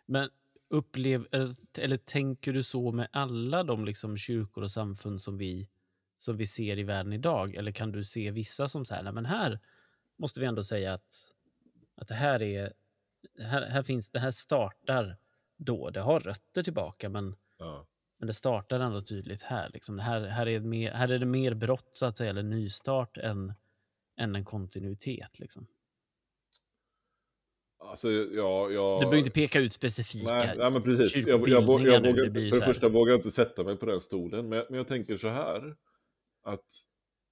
Men 0.05 0.29
upplev, 0.71 1.27
eller, 1.31 1.55
eller 1.77 1.97
tänker 1.97 2.53
du 2.53 2.63
så 2.63 2.91
med 2.91 3.07
alla 3.11 3.63
de 3.63 3.85
liksom 3.85 4.17
kyrkor 4.17 4.63
och 4.63 4.71
samfund 4.71 5.21
som 5.21 5.37
vi, 5.37 5.69
som 6.17 6.37
vi 6.37 6.45
ser 6.47 6.79
i 6.79 6.83
världen 6.83 7.13
idag? 7.13 7.55
Eller 7.55 7.71
kan 7.71 7.91
du 7.91 8.03
se 8.03 8.31
vissa 8.31 8.67
som 8.67 8.85
så 8.85 8.95
här, 8.95 9.11
men 9.11 9.25
här 9.25 9.59
måste 10.17 10.39
vi 10.39 10.45
ändå 10.45 10.63
säga 10.63 10.93
att, 10.93 11.35
att 11.95 12.07
det 12.07 12.15
här 12.15 12.41
är, 12.41 12.73
här, 13.39 13.61
här 13.61 13.83
finns, 13.83 14.09
det 14.09 14.19
här 14.19 14.31
startar 14.31 15.17
då, 15.57 15.89
det 15.89 15.99
har 16.01 16.19
rötter 16.19 16.63
tillbaka 16.63 17.09
men, 17.09 17.35
Ja. 17.57 17.87
men 18.17 18.27
det 18.27 18.33
startar 18.33 18.79
ändå 18.79 19.01
tydligt 19.01 19.41
här. 19.41 19.69
Liksom. 19.73 19.97
Det 19.97 20.03
här, 20.03 20.21
här, 20.21 20.47
är 20.47 20.59
mer, 20.59 20.91
här 20.91 21.09
är 21.09 21.19
det 21.19 21.25
mer 21.25 21.53
brott 21.53 21.89
så 21.93 22.05
att 22.05 22.17
säga, 22.17 22.29
eller 22.29 22.43
nystart 22.43 23.17
än, 23.17 23.53
än 24.17 24.35
en 24.35 24.45
kontinuitet. 24.45 25.39
Liksom. 25.39 25.67
Alltså, 27.91 28.11
ja, 28.11 28.69
jag... 28.69 28.99
Du 28.99 28.99
behöver 28.99 29.17
inte 29.17 29.31
peka 29.31 29.59
ut 29.59 29.73
specifika 29.73 30.33
Nej, 30.33 30.55
nej 30.57 30.71
men 30.71 30.81
precis. 30.83 31.15
Jag, 31.15 31.27
jag, 31.27 31.39
jag, 31.39 31.47
kyrkobildningar 31.47 31.93
jag 31.93 32.01
vågar, 32.01 32.25
det 32.25 32.49
för 32.49 32.59
det 32.59 32.65
första 32.65 32.89
vågar 32.89 33.11
jag 33.11 33.19
inte 33.19 33.31
sätta 33.31 33.63
mig 33.63 33.77
på 33.77 33.85
den 33.85 34.01
stolen, 34.01 34.49
men, 34.49 34.65
men 34.69 34.77
jag 34.77 34.87
tänker 34.87 35.17
så 35.17 35.27
här. 35.27 35.75
Att 36.43 36.65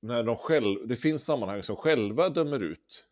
när 0.02 0.24
de 0.24 0.36
själv, 0.36 0.88
det 0.88 0.95
finns 0.95 1.24
sammanhang 1.26 1.63
som 1.63 1.76
själva 1.76 2.30
dömer 2.30 2.63
ut 2.63 3.06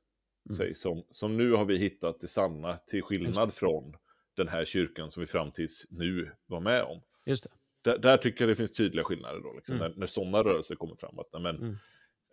Mm. 0.50 0.58
sig 0.58 0.74
som, 0.74 1.04
som 1.12 1.38
nu 1.38 1.52
har 1.52 1.66
vi 1.66 1.78
hittat 1.78 2.20
det 2.20 2.28
sanna 2.28 2.78
till 2.78 3.04
skillnad 3.04 3.54
från 3.54 3.94
den 4.38 4.48
här 4.48 4.66
kyrkan 4.66 5.12
som 5.12 5.22
vi 5.22 5.28
fram 5.28 5.52
tills 5.52 5.86
nu 5.90 6.32
var 6.46 6.60
med 6.60 6.84
om. 6.84 7.02
Just 7.26 7.44
det. 7.44 7.50
Där, 7.82 7.98
där 7.98 8.18
tycker 8.18 8.42
jag 8.42 8.50
det 8.50 8.56
finns 8.56 8.72
tydliga 8.74 9.04
skillnader 9.06 9.40
då, 9.40 9.54
liksom, 9.54 9.76
Mm. 9.76 9.92
när, 9.92 9.98
när 10.00 10.08
sådana 10.08 10.44
rörelser 10.44 10.76
kommer 10.76 10.96
fram. 10.96 11.20
Att, 11.20 11.42
men, 11.42 11.56
Mm. 11.56 11.78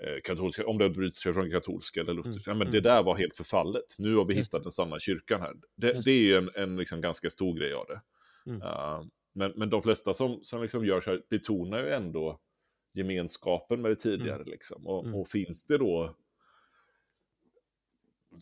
Eh, 0.02 0.20
katolska, 0.24 0.66
om 0.66 0.78
det 0.78 0.90
bryter 0.90 1.16
sig 1.16 1.32
från 1.32 1.50
katolska 1.50 2.00
eller 2.00 2.14
lutherska, 2.14 2.50
Mm. 2.50 2.58
men 2.58 2.68
Mm. 2.68 2.72
det 2.82 2.88
där 2.88 3.02
var 3.02 3.14
helt 3.16 3.36
förfallet. 3.36 3.94
Nu 3.98 4.14
har 4.16 4.24
vi 4.24 4.34
hittat 4.34 4.62
den 4.62 4.72
sanna 4.72 4.98
kyrkan 4.98 5.40
här. 5.40 5.52
Det, 5.76 6.04
det 6.04 6.10
är 6.10 6.22
ju 6.22 6.36
en, 6.36 6.50
en 6.54 6.76
liksom 6.76 7.00
ganska 7.00 7.30
stor 7.30 7.58
grej 7.58 7.72
av 7.74 7.86
det. 7.86 8.00
Mm. 8.50 8.62
Uh, 8.62 9.04
men, 9.34 9.52
men 9.56 9.70
de 9.70 9.82
flesta 9.82 10.14
som, 10.14 10.40
som 10.42 10.62
liksom 10.62 10.86
gör 10.86 11.00
så 11.00 11.10
här 11.10 11.22
betonar 11.30 11.78
ju 11.84 11.88
ändå 11.90 12.40
gemenskapen 12.94 13.82
med 13.82 13.90
det 13.90 13.96
tidigare. 13.96 14.44
Liksom. 14.44 14.86
Och, 14.86 15.04
Mm. 15.04 15.14
och 15.20 15.28
finns 15.28 15.66
det 15.66 15.78
då... 15.78 16.14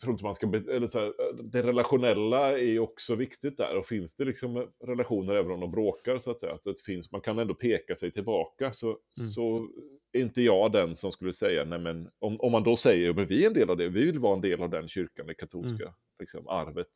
Tror 0.01 0.11
inte 0.11 0.23
man 0.23 0.35
ska... 0.35 0.47
Eller 0.47 0.87
så 0.87 0.99
här, 0.99 1.13
det 1.43 1.61
relationella 1.61 2.59
är 2.59 2.79
också 2.79 3.15
viktigt 3.15 3.57
där. 3.57 3.77
Och 3.77 3.85
finns 3.85 4.15
det 4.15 4.25
liksom 4.25 4.67
relationer 4.83 5.33
även 5.35 5.51
om 5.51 5.59
de 5.59 5.71
bråkar 5.71 6.19
så 6.19 6.31
att 6.31 6.39
säga. 6.39 6.57
Så 6.61 6.69
att 6.69 6.77
det 6.77 6.83
finns, 6.83 7.11
man 7.11 7.21
kan 7.21 7.39
ändå 7.39 7.53
peka 7.55 7.95
sig 7.95 8.11
tillbaka. 8.11 8.71
Så, 8.71 8.87
Mm. 8.87 9.29
så 9.29 9.67
är 10.11 10.21
inte 10.21 10.41
jag 10.41 10.71
den 10.71 10.95
som 10.95 11.11
skulle 11.11 11.33
säga, 11.33 11.65
nej 11.65 11.79
men 11.79 12.09
om, 12.19 12.37
om 12.39 12.51
man 12.51 12.63
då 12.63 12.75
säger, 12.75 13.13
men 13.13 13.25
vi 13.25 13.43
är 13.43 13.47
en 13.47 13.53
del 13.53 13.69
av 13.69 13.77
det, 13.77 13.89
vi 13.89 14.05
vill 14.05 14.19
vara 14.19 14.33
en 14.33 14.41
del 14.41 14.61
av 14.61 14.69
den 14.69 14.87
kyrkan, 14.87 15.27
det 15.27 15.33
katolska 15.33 15.93
liksom, 16.19 16.47
arvet. 16.47 16.87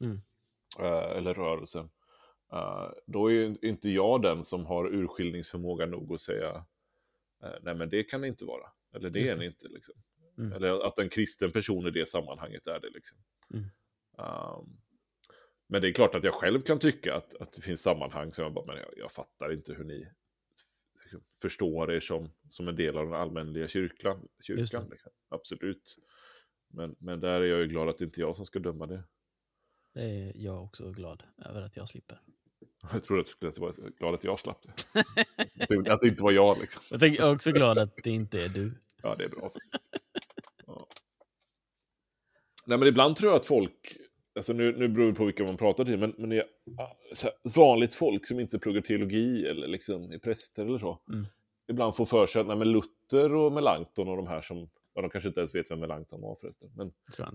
Mm. 0.00 0.20
eh, 0.80 1.16
eller 1.16 1.34
rörelsen. 1.34 1.90
Eh, 2.52 2.88
då 3.06 3.32
är 3.32 3.64
inte 3.64 3.90
jag 3.90 4.22
den 4.22 4.44
som 4.44 4.66
har 4.66 4.94
urskiljningsförmåga 4.94 5.86
nog 5.86 6.12
att 6.12 6.20
säga 6.20 6.64
eh, 7.42 7.50
nej 7.62 7.74
men 7.74 7.88
det 7.88 8.02
kan 8.02 8.20
det 8.20 8.28
inte 8.28 8.44
vara. 8.44 8.66
Eller 8.94 9.10
det 9.10 9.18
Just 9.20 9.32
är 9.32 9.38
ni 9.38 9.46
inte. 9.46 9.68
Liksom. 9.68 9.94
Mm. 10.38 10.52
Eller 10.52 10.86
att 10.86 10.98
en 10.98 11.08
kristen 11.08 11.50
person 11.52 11.86
i 11.86 11.90
det 11.90 12.06
sammanhanget 12.08 12.66
är 12.66 12.80
det. 12.80 12.90
Liksom. 12.90 13.18
Mm. 13.54 13.64
Um, 14.18 14.76
men 15.68 15.82
det 15.82 15.88
är 15.88 15.92
klart 15.92 16.14
att 16.14 16.24
jag 16.24 16.34
själv 16.34 16.60
kan 16.60 16.78
tycka 16.78 17.14
att, 17.14 17.34
att 17.34 17.52
det 17.52 17.62
finns 17.62 17.80
sammanhang 17.82 18.32
som 18.32 18.42
jag 18.44 18.52
bara, 18.54 18.66
men 18.66 18.76
jag, 18.76 18.88
jag 18.96 19.12
fattar 19.12 19.52
inte 19.52 19.72
hur 19.72 19.84
ni 19.84 20.08
f- 21.12 21.20
förstår 21.42 21.92
er 21.92 22.00
som, 22.00 22.30
som 22.48 22.68
en 22.68 22.76
del 22.76 22.96
av 22.96 23.04
den 23.04 23.14
allmänliga 23.14 23.68
kyrkan. 23.68 24.28
Kyrkan 24.46 24.88
liksom. 24.90 25.12
Absolut. 25.28 25.96
Men, 26.68 26.96
men 26.98 27.20
där 27.20 27.40
är 27.40 27.44
jag 27.44 27.58
ju 27.60 27.66
glad 27.66 27.88
att 27.88 27.98
det 27.98 28.04
inte 28.04 28.20
är 28.20 28.22
jag 28.22 28.36
som 28.36 28.46
ska 28.46 28.58
döma 28.58 28.86
det. 28.86 29.04
Det 29.94 30.00
är 30.02 30.32
jag 30.36 30.64
också 30.64 30.90
glad 30.92 31.22
över 31.38 31.62
att 31.62 31.76
jag 31.76 31.88
slipper. 31.88 32.20
Jag 32.92 33.04
trodde 33.04 33.20
att 33.20 33.26
du 33.26 33.30
skulle 33.30 33.52
vara 33.56 33.72
glad 33.98 34.14
att 34.14 34.24
jag 34.24 34.38
slapp 34.38 34.62
det. 34.62 34.72
att, 35.92 36.00
det 36.00 36.08
inte 36.08 36.22
var 36.22 36.32
jag 36.32 36.58
liksom. 36.60 36.82
Jag 37.00 37.16
är 37.16 37.32
också 37.32 37.52
glad 37.52 37.78
att 37.78 37.96
det 38.04 38.10
inte 38.10 38.44
är 38.44 38.48
du. 38.48 38.74
Ja, 39.02 39.16
det 39.16 39.24
är 39.24 39.28
bra 39.28 39.40
faktiskt. 39.40 39.88
Nej, 42.66 42.78
men 42.78 42.88
ibland 42.88 43.16
tror 43.16 43.32
jag 43.32 43.36
att 43.40 43.46
folk, 43.46 43.96
alltså 44.36 44.52
nu, 44.52 44.76
nu 44.78 44.88
beror 44.88 45.06
det 45.06 45.14
på 45.14 45.24
vilka 45.24 45.44
man 45.44 45.56
pratar 45.56 45.84
till, 45.84 45.98
men, 45.98 46.14
men 46.18 46.30
det 46.30 46.36
är, 46.36 46.44
här, 47.22 47.32
vanligt 47.56 47.94
folk 47.94 48.26
som 48.26 48.40
inte 48.40 48.58
pluggar 48.58 48.80
teologi 48.80 49.46
eller 49.46 49.66
liksom 49.66 50.12
är 50.12 50.18
präster 50.18 50.66
eller 50.66 50.78
så, 50.78 51.00
Mm. 51.12 51.26
ibland 51.70 51.96
får 51.96 52.04
för 52.04 52.26
sig 52.26 52.40
att 52.40 52.46
nej, 52.46 52.56
men 52.56 52.72
Luther 52.72 53.34
och 53.34 53.52
Melanchthon 53.52 54.08
och 54.08 54.16
de 54.16 54.26
här 54.26 54.40
som, 54.40 54.70
ja, 54.94 55.00
de 55.02 55.10
kanske 55.10 55.28
inte 55.28 55.40
ens 55.40 55.54
vet 55.54 55.70
vem 55.70 55.80
Melanchthon 55.80 56.20
var 56.20 56.36
förresten, 56.40 56.70
men. 56.76 56.92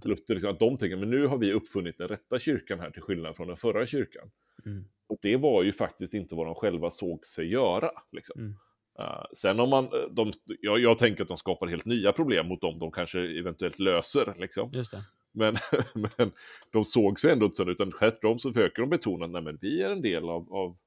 Luther, 0.10 0.34
liksom, 0.34 0.52
att 0.52 0.60
de 0.60 0.78
tänker, 0.78 0.98
men 0.98 1.10
nu 1.10 1.28
har 1.28 1.38
vi 1.38 1.54
uppfunnit 1.54 1.98
den 1.98 2.08
rätta 2.08 2.40
kyrkan 2.40 2.80
här 2.80 2.92
till 2.92 3.02
skillnad 3.02 3.36
från 3.36 3.48
den 3.48 3.58
förra 3.58 3.86
kyrkan. 3.86 4.32
Mm. 4.66 4.86
Och 5.10 5.18
det 5.22 5.38
var 5.38 5.64
ju 5.64 5.74
faktiskt 5.74 6.14
inte 6.14 6.36
vad 6.36 6.46
de 6.46 6.56
själva 6.56 6.90
såg 6.90 7.26
sig 7.26 7.52
göra. 7.52 7.90
Liksom. 8.12 8.42
Mm. 8.42 8.56
Uh, 9.00 9.24
sen 9.34 9.60
om 9.60 9.70
man, 9.70 9.86
uh, 9.86 9.92
de, 10.12 10.32
jag, 10.62 10.80
jag 10.80 10.98
tänker 10.98 11.22
att 11.22 11.28
de 11.28 11.38
skapar 11.38 11.68
helt 11.68 11.86
nya 11.86 12.12
problem 12.12 12.48
mot 12.48 12.62
dem 12.62 12.80
de 12.80 12.92
kanske 12.92 13.40
eventuellt 13.40 13.80
löser. 13.80 14.34
Liksom. 14.38 14.72
Just 14.74 14.92
det. 14.92 14.98
Men, 15.34 15.56
men 16.18 16.32
de 16.72 16.86
såg 16.86 17.20
sig 17.20 17.32
ändå 17.32 17.46
inte 17.46 17.56
så, 17.56 17.70
utan 17.70 17.92
tvärtom 17.92 18.40
så 18.40 18.54
försöker 18.54 18.82
de 18.82 18.90
betona 18.90 19.26
att 19.26 19.32
nej, 19.32 19.42
men 19.42 19.58
vi 19.62 19.82
är 19.82 19.92
en 19.92 20.02
del 20.02 20.30
av, 20.30 20.54
av 20.54 20.78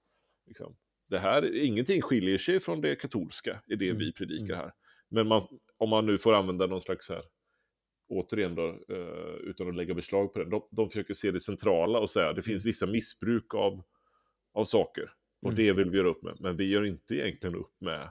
liksom, 0.46 0.76
det 1.08 1.18
här. 1.18 1.56
Ingenting 1.56 2.02
skiljer 2.02 2.38
sig 2.38 2.60
från 2.60 2.80
det 2.80 2.96
katolska 2.96 3.60
i 3.66 3.76
det 3.76 3.84
Mm, 3.88 3.98
vi 3.98 4.12
predikar 4.12 4.54
mm. 4.54 4.58
här. 4.58 4.72
Men 5.08 5.28
man, 5.28 5.42
om 5.78 5.90
man 5.90 6.06
nu 6.06 6.18
får 6.18 6.34
använda 6.34 6.66
någon 6.66 6.80
slags 6.80 7.08
här, 7.08 7.22
återigen 8.08 8.54
då, 8.54 8.68
eh, 8.68 9.34
utan 9.40 9.68
att 9.68 9.76
lägga 9.76 9.94
beslag 9.94 10.32
på 10.32 10.38
det, 10.38 10.50
de, 10.50 10.62
de 10.70 10.90
försöker 10.90 11.14
se 11.14 11.30
det 11.30 11.40
centrala 11.40 11.98
och 11.98 12.10
säga 12.10 12.28
att 12.30 12.36
det 12.36 12.42
finns 12.42 12.66
vissa 12.66 12.86
missbruk 12.86 13.54
av, 13.54 13.82
av 14.54 14.64
saker. 14.64 15.12
Och 15.42 15.52
Mm. 15.52 15.56
det 15.56 15.72
vill 15.72 15.90
vi 15.90 15.98
göra 15.98 16.08
upp 16.08 16.22
med, 16.22 16.36
men 16.40 16.56
vi 16.56 16.64
gör 16.64 16.84
inte 16.84 17.14
egentligen 17.14 17.56
upp 17.56 17.80
med, 17.80 18.10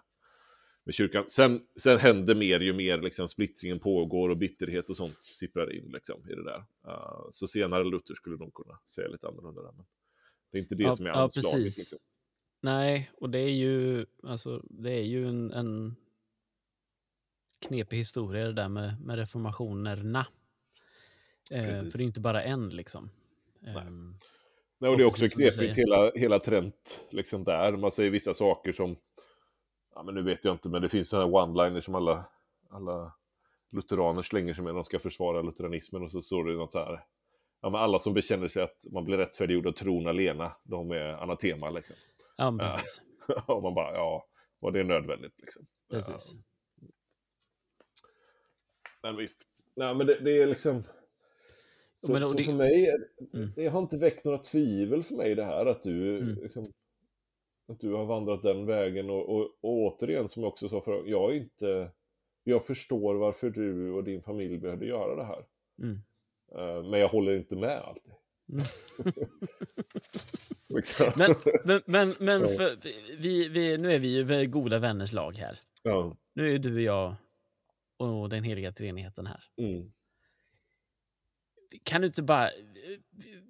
med 0.84 0.93
kyrkan. 0.96 1.24
Sen, 1.28 1.62
sen 1.76 2.00
händer 2.00 2.36
mer 2.36 2.60
ju 2.60 2.74
mer 2.74 3.02
liksom, 3.02 3.28
splittringen 3.28 3.80
pågår 3.80 4.30
och 4.30 4.38
bitterhet 4.38 4.89
och 4.89 4.98
sånt 4.98 5.24
sipprar 5.24 5.76
in 5.76 5.91
liksom, 5.93 6.30
i 6.30 6.36
det 6.36 6.43
där. 6.43 6.65
Uh, 6.88 7.28
så 7.32 7.48
senare 7.48 7.84
Luther 7.84 8.13
skulle 8.15 8.38
de 8.38 8.52
kunna 8.52 8.80
säga 8.86 9.08
lite 9.08 9.28
annorlunda 9.28 9.62
där. 9.62 9.72
Men 9.72 9.86
det 10.52 10.58
är 10.58 10.62
inte 10.62 10.76
det 10.76 10.84
Ja, 10.84 10.96
som 10.96 11.06
är 11.06 11.10
ja, 11.10 11.15
anslaget. 11.15 11.52
precis. 11.52 11.78
liksom. 11.80 12.00
Nej, 12.62 13.12
och 13.17 13.30
det 13.30 13.39
är 13.39 13.52
ju, 13.52 14.06
alltså, 14.24 14.63
det 14.69 14.91
är 14.91 15.04
ju 15.04 15.28
en, 15.28 15.52
en 15.52 15.96
knepig 17.67 17.98
historia 17.98 18.46
det 18.46 18.54
där 18.54 18.69
med, 18.69 19.02
med 19.02 19.15
reformationerna. 19.15 20.27
Eh, 21.52 21.63
för 21.63 21.98
det 21.98 22.04
är 22.04 22.06
inte 22.06 22.19
bara 22.19 22.44
en 22.44 22.69
liksom. 22.69 23.10
Ehm, 23.65 24.17
Nej, 24.77 24.92
och 24.92 24.98
det 24.98 25.04
är 25.04 25.08
också 25.08 25.27
knepigt 25.27 25.77
hela, 25.77 26.12
hela 26.15 26.40
Trent, 26.40 27.06
liksom 27.10 27.44
där. 27.44 27.71
Man 27.71 27.92
säger 27.92 28.12
vissa 28.12 28.34
saker 28.34 28.71
som, 28.71 28.96
ja 29.96 30.04
men 30.04 30.15
nu 30.15 30.21
vet 30.21 30.46
jag 30.46 30.54
inte, 30.54 30.69
men 30.69 30.81
det 30.81 30.89
finns 30.89 31.10
sådana 31.10 31.25
här 31.25 31.33
one-liners 31.48 31.81
som 31.81 31.96
alla, 31.96 32.25
alla 32.69 33.13
lutheraner 33.71 34.21
slänger 34.21 34.54
sig 34.54 34.63
med 34.63 34.73
när 34.73 34.77
de 34.77 34.83
ska 34.83 35.00
försvara 35.00 35.41
lutheranismen 35.41 36.04
och 36.04 36.12
så 36.12 36.21
står 36.21 36.44
det 36.46 36.54
något 36.54 36.73
här. 36.73 37.06
Ja, 37.62 37.69
men 37.69 37.81
alla 37.81 38.00
som 38.00 38.13
bekänner 38.13 38.48
sig 38.48 38.63
att 38.63 38.85
man 38.91 39.06
blir 39.06 39.17
rättfärdiggjord 39.17 39.67
av 39.67 39.71
tron 39.71 40.08
alena, 40.08 40.52
de 40.63 40.91
är 40.91 41.06
anatema 41.13 41.69
liksom. 41.69 41.96
ja, 42.37 42.58
precis. 42.60 43.02
och 43.48 43.63
man 43.63 43.73
bara, 43.73 43.94
ja, 43.94 44.27
var 44.60 44.71
det 44.71 44.83
nödvändigt 44.83 45.33
liksom? 45.39 45.65
precis. 45.91 46.33
Ja, 46.81 46.87
men 49.04 49.15
visst. 49.17 49.41
Nej, 49.75 49.96
men 49.96 50.08
det, 50.08 50.19
det 50.19 50.41
är 50.41 50.48
liksom... 50.48 50.83
Så, 51.96 52.12
Men 52.12 52.23
så 52.23 52.37
det- 52.37 52.44
för 52.44 52.54
mig, 52.54 52.87
Mm. 53.33 53.50
det 53.56 53.67
har 53.67 53.79
inte 53.79 53.98
väckt 53.98 54.25
några 54.25 54.37
tvivel 54.37 55.04
för 55.04 55.15
mig 55.15 55.35
det 55.35 55.44
här 55.44 55.65
att 55.65 55.81
du 55.81 56.17
Mm. 56.19 56.35
liksom, 56.44 56.71
att 57.68 57.80
du 57.80 57.94
har 57.94 58.06
vandrat 58.06 58.42
den 58.42 58.66
vägen 58.66 59.10
och, 59.10 59.30
och, 59.30 59.42
och 59.62 59.74
återigen 59.78 60.28
som 60.28 60.44
jag 60.44 60.52
också 60.52 60.70
sa 60.70 60.82
förra 60.82 61.08
jag 61.08 61.36
inte, 61.36 61.92
jag 62.44 62.66
förstår 62.66 63.16
varför 63.16 63.50
du 63.50 63.92
och 63.92 64.04
din 64.04 64.22
familj 64.22 64.58
behövde 64.58 64.86
göra 64.86 65.16
det 65.16 65.24
här. 65.24 65.46
Mm. 65.82 66.02
Eh, 66.56 66.90
men 66.90 67.00
jag 67.00 67.08
håller 67.08 67.32
inte 67.34 67.56
med 67.56 67.78
alltid. 67.80 68.14
Mm. 68.52 68.64
Liksom. 70.70 71.06
Men, 71.16 71.36
men, 71.64 71.82
men, 71.86 72.16
men 72.20 72.42
Ja. 72.42 72.48
för, 72.48 72.78
vi, 73.18 73.48
vi, 73.50 73.78
nu 73.78 73.92
är 73.92 74.00
vi 74.00 74.18
ju 74.18 74.48
goda 74.48 74.80
vänners 74.80 75.14
lag 75.14 75.36
här. 75.36 75.60
ja. 75.84 76.18
Nu 76.36 76.56
är 76.56 76.60
du 76.60 76.76
och 76.76 76.82
jag 76.82 77.16
och 77.98 78.30
den 78.30 78.44
heliga 78.44 78.72
treenigheten 78.72 79.28
här. 79.28 79.44
Mm. 79.58 79.92
Kan 81.84 82.02
du 82.02 82.08
inte 82.08 82.24
bara... 82.24 82.50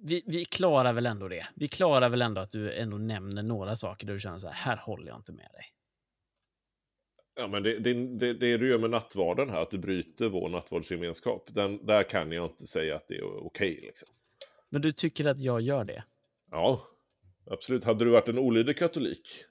Vi, 0.02 0.22
vi 0.26 0.44
klarar 0.44 0.92
väl 0.92 1.06
ändå 1.06 1.28
det. 1.28 1.46
Vi 1.54 1.68
klarar 1.68 2.08
väl 2.08 2.22
ändå 2.22 2.40
att 2.40 2.50
du 2.50 2.72
ändå 2.72 2.96
nämner 2.96 3.42
några 3.42 3.76
saker 3.76 4.06
där 4.06 4.14
du 4.14 4.20
känner 4.20 4.38
så 4.38 4.48
här, 4.48 4.54
här 4.54 4.76
håller 4.76 5.08
jag 5.08 5.16
inte 5.16 5.32
med 5.32 5.48
dig. 5.52 5.64
Ja, 7.36 7.48
men 7.48 7.62
det, 7.62 7.78
det, 7.78 7.94
det, 8.18 8.34
det 8.34 8.56
du 8.56 8.68
gör 8.68 8.78
med 8.78 8.90
nattvarden 8.90 9.50
här, 9.50 9.62
att 9.62 9.70
du 9.70 9.78
bryter 9.78 10.28
vår 10.28 10.48
nattvardsgemenskap, 10.48 11.48
den, 11.54 11.86
där 11.86 12.02
kan 12.02 12.32
jag 12.32 12.44
inte 12.44 12.66
säga 12.66 12.96
att 12.96 13.08
det 13.08 13.14
är 13.14 13.46
okej. 13.46 13.78
liksom. 13.82 14.08
Men 14.70 14.82
du 14.82 14.92
tycker 14.92 15.24
att 15.24 15.40
jag 15.40 15.60
gör 15.60 15.84
det? 15.84 16.04
Ja, 16.50 16.80
absolut. 17.50 17.84
Hade 17.84 18.04
du 18.04 18.10
varit 18.10 18.28
en 18.28 18.38
olydig 18.38 18.78
katolik, 18.78 19.44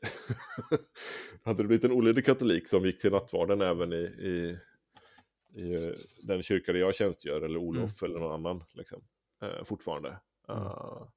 hade 1.43 1.63
du 1.63 1.67
blivit 1.67 1.85
en 1.85 1.91
olydig 1.91 2.25
katolik 2.25 2.67
som 2.67 2.85
gick 2.85 3.01
till 3.01 3.11
nattvarden 3.11 3.61
även 3.61 3.93
i, 3.93 3.95
i, 3.95 4.57
i 5.55 5.73
eh, 5.73 5.91
den 6.27 6.41
kyrka 6.41 6.73
där 6.73 6.79
jag 6.79 6.95
tjänstgör, 6.95 7.41
eller 7.41 7.57
Olof 7.59 8.03
eller 8.03 8.19
någon 8.19 8.31
annan, 8.45 8.63
liksom, 8.73 9.03
eh, 9.41 9.63
fortfarande, 9.63 10.19
Mm. 10.49 10.61
eh, 10.63 11.07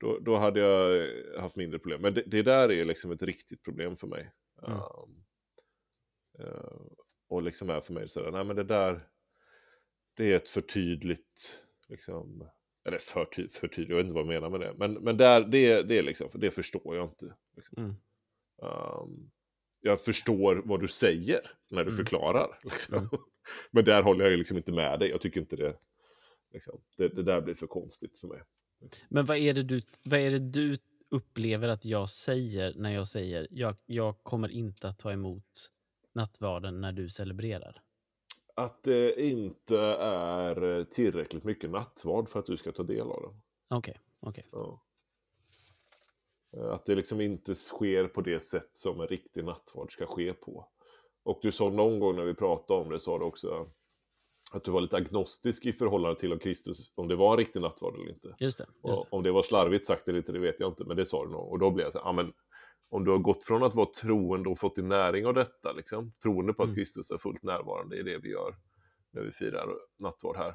då, 0.00 0.18
då 0.18 0.36
hade 0.36 0.60
jag 0.60 1.08
haft 1.40 1.56
mindre 1.56 1.78
problem. 1.78 2.02
Men 2.02 2.14
det, 2.14 2.22
det 2.26 2.42
där 2.42 2.70
är 2.72 2.84
liksom 2.84 3.10
ett 3.10 3.22
riktigt 3.22 3.62
problem 3.62 3.96
för 3.96 4.06
mig. 4.06 4.32
Mm. 4.66 4.78
Um, 4.78 5.24
eh, 6.38 6.80
och 7.28 7.42
liksom 7.42 7.70
är 7.70 7.80
för 7.80 7.92
mig 7.92 8.08
sådär, 8.08 8.30
nej 8.30 8.44
men 8.44 8.56
det 8.56 8.64
där, 8.64 9.08
det 10.14 10.32
är 10.32 10.36
ett 10.36 10.48
för 10.48 10.60
tydligt, 10.60 11.64
liksom, 11.88 12.48
eller 12.86 12.98
för, 12.98 13.24
ty, 13.24 13.48
för 13.48 13.68
tydligt, 13.68 13.88
jag 13.90 13.96
vet 13.96 14.04
inte 14.04 14.14
vad 14.14 14.22
jag 14.34 14.42
menar 14.42 14.50
med 14.50 14.60
det. 14.60 14.74
Men, 14.78 14.92
men 14.94 15.16
där, 15.16 15.40
det, 15.40 15.82
det, 15.82 15.98
är 15.98 16.02
liksom, 16.02 16.28
det 16.34 16.50
förstår 16.50 16.96
jag 16.96 17.04
inte. 17.08 17.34
Liksom. 17.56 17.78
Mm. 17.78 17.94
Um, 18.62 19.30
jag 19.80 20.00
förstår 20.00 20.62
vad 20.64 20.80
du 20.80 20.88
säger 20.88 21.40
när 21.70 21.84
du 21.84 21.90
Mm. 21.90 21.96
förklarar. 21.96 22.58
Liksom. 22.62 22.98
Mm. 22.98 23.10
Men 23.70 23.84
där 23.84 24.02
håller 24.02 24.24
jag 24.24 24.30
ju 24.30 24.36
liksom 24.36 24.56
inte 24.56 24.72
med 24.72 24.98
dig. 25.00 25.10
Jag 25.10 25.20
tycker 25.20 25.40
inte 25.40 25.56
det, 25.56 25.76
liksom, 26.52 26.80
det, 26.96 27.08
det 27.08 27.22
där 27.22 27.40
blir 27.40 27.54
för 27.54 27.66
konstigt 27.66 28.18
för 28.18 28.28
mig. 28.28 28.42
Men 29.08 29.26
vad 29.26 29.36
är, 29.36 29.54
det 29.54 29.62
du, 29.62 29.82
vad 30.04 30.20
är 30.20 30.30
det 30.30 30.38
du 30.38 30.78
upplever 31.08 31.68
att 31.68 31.84
jag 31.84 32.10
säger 32.10 32.74
när 32.76 32.90
jag 32.94 33.08
säger 33.08 33.46
jag, 33.50 33.76
jag 33.86 34.22
kommer 34.22 34.48
inte 34.48 34.88
att 34.88 34.98
ta 34.98 35.12
emot 35.12 35.70
nattvarden 36.12 36.80
när 36.80 36.92
du 36.92 37.08
celebrerar? 37.08 37.82
Att 38.54 38.82
det 38.82 39.20
inte 39.22 39.78
är 40.00 40.84
tillräckligt 40.84 41.44
mycket 41.44 41.70
nattvard 41.70 42.28
för 42.28 42.38
att 42.38 42.46
du 42.46 42.56
ska 42.56 42.72
ta 42.72 42.82
del 42.82 43.00
av 43.10 43.22
den. 43.22 43.40
Okej, 43.68 44.00
okej. 44.20 44.46
Ja. 44.52 44.82
Eh, 46.56 46.70
Att 46.70 46.86
det 46.86 46.94
liksom 46.94 47.20
inte 47.20 47.54
sker 47.54 48.08
på 48.08 48.20
det 48.20 48.40
sätt 48.40 48.68
som 48.72 49.00
en 49.00 49.06
riktig 49.06 49.44
nattvard 49.44 49.92
ska 49.92 50.06
ske 50.06 50.32
på. 50.32 50.68
Och 51.22 51.38
du 51.42 51.52
sa 51.52 51.70
någon 51.70 52.00
gång 52.00 52.16
när 52.16 52.24
vi 52.24 52.34
pratade 52.34 52.80
om 52.80 52.90
det, 52.90 53.00
sa 53.00 53.18
du 53.18 53.24
också 53.24 53.70
att 54.52 54.64
du 54.64 54.70
var 54.70 54.80
lite 54.80 54.96
agnostisk 54.96 55.66
i 55.66 55.72
förhållande 55.72 56.20
till 56.20 56.32
om 56.32 56.38
Kristus, 56.38 56.92
om 56.94 57.08
det 57.08 57.16
var 57.16 57.32
en 57.32 57.38
riktig 57.38 57.60
nattvard 57.60 57.94
eller 57.94 58.10
inte. 58.10 58.34
Just 58.40 58.58
det. 58.58 58.66
Just 58.88 59.02
det. 59.02 59.16
om 59.16 59.22
det 59.22 59.32
var 59.32 59.42
slarvigt 59.42 59.86
sagt 59.86 60.08
eller 60.08 60.18
inte, 60.18 60.32
det 60.32 60.38
vet 60.38 60.60
jag 60.60 60.70
inte, 60.70 60.84
men 60.84 60.96
det 60.96 61.06
sa 61.06 61.24
du 61.24 61.30
nog. 61.30 61.52
Och 61.52 61.58
då 61.58 61.70
blev 61.70 61.84
jag 61.84 61.92
så 61.92 62.04
här, 62.04 62.12
men 62.12 62.32
om 62.88 63.04
du 63.04 63.10
har 63.10 63.18
gått 63.18 63.44
från 63.44 63.62
att 63.62 63.74
vara 63.74 63.88
troende 64.00 64.48
och 64.48 64.58
fått 64.58 64.76
din 64.76 64.88
näring 64.88 65.26
av 65.26 65.34
detta, 65.34 65.72
liksom, 65.72 66.12
troende 66.22 66.52
på 66.52 66.62
att 66.62 66.68
Mm. 66.68 66.76
Kristus 66.76 67.10
är 67.10 67.18
fullt 67.18 67.42
närvarande 67.42 67.96
i 67.96 68.02
det 68.02 68.18
vi 68.18 68.30
gör 68.30 68.56
när 69.10 69.22
vi 69.22 69.32
firar 69.32 69.68
nattvard 69.98 70.36
här, 70.36 70.54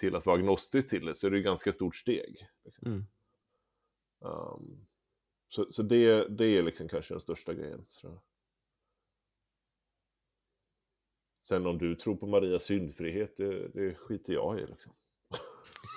till 0.00 0.16
att 0.16 0.26
vara 0.26 0.38
agnostisk 0.38 0.88
till 0.88 1.06
det, 1.06 1.14
så 1.14 1.26
är 1.26 1.30
det 1.30 1.36
ju 1.36 1.40
ett 1.40 1.46
ganska 1.46 1.72
stort 1.72 1.94
steg. 1.94 2.48
Liksom. 2.64 2.88
Mm. 2.88 3.04
Um, 4.20 4.86
så 5.48 5.66
så 5.70 5.82
det, 5.82 6.28
det 6.28 6.46
är 6.46 6.62
liksom 6.62 6.88
kanske 6.88 7.14
den 7.14 7.20
största 7.20 7.54
grejen. 7.54 7.86
Tror 8.00 8.12
jag. 8.12 8.22
Sen 11.48 11.66
om 11.66 11.78
du 11.78 11.94
tror 11.94 12.16
på 12.16 12.26
Marias 12.26 12.62
syndfrihet, 12.64 13.36
det, 13.36 13.68
det 13.68 13.94
skiter 13.94 14.32
jag 14.32 14.60
i. 14.60 14.66
Liksom. 14.66 14.92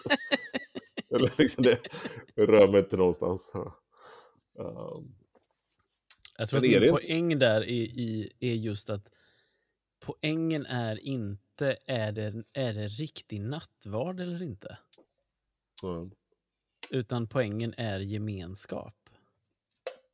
Eller 1.15 1.33
liksom 1.37 1.63
det, 1.63 1.79
rör 2.35 2.67
mig 2.67 2.79
inte 2.79 2.97
någonstans. 2.97 3.51
Um, 4.53 5.15
Jag 6.37 6.49
tror 6.49 6.57
att 6.57 6.81
min 6.81 6.91
poäng 6.91 7.39
där 7.39 7.61
är, 7.61 7.69
i, 7.69 8.31
är 8.39 8.53
just 8.53 8.89
att 8.89 9.09
poängen 9.99 10.65
är 10.65 10.99
inte 10.99 11.77
är 11.85 12.11
det, 12.11 12.43
är 12.53 12.73
det 12.73 12.87
riktig 12.87 13.41
nattvard 13.41 14.19
eller 14.19 14.43
inte. 14.43 14.77
mm. 15.83 16.11
Utan 16.89 17.27
poängen 17.27 17.73
är 17.77 17.99
gemenskap. 17.99 18.95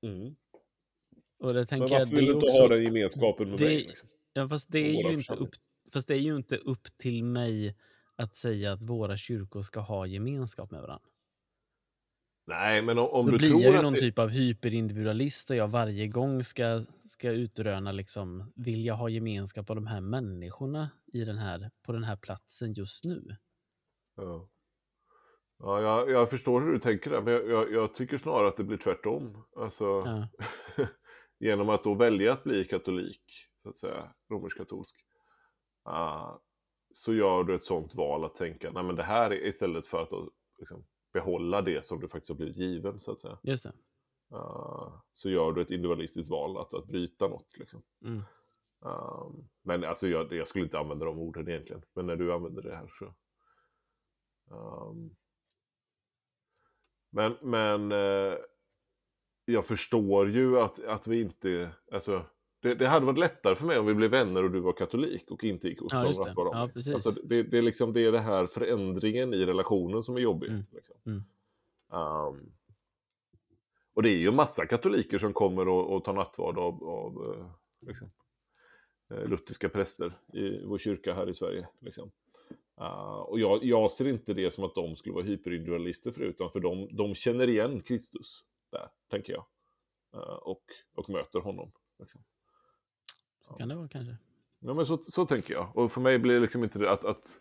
Mm. 0.01 0.35
Och 1.39 1.53
det 1.53 1.65
tänker 1.65 1.83
Men 1.89 1.91
jag, 1.93 1.99
varför 1.99 2.15
det 2.15 2.15
vill 2.15 2.25
du 2.25 2.33
inte 2.33 2.45
också, 2.45 2.61
ha 2.61 2.67
den 2.67 2.83
gemenskapen 2.83 3.49
med 3.49 3.59
det- 3.59 3.65
mig? 3.65 3.75
Liksom? 3.77 4.07
Ja, 4.37 4.49
fast 4.49 4.71
det, 4.71 4.79
är 4.79 5.03
ju 5.03 5.13
inte 5.13 5.33
upp, 5.33 5.49
fast 5.93 6.07
det 6.07 6.13
är 6.13 6.19
ju 6.19 6.35
inte 6.35 6.57
upp 6.57 6.97
till 6.97 7.23
mig 7.23 7.75
att 8.15 8.35
säga 8.35 8.73
att 8.73 8.81
våra 8.83 9.17
kyrkor 9.17 9.61
ska 9.61 9.79
ha 9.79 10.05
gemenskap 10.05 10.71
med 10.71 10.81
varandra. 10.81 11.09
Nej, 12.47 12.81
men 12.81 12.97
om, 12.97 13.09
om 13.09 13.25
Då 13.25 13.31
du 13.31 13.37
blir 13.37 13.49
tror 13.49 13.61
jag 13.61 13.75
ju 13.75 13.81
någon 13.81 13.93
det... 13.93 13.99
typ 13.99 14.19
av 14.19 14.29
hyperindividualist 14.29 15.47
där 15.47 15.55
jag 15.55 15.67
varje 15.67 16.07
gång 16.07 16.43
ska, 16.43 16.83
ska 17.05 17.31
utröna 17.31 17.91
liksom, 17.91 18.51
vill 18.55 18.85
jag 18.85 18.95
ha 18.95 19.09
gemenskap 19.09 19.69
av 19.69 19.75
de 19.75 19.87
här 19.87 20.01
människorna 20.01 20.89
i 21.13 21.23
den 21.25 21.37
här, 21.37 21.71
på 21.85 21.91
den 21.91 22.03
här 22.03 22.15
platsen 22.15 22.73
just 22.73 23.05
nu? 23.05 23.37
Ja. 24.15 24.49
Ja, 25.59 25.81
jag, 25.81 26.09
jag 26.09 26.29
förstår 26.29 26.61
hur 26.61 26.71
du 26.71 26.79
tänker 26.79 27.11
där, 27.11 27.21
men 27.21 27.33
jag, 27.33 27.49
jag, 27.49 27.71
jag 27.73 27.93
tycker 27.93 28.17
snarare 28.17 28.47
att 28.47 28.57
det 28.57 28.63
blir 28.63 28.77
tvärtom. 28.77 29.43
Alltså, 29.55 29.85
Ja. 29.85 30.27
genom 31.39 31.69
att 31.69 31.83
då 31.83 31.93
välja 31.93 32.33
att 32.33 32.43
bli 32.43 32.65
katolik, 32.65 33.47
så 33.65 33.69
att 33.69 33.75
säga, 33.75 34.13
romersk-katolsk, 34.29 34.95
ah, 35.83 36.39
så 36.93 37.13
gör 37.13 37.43
du 37.43 37.55
ett 37.55 37.63
sånt 37.63 37.95
val 37.95 38.25
att 38.25 38.35
tänka, 38.35 38.71
nej 38.71 38.83
men 38.83 38.95
det 38.95 39.03
här 39.03 39.31
är 39.31 39.45
istället 39.45 39.87
för 39.87 40.01
att 40.01 40.11
liksom, 40.59 40.85
behålla 41.13 41.61
det 41.61 41.85
som 41.85 41.99
du 41.99 42.07
faktiskt 42.07 42.29
har 42.29 42.35
blivit 42.35 42.57
given, 42.57 42.99
så 42.99 43.11
att 43.11 43.19
säga. 43.19 43.39
Just 43.43 43.63
det. 43.63 43.73
Ah, 44.37 45.01
så 45.11 45.29
gör 45.29 45.51
du 45.51 45.61
ett 45.61 45.71
individualistiskt 45.71 46.31
val 46.31 46.57
att, 46.57 46.73
att 46.73 46.87
bryta 46.87 47.27
något. 47.27 47.57
Liksom. 47.57 47.83
Mm. 48.01 48.23
Um, 48.79 49.49
men 49.61 49.83
alltså 49.83 50.07
jag, 50.07 50.33
jag 50.33 50.47
skulle 50.47 50.65
inte 50.65 50.79
använda 50.79 51.05
de 51.05 51.19
orden 51.19 51.49
egentligen. 51.49 51.81
Men 51.93 52.05
när 52.05 52.15
du 52.15 52.33
använder 52.33 52.61
det 52.61 52.75
här 52.75 52.91
så... 52.99 53.13
Um, 54.55 55.15
men 57.09 57.37
men 57.41 57.91
eh, 57.91 58.37
jag 59.45 59.65
förstår 59.65 60.29
ju 60.29 60.59
att, 60.59 60.83
att 60.83 61.07
vi 61.07 61.21
inte... 61.21 61.71
Alltså, 61.91 62.25
det, 62.65 62.75
det 62.75 62.87
hade 62.87 63.05
varit 63.05 63.19
lättare 63.19 63.55
för 63.55 63.65
mig 63.65 63.79
om 63.79 63.85
vi 63.85 63.93
blev 63.93 64.11
vänner 64.11 64.43
och 64.43 64.51
du 64.51 64.59
var 64.59 64.73
katolik 64.73 65.31
och 65.31 65.43
inte 65.43 65.67
gick 65.67 65.81
och 65.81 65.87
Ja, 65.91 66.07
just 66.07 66.25
det. 66.25 66.33
Ja, 66.35 66.69
precis. 66.73 66.93
Alltså, 66.93 67.09
det, 67.23 67.43
det, 67.43 67.57
är 67.57 67.61
liksom, 67.61 67.93
det 67.93 68.01
är 68.01 68.11
det 68.11 68.19
här 68.19 68.47
förändringen 68.47 69.33
i 69.33 69.45
relationen 69.45 70.03
som 70.03 70.15
är 70.15 70.19
jobbig. 70.19 70.49
Mm. 70.49 70.65
Liksom. 70.71 70.95
Mm. 71.05 71.23
Um, 71.89 72.51
och 73.93 74.03
det 74.03 74.09
är 74.09 74.17
ju 74.17 74.31
massa 74.31 74.65
katoliker 74.65 75.17
som 75.19 75.33
kommer 75.33 75.67
och, 75.67 75.95
och 75.95 76.03
tar 76.03 76.13
nattvard 76.13 76.57
av, 76.57 76.83
av 76.83 77.35
eh, 77.37 77.47
liksom, 77.87 78.11
eh, 79.11 79.27
lutherska 79.27 79.69
präster 79.69 80.19
i 80.33 80.65
vår 80.65 80.77
kyrka 80.77 81.13
här 81.13 81.29
i 81.29 81.33
Sverige. 81.33 81.67
Liksom. 81.79 82.11
Uh, 82.81 83.19
och 83.19 83.39
jag, 83.39 83.63
jag 83.63 83.91
ser 83.91 84.07
inte 84.07 84.33
det 84.33 84.51
som 84.51 84.63
att 84.63 84.75
de 84.75 84.95
skulle 84.95 85.15
vara 85.15 85.25
hyperindividualister 85.25 86.11
för 86.11 86.21
utan 86.21 86.51
för 86.51 86.59
de, 86.59 86.87
de 86.91 87.15
känner 87.15 87.49
igen 87.49 87.81
Kristus 87.81 88.43
där, 88.71 88.89
tänker 89.09 89.33
jag. 89.33 89.45
Uh, 90.15 90.35
och, 90.35 90.63
och 90.95 91.09
möter 91.09 91.39
honom. 91.39 91.71
Liksom. 91.99 92.21
Så 93.47 93.53
kan 93.53 93.67
det 93.69 93.75
vara 93.75 93.87
kanske. 93.87 94.17
Ja, 94.59 94.73
men 94.73 94.85
så, 94.85 94.97
så 94.97 95.25
tänker 95.25 95.53
jag. 95.53 95.77
Och 95.77 95.91
för 95.91 96.01
mig 96.01 96.19
blir 96.19 96.33
det 96.33 96.39
liksom 96.39 96.63
inte 96.63 96.79
det 96.79 96.91
att, 96.91 97.05
att, 97.05 97.39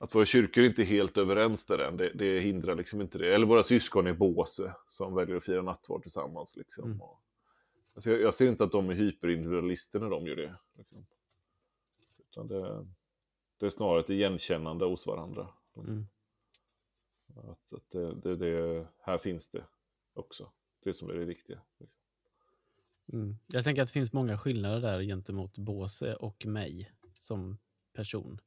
att 0.00 0.14
våra 0.14 0.24
kyrkor 0.24 0.64
inte 0.64 0.82
är 0.82 0.86
helt 0.86 1.16
överens 1.16 1.66
där 1.66 1.78
än. 1.78 1.96
Det, 1.96 2.12
det 2.14 2.40
hindrar 2.40 2.74
liksom 2.74 3.00
inte 3.00 3.18
det. 3.18 3.34
Eller 3.34 3.46
våra 3.46 3.62
syskon 3.62 4.06
i 4.06 4.12
Båse 4.12 4.74
som 4.86 5.14
väljer 5.14 5.36
att 5.36 5.44
fira 5.44 5.62
nattvard 5.62 6.02
tillsammans. 6.02 6.56
Liksom. 6.56 6.84
Mm. 6.84 7.00
Och, 7.00 7.22
alltså 7.94 8.10
jag, 8.10 8.20
jag 8.20 8.34
ser 8.34 8.48
inte 8.48 8.64
att 8.64 8.72
de 8.72 8.90
är 8.90 8.94
hyperindividualister 8.94 10.00
när 10.00 10.10
de 10.10 10.26
gör 10.26 10.36
det. 10.36 10.56
Liksom. 10.78 11.06
Utan 12.18 12.48
det, 12.48 12.86
det 13.58 13.66
är 13.66 13.70
snarare 13.70 14.00
ett 14.00 14.10
igenkännande 14.10 14.84
hos 14.84 15.06
varandra. 15.06 15.48
Mm. 15.76 16.06
Att, 17.36 17.72
att 17.72 17.90
det, 17.90 18.14
det, 18.14 18.36
det, 18.36 18.86
här 18.98 19.18
finns 19.18 19.50
det 19.50 19.64
också. 20.14 20.52
Det 20.82 20.92
som 20.92 21.10
är 21.10 21.14
det 21.14 21.24
viktiga. 21.24 21.60
Liksom. 21.78 22.01
Mm. 23.12 23.36
Jag 23.46 23.64
tänker 23.64 23.82
att 23.82 23.88
det 23.88 23.92
finns 23.92 24.12
många 24.12 24.38
skillnader 24.38 24.80
där 24.80 25.02
gentemot 25.02 25.58
Båse 25.58 26.14
och 26.14 26.46
mig 26.46 26.90
som 27.18 27.58
person. 27.92 28.40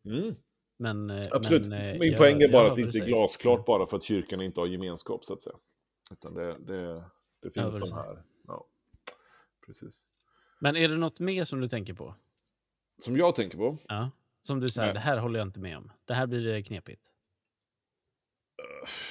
Men, 0.77 1.09
eh, 1.09 1.27
Absolut. 1.31 1.67
Men, 1.67 1.93
eh, 1.93 1.99
Min 1.99 2.09
jag- 2.11 2.17
poäng 2.17 2.35
är 2.37 2.41
jag 2.41 2.51
bara 2.51 2.63
hör 2.63 2.69
att 2.69 2.75
det 2.75 2.81
inte 2.81 2.97
är 2.97 3.05
glasklart 3.05 3.65
bara 3.65 3.85
för 3.85 3.97
att 3.97 4.03
kyrkan 4.03 4.41
inte 4.41 4.59
har 4.59 4.67
gemenskap, 4.67 5.25
så 5.25 5.33
att 5.33 5.41
säga. 5.41 5.55
Utan 6.11 6.33
det, 6.33 6.57
det, 6.59 7.03
det 7.41 7.51
finns 7.51 7.75
de 7.79 7.91
här. 7.93 8.23
Ja. 8.47 8.67
precis. 9.65 10.01
Men 10.59 10.75
är 10.75 10.89
det 10.89 10.97
något 10.97 11.19
mer 11.19 11.45
som 11.45 11.59
du 11.61 11.67
tänker 11.67 11.93
på? 11.93 12.15
Som 13.01 13.17
jag 13.17 13.35
tänker 13.35 13.57
på, 13.57 13.77
Ja. 13.87 14.11
Som 14.41 14.59
du 14.59 14.69
säger, 14.69 14.93
det 14.93 14.99
här 14.99 15.17
håller 15.17 15.39
jag 15.39 15.47
inte 15.47 15.59
med 15.59 15.77
om. 15.77 15.91
Det 16.05 16.13
här 16.13 16.27
blir 16.27 16.55
eh, 16.55 16.63
knepigt 16.63 17.13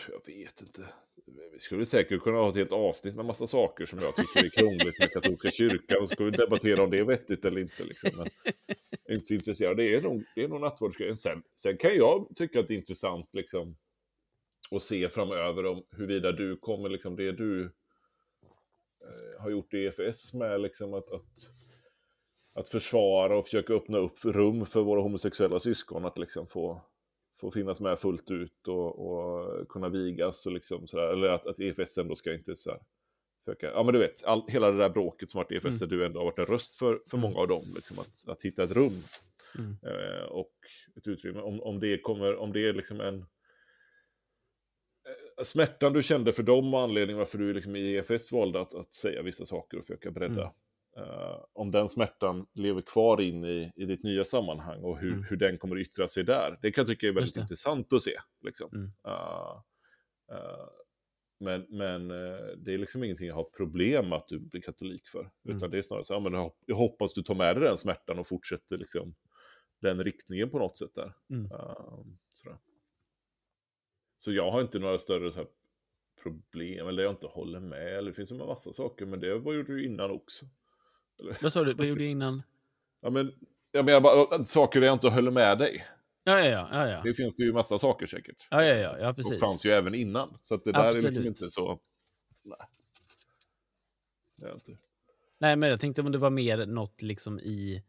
jag 0.09 0.35
vet 0.35 0.61
inte. 0.61 0.89
Vi 1.53 1.59
skulle 1.59 1.87
säkert 1.87 2.21
kunna 2.21 2.39
ha 2.39 2.49
ett 2.49 2.57
helt 2.57 2.73
avsnitt 2.73 3.15
med 3.15 3.25
massa 3.25 3.47
saker 3.47 3.87
som 3.87 3.99
jag 4.03 4.17
tycker 4.17 4.45
är 4.45 4.49
krångligt 4.49 4.99
med 4.99 5.13
katolska 5.13 5.51
kyrkan. 5.51 6.03
Och 6.03 6.09
så 6.09 6.15
ska 6.15 6.25
vi 6.25 6.31
debattera 6.31 6.83
om 6.83 6.91
det 6.91 6.99
är 6.99 7.05
vettigt 7.05 7.45
eller 7.45 7.61
inte. 7.61 7.85
Liksom. 7.85 8.11
Men 8.17 8.27
jag 8.91 9.11
är 9.11 9.15
inte 9.15 9.27
så 9.27 9.35
intresserad. 9.35 9.77
Det 9.77 9.95
är 9.95 10.03
nog, 10.03 10.25
det 10.35 10.45
är 10.45 10.49
nog 10.49 10.61
nattvardsgrejen. 10.61 11.17
Sen, 11.17 11.43
sen 11.55 11.77
kan 11.77 11.97
jag 11.97 12.29
tycka 12.35 12.61
att 12.61 12.69
det 12.69 12.75
är 12.75 12.79
intressant 12.79 13.29
liksom, 13.33 13.77
att 14.71 14.83
se 14.83 15.09
framöver 15.09 15.67
om 15.67 15.85
huruvida 15.91 16.33
du 16.33 16.57
kommer, 16.57 16.89
liksom, 16.89 17.17
det 17.17 17.33
du 17.33 17.65
eh, 17.65 19.43
har 19.43 19.51
gjort 19.51 19.75
i 19.75 19.85
EFS 19.87 20.35
med 20.35 20.61
liksom, 20.61 20.95
att, 20.95 21.13
att, 21.13 21.51
att 22.55 22.69
försvara 22.69 23.39
och 23.39 23.45
försöka 23.45 23.75
öppna 23.75 23.99
upp 23.99 24.25
rum 24.25 24.67
för 24.67 24.83
våra 24.83 25.01
homosexuella 25.01 25.61
syskon 25.61 26.05
att 26.05 26.19
liksom 26.19 26.47
få, 26.47 26.83
få 27.45 27.51
finnas 27.51 27.81
med 27.81 27.99
fullt 27.99 28.31
ut 28.31 28.69
och, 28.69 29.07
och 29.07 29.69
kunna 29.69 29.89
vigas 29.89 30.47
och 30.47 30.53
liksom 30.53 30.87
sådär. 30.87 31.09
Eller 31.09 31.29
att, 31.29 31.47
att 31.47 31.61
EFS 31.61 31.99
ändå 31.99 32.17
ska 32.17 32.35
inte 32.35 32.57
sådär 32.57 32.81
försöka, 33.45 33.67
ja 33.67 33.83
men 33.83 33.93
du 33.95 34.01
vet, 34.01 34.25
all, 34.25 34.45
hela 34.49 34.71
det 34.71 34.79
där 34.79 34.89
bråket 34.91 35.31
som 35.31 35.39
varit 35.39 35.53
i 35.53 35.55
EFS, 35.55 35.79
där 35.79 35.87
du 35.87 36.05
ändå 36.07 36.21
har 36.21 36.25
varit 36.25 36.39
en 36.39 36.47
röst 36.47 36.75
för, 36.77 37.01
för 37.11 37.17
Mm. 37.17 37.31
många 37.31 37.41
av 37.41 37.49
dem, 37.49 37.65
liksom 37.75 37.99
att, 37.99 38.25
att 38.29 38.43
hitta 38.43 38.63
ett 38.63 38.73
rum 38.73 39.03
Mm. 39.59 39.77
eh, 39.83 40.25
och 40.25 40.53
ett 40.97 41.07
utrymme. 41.07 41.41
Om, 41.41 41.61
om 41.61 41.81
det 41.81 41.99
kommer, 41.99 42.37
om 42.37 42.53
det 42.53 42.69
är 42.69 42.73
liksom 42.73 43.01
en 43.01 43.19
eh, 45.39 45.45
smärtan 45.45 45.93
du 45.93 46.03
kände 46.03 46.33
för 46.33 46.43
dem 46.43 46.75
och 46.75 46.81
anledningen 46.81 47.19
varför 47.19 47.39
du 47.39 47.53
liksom 47.55 47.77
i 47.77 47.95
EFS 47.95 48.33
valde 48.33 48.61
att, 48.61 48.75
att 48.75 48.93
säga 48.93 49.23
vissa 49.23 49.45
saker 49.45 49.79
och 49.79 49.85
försöka 49.85 50.11
bredda. 50.11 50.43
Mm. 50.43 50.55
Eh, 50.97 51.45
om 51.53 51.71
den 51.71 51.89
smärtan 51.89 52.47
lever 52.53 52.83
kvar 52.83 53.21
in 53.21 53.45
i, 53.45 53.73
i 53.77 53.85
ditt 53.85 54.03
nya 54.03 54.25
sammanhang 54.25 54.83
och 54.83 54.99
hur, 54.99 55.13
Mm. 55.13 55.23
hur 55.25 55.37
den 55.37 55.59
kommer 55.59 55.77
att 55.77 55.83
yttra 55.83 56.09
sig 56.09 56.25
där. 56.25 56.59
Det 56.63 56.73
kan 56.73 56.83
jag 56.83 56.89
tycka 56.89 57.07
är 57.09 57.13
väldigt 57.13 57.37
intressant 57.37 57.93
att 57.93 58.03
se. 58.03 58.17
Liksom. 58.45 58.71
Mm. 58.73 58.89
Eh, 59.07 59.57
eh, 60.33 60.67
men 61.41 61.67
men 61.69 62.11
eh, 62.11 62.47
det 62.57 62.75
är 62.75 62.79
liksom 62.79 63.05
ingenting 63.05 63.27
jag 63.27 63.35
har 63.35 63.45
problem 63.45 64.09
med 64.09 64.17
att 64.17 64.29
du 64.29 64.39
blir 64.39 64.61
katolik 64.61 65.09
för. 65.09 65.31
Mm. 65.45 65.57
Utan 65.57 65.71
det 65.71 65.79
är 65.79 65.83
snarare 65.83 66.05
så, 66.05 66.15
ja, 66.15 66.21
men 66.21 66.33
jag 66.33 66.41
hop- 66.43 66.63
jag 66.67 66.77
hoppas 66.77 67.15
du 67.15 67.23
tar 67.23 67.35
med 67.35 67.57
dig 67.57 67.65
den 67.65 67.77
smärtan 67.79 68.19
och 68.19 68.27
fortsätter 68.27 68.79
liksom 68.79 69.15
den 69.81 70.05
riktningen 70.05 70.51
på 70.51 70.59
något 70.59 70.77
sätt 70.77 70.95
där. 70.95 71.13
Mm. 71.31 71.49
Så 74.17 74.33
jag 74.33 74.51
har 74.51 74.61
inte 74.61 74.79
några 74.79 74.99
större 74.99 75.33
så 75.33 75.39
här, 75.39 75.49
problem, 76.23 76.89
eller 76.89 77.03
jag 77.03 77.13
inte 77.13 77.27
håller 77.27 77.61
med, 77.61 77.99
eller 77.99 78.11
det 78.11 78.15
finns 78.17 78.31
en 78.33 78.39
massa 78.39 78.73
saker, 78.73 79.07
men 79.07 79.21
det 79.21 79.39
var 79.39 79.53
ju 79.53 79.63
du 79.63 79.85
innan 79.85 80.11
också. 80.11 80.47
Vad 81.41 81.53
sa 81.53 81.65
du? 81.65 81.75
Vad 81.75 81.87
gjorde 81.87 82.03
jag 82.03 82.11
innan? 82.11 82.43
Ja, 83.01 83.11
men, 83.11 83.33
jag 83.73 83.85
menar 83.85 84.01
bara 84.01 84.37
att 84.37 84.49
saker 84.49 84.81
där 84.81 84.87
jag 84.87 84.95
inte 84.95 85.11
höll 85.11 85.31
med 85.31 85.59
dig. 85.59 85.87
Ja, 86.25 86.39
ja, 86.41 86.47
ja. 86.47 86.69
ja, 86.73 86.89
ja. 86.89 87.01
Det 87.05 87.15
finns 87.15 87.37
det 87.37 87.45
ju 87.45 87.53
massa 87.53 87.79
saker 87.79 88.07
säkert. 88.07 88.47
Ja, 88.51 88.65
ja, 88.65 88.75
ja, 88.75 88.99
ja 88.99 89.11
Och 89.11 89.17
precis. 89.17 89.41
fanns 89.41 89.67
ju 89.67 89.71
även 89.71 89.95
innan. 89.95 90.39
Så 90.43 90.57
det 90.57 90.73
där 90.73 90.81
är 90.81 90.93
liksom 90.93 91.09
Absolut. 91.09 91.27
inte 91.27 91.51
så... 91.51 91.81
Nej. 92.43 92.59
Det 94.37 94.47
är 94.47 94.55
inte. 94.55 94.77
Nej, 95.39 95.57
men 95.57 95.69
jag 95.69 95.81
tänkte 95.81 96.03
om 96.03 96.13
det 96.13 96.19
var 96.19 96.31
mer 96.31 96.67
något 96.67 97.03
liksom 97.03 97.41
i, 97.41 97.83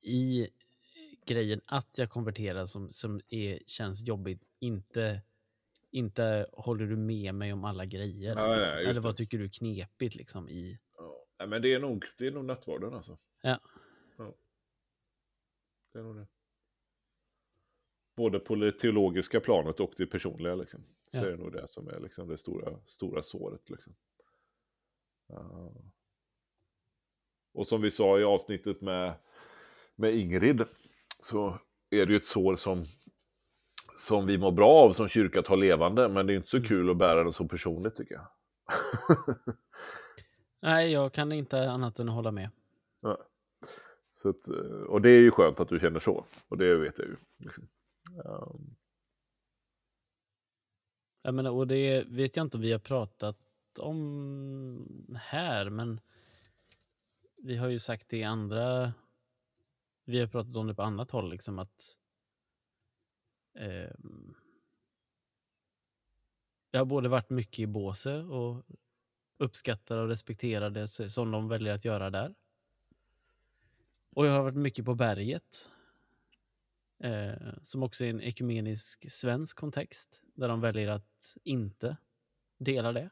i 0.00 0.48
grejen 1.26 1.60
att 1.66 1.98
jag 1.98 2.10
konverterar 2.10 2.66
som, 2.66 2.92
som 2.92 3.20
är, 3.28 3.58
känns 3.66 4.02
jobbigt. 4.02 4.42
Inte, 4.60 5.20
inte 5.90 6.46
håller 6.52 6.86
du 6.86 6.96
med 6.96 7.34
mig 7.34 7.52
om 7.52 7.64
alla 7.64 7.84
grejer. 7.84 8.34
Ja, 8.36 8.48
ja, 8.48 8.56
liksom. 8.56 8.76
just 8.78 8.90
Eller 8.90 9.00
vad 9.00 9.12
det. 9.12 9.16
tycker 9.16 9.38
du 9.38 9.44
är 9.44 9.48
knepigt 9.48 10.14
liksom 10.14 10.48
i... 10.48 10.78
Nej, 11.42 11.48
men 11.48 11.62
det 11.62 11.74
är 11.74 11.80
nog, 11.80 12.04
det 12.18 12.26
är 12.26 12.32
nog 12.32 12.44
nattvarden 12.44 12.94
alltså. 12.94 13.18
Ja. 13.40 13.60
ja. 14.18 14.34
Det 15.92 15.98
är 15.98 16.02
nog 16.02 16.16
det. 16.16 16.26
Både 18.16 18.38
på 18.38 18.54
det 18.54 18.72
teologiska 18.72 19.40
planet 19.40 19.80
och 19.80 19.92
det 19.96 20.06
personliga 20.06 20.54
liksom. 20.54 20.84
Så 21.06 21.16
Ja. 21.16 21.22
är 21.26 21.30
det 21.30 21.36
nog 21.36 21.52
det 21.52 21.68
som 21.68 21.88
är 21.88 22.00
liksom 22.00 22.28
det 22.28 22.38
stora, 22.38 22.78
stora 22.86 23.22
såret 23.22 23.70
liksom. 23.70 23.94
Ja. 25.26 25.72
Och 27.54 27.66
som 27.66 27.80
vi 27.80 27.90
sa 27.90 28.18
i 28.20 28.24
avsnittet 28.24 28.80
med, 28.80 29.14
med 29.94 30.14
Ingrid 30.14 30.64
så 31.20 31.58
är 31.90 32.06
det 32.06 32.12
ju 32.12 32.16
ett 32.16 32.26
sår 32.26 32.56
som, 32.56 32.84
som 33.98 34.26
vi 34.26 34.38
mår 34.38 34.52
bra 34.52 34.70
av 34.70 34.92
som 34.92 35.08
kyrka 35.08 35.40
att 35.40 35.46
ha 35.46 35.56
levande. 35.56 36.08
Men 36.08 36.26
det 36.26 36.32
är 36.32 36.36
inte 36.36 36.50
så 36.50 36.62
kul 36.62 36.90
att 36.90 36.96
bära 36.98 37.24
den 37.24 37.32
så 37.32 37.48
personligt 37.48 37.96
tycker 37.96 38.14
jag. 38.14 38.26
Nej, 40.62 40.92
jag 40.92 41.12
kan 41.12 41.32
inte 41.32 41.70
annat 41.70 41.98
än 41.98 42.08
att 42.08 42.14
hålla 42.14 42.32
med. 42.32 42.50
Ja. 43.00 43.18
Så 44.12 44.28
att, 44.28 44.48
eh, 44.48 44.54
och 44.88 45.02
det 45.02 45.10
är 45.10 45.20
ju 45.20 45.30
skönt 45.30 45.60
att 45.60 45.68
du 45.68 45.78
känner 45.78 46.00
så. 46.00 46.24
Och 46.48 46.58
det 46.58 46.76
vet 46.76 46.98
jag 46.98 47.08
ju. 47.08 47.16
Liksom. 47.38 47.68
Um, 48.24 48.76
Jag 51.22 51.34
menar, 51.34 51.50
och 51.50 51.66
det 51.66 52.04
vet 52.08 52.36
jag 52.36 52.46
inte 52.46 52.56
om 52.56 52.62
vi 52.62 52.72
har 52.72 52.78
pratat 52.78 53.38
om 53.78 55.16
här, 55.20 55.70
men 55.70 56.00
vi 57.36 57.56
har 57.56 57.68
ju 57.68 57.78
sagt 57.78 58.08
det 58.08 58.16
i 58.16 58.24
andra... 58.24 58.92
Vi 60.04 60.20
har 60.20 60.26
pratat 60.26 60.56
om 60.56 60.66
det 60.66 60.74
på 60.74 60.82
annat 60.82 61.10
håll, 61.10 61.30
liksom 61.30 61.58
att... 61.58 61.98
ehm, 63.58 64.34
jag 66.70 66.80
har 66.80 66.84
både 66.84 67.08
varit 67.08 67.30
mycket 67.30 67.58
i 67.58 67.66
båse 67.66 68.16
och 68.16 68.64
uppskattar 69.38 69.98
och 69.98 70.08
s- 70.84 71.14
som 71.14 71.30
de 71.30 71.48
väljer 71.48 71.72
att 71.74 71.84
göra 71.84 72.10
där. 72.10 72.34
Och 74.14 74.26
jag 74.26 74.32
har 74.32 74.42
varit 74.42 74.56
mycket 74.56 74.84
på 74.84 74.94
berget. 74.94 75.70
Eh, 76.98 77.32
som 77.62 77.82
också 77.82 78.04
är 78.04 78.10
en 78.10 78.20
ekumenisk 78.20 79.10
svensk 79.10 79.56
kontext. 79.56 80.22
Där 80.34 80.48
de 80.48 80.60
väljer 80.60 80.88
att 80.88 81.36
inte 81.44 81.96
dela 82.58 82.92
det. 82.92 83.10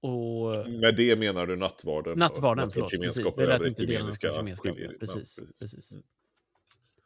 Och 0.00 0.68
med 0.70 0.96
det 0.96 1.16
menar 1.18 1.46
du 1.46 1.56
nattvarden? 1.56 2.12
och 2.12 2.18
nattvarden, 2.18 2.70
förlåt. 2.70 2.90
Precis. 2.90 3.38
Vi 3.38 3.46
lät 3.46 3.66
inte 3.66 3.82
dela 3.86 4.04
skiljer- 4.74 4.98
Precis. 4.98 5.38
ja, 5.38 5.46
precis. 5.60 5.92
Mm. 5.92 6.04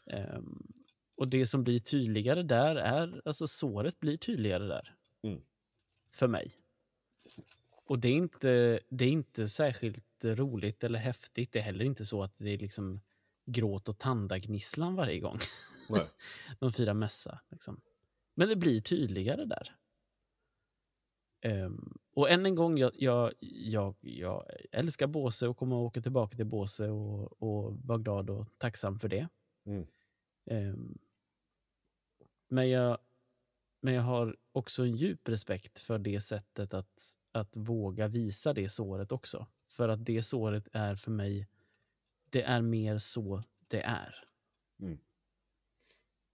Ehm, 0.07 0.73
och 1.17 1.29
det 1.29 1.47
som 1.47 1.65
blir 1.65 1.79
tydligare 1.79 2.43
där 2.43 2.77
är, 2.77 3.23
alltså 3.25 3.47
såret 3.47 4.01
blir 4.01 4.17
tydligare 4.17 4.67
där. 4.67 4.95
Mm. 5.23 5.41
För 6.13 6.29
mig. 6.29 6.53
Och 7.87 7.99
det 7.99 8.09
är, 8.09 8.16
inte, 8.16 8.80
det 8.89 9.05
är 9.05 9.11
inte 9.11 9.49
särskilt 9.49 10.24
roligt 10.24 10.85
eller 10.85 10.99
häftigt. 10.99 11.53
Det 11.53 11.59
är 11.59 11.62
heller 11.62 11.85
inte 11.85 12.07
så 12.07 12.22
att 12.22 12.37
det 12.37 12.51
är 12.51 12.59
liksom 12.59 13.01
gråt 13.47 13.89
och 13.89 13.99
tandagnisslan 13.99 14.95
varje 14.95 15.20
gång 15.20 15.39
Nej. 15.89 16.07
de 16.59 16.72
firar 16.72 16.95
mässa. 16.95 17.41
Liksom. 17.49 17.80
Men 18.35 18.49
det 18.49 18.57
blir 18.57 18.80
tydligare 18.80 19.45
där. 19.45 19.76
Ehm, 21.41 21.99
och 22.14 22.30
än 22.30 22.47
en 22.47 22.55
gång, 22.55 22.78
jag, 22.78 22.93
jag, 22.95 23.32
jag, 23.41 23.95
jag 24.01 24.45
älskar 24.72 25.07
Båse 25.07 25.49
och 25.49 25.57
kommer 25.57 25.76
att 25.76 25.87
åka 25.87 26.01
tillbaka 26.01 26.37
till 26.37 26.47
Båse 26.47 26.89
och, 26.89 27.43
och 27.43 27.78
vara 27.85 27.99
glad 27.99 28.30
och 28.30 28.47
tacksam 28.59 28.99
för 28.99 29.09
det. 29.09 29.28
Mm. 29.66 29.87
Ehm, 30.47 30.99
men, 32.49 32.70
jag, 32.70 32.99
men 33.80 33.95
jag 33.95 34.03
har 34.03 34.37
också 34.53 34.82
en 34.82 34.97
djup 34.97 35.28
respekt 35.28 35.80
för 35.80 35.99
det 35.99 36.20
sättet 36.20 36.74
att, 36.74 37.16
att 37.35 37.57
våga 37.57 38.09
visa 38.09 38.53
det 38.53 38.68
såret 38.68 39.12
också. 39.12 39.47
För 39.70 39.89
att 39.89 40.05
det 40.05 40.22
såret 40.22 40.68
är 40.72 40.97
för 40.97 41.11
mig, 41.11 41.49
det 42.30 42.43
är 42.43 42.62
mer 42.62 42.99
så 42.99 43.43
det 43.68 43.80
är. 43.80 44.24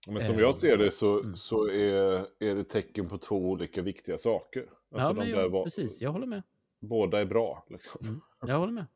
Men 0.07 0.21
som 0.21 0.35
Eh, 0.35 0.41
jag 0.41 0.57
ser 0.57 0.77
det 0.77 0.91
så, 0.91 1.21
mm. 1.21 1.37
så 1.37 1.69
är, 1.69 2.27
är 2.39 2.55
det 2.55 2.65
tecken 2.65 3.09
på 3.09 3.19
två 3.19 3.37
olika 3.37 3.83
viktiga 3.83 4.19
saker. 4.19 4.71
Alltså 4.91 5.11
ja, 5.11 5.25
de 5.25 5.31
jag, 5.31 5.49
var, 5.49 5.65
precis. 5.65 6.01
Jag 6.01 6.11
håller 6.11 6.27
med. 6.27 6.43
Båda 6.79 7.21
är 7.21 7.25
bra. 7.25 7.67
Liksom. 7.71 8.07
Mm, 8.07 8.21
jag 8.41 8.59
håller 8.59 8.73
med. 8.73 8.87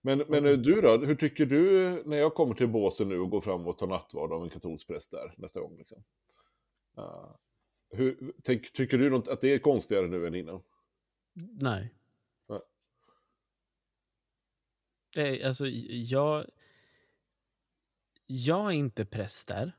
Men, 0.00 0.22
men 0.28 0.42
du 0.42 0.80
då, 0.80 0.96
hur 0.96 1.14
tycker 1.14 1.46
du 1.46 2.02
när 2.06 2.16
jag 2.16 2.34
kommer 2.34 2.54
till 2.54 2.68
båsen 2.68 3.08
nu 3.08 3.18
och 3.18 3.30
går 3.30 3.40
fram 3.40 3.66
och 3.66 3.78
tar 3.78 3.86
nattvard 3.86 4.32
av 4.32 4.42
en 4.42 4.50
katolsk 4.50 4.86
präst 4.86 5.10
där 5.10 5.34
nästa 5.36 5.60
gång? 5.60 5.76
Liksom? 5.78 6.04
Uh, 6.98 7.30
hur, 7.90 8.32
tänk, 8.42 8.72
tycker 8.72 8.98
du 8.98 9.10
något, 9.10 9.28
att 9.28 9.40
det 9.40 9.54
är 9.54 9.58
konstigare 9.58 10.06
nu 10.06 10.26
än 10.26 10.34
innan? 10.34 10.62
Nej. 11.34 11.94
Nej. 12.48 12.60
Det 15.14 15.42
är, 15.42 15.46
alltså, 15.46 15.66
jag... 15.66 16.46
Jag 18.26 18.66
är 18.66 18.74
inte 18.74 19.04
präst 19.04 19.48
där. 19.48 19.76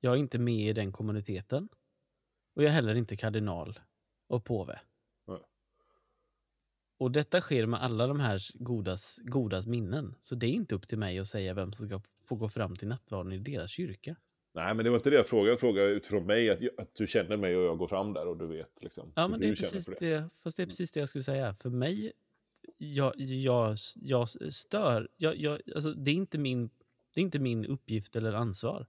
Jag 0.00 0.12
är 0.12 0.16
inte 0.16 0.38
med 0.38 0.68
i 0.68 0.72
den 0.72 0.92
kommuniteten. 0.92 1.68
Och 2.54 2.62
jag 2.62 2.70
är 2.70 2.74
heller 2.74 2.94
inte 2.94 3.16
kardinal 3.16 3.80
och 4.26 4.44
påve. 4.44 4.80
Nej. 5.26 5.40
Och 6.98 7.10
detta 7.10 7.40
sker 7.40 7.66
med 7.66 7.82
alla 7.82 8.06
de 8.06 8.20
här 8.20 8.40
godas, 8.54 9.20
godas 9.22 9.66
minnen. 9.66 10.14
Så 10.20 10.34
det 10.34 10.46
är 10.46 10.50
inte 10.50 10.74
upp 10.74 10.88
till 10.88 10.98
mig 10.98 11.18
att 11.18 11.28
säga 11.28 11.54
vem 11.54 11.72
som 11.72 11.86
ska 11.86 12.00
få 12.24 12.36
gå 12.36 12.48
fram 12.48 12.76
till 12.76 12.88
nattvarden 12.88 13.32
i 13.32 13.38
deras 13.38 13.70
kyrka. 13.70 14.16
Nej, 14.52 14.74
men 14.74 14.84
det 14.84 14.90
var 14.90 14.96
inte 14.96 15.10
det 15.10 15.16
jag 15.16 15.26
frågade. 15.26 15.50
Jag 15.50 15.60
frågade 15.60 15.88
utifrån 15.88 16.26
mig, 16.26 16.50
att, 16.50 16.60
jag- 16.60 16.80
att 16.80 16.94
du 16.94 17.06
känner 17.06 17.36
mig 17.36 17.56
och 17.56 17.62
jag 17.62 17.78
går 17.78 17.86
fram 17.86 18.12
där 18.12 18.26
och 18.28 18.36
du 18.36 18.46
vet 18.46 18.82
liksom, 18.82 19.12
Ja, 19.16 19.28
men 19.28 19.40
det 19.40 19.46
är 19.46 19.54
precis 19.54 19.84
för 19.84 19.96
det. 20.00 20.30
Fast 20.42 20.56
det 20.56 20.62
är 20.62 20.66
precis 20.66 20.90
det 20.90 21.00
jag 21.00 21.08
skulle 21.08 21.24
säga. 21.24 21.54
För 21.54 21.70
mig, 21.70 22.12
jag, 22.78 23.12
jag, 23.16 23.76
jag 23.96 24.28
stör... 24.52 25.08
Jag, 25.16 25.36
jag, 25.36 25.60
alltså, 25.74 25.92
det, 25.92 26.10
är 26.10 26.14
inte 26.14 26.38
min, 26.38 26.70
det 27.14 27.20
är 27.20 27.22
inte 27.22 27.38
min 27.38 27.66
uppgift 27.66 28.16
eller 28.16 28.32
ansvar 28.32 28.86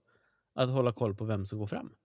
att 0.53 0.70
hålla 0.70 0.93
koll 0.93 1.16
på 1.16 1.26
vem 1.26 1.45
som 1.45 1.59
går 1.59 1.68
fram. 1.68 1.95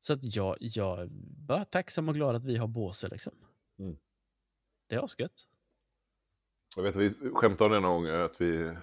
Så 0.00 0.12
att 0.12 0.36
jag, 0.36 0.56
jag 0.60 1.00
är 1.00 1.08
bara 1.46 1.64
tacksam 1.64 2.08
och 2.08 2.14
glad 2.14 2.36
att 2.36 2.44
vi 2.44 2.56
har 2.56 2.66
båse 2.68 3.08
liksom. 3.08 3.32
Mm. 3.78 3.96
Det 4.86 4.94
är 4.94 5.04
asgött. 5.04 5.48
Jag 6.76 6.82
vet 6.82 6.96
att 6.96 7.02
vi 7.02 7.30
skämtade 7.34 7.74
det 7.74 7.80
någon 7.80 8.02
gång 8.04 8.12
att 8.14 8.40
vi, 8.40 8.76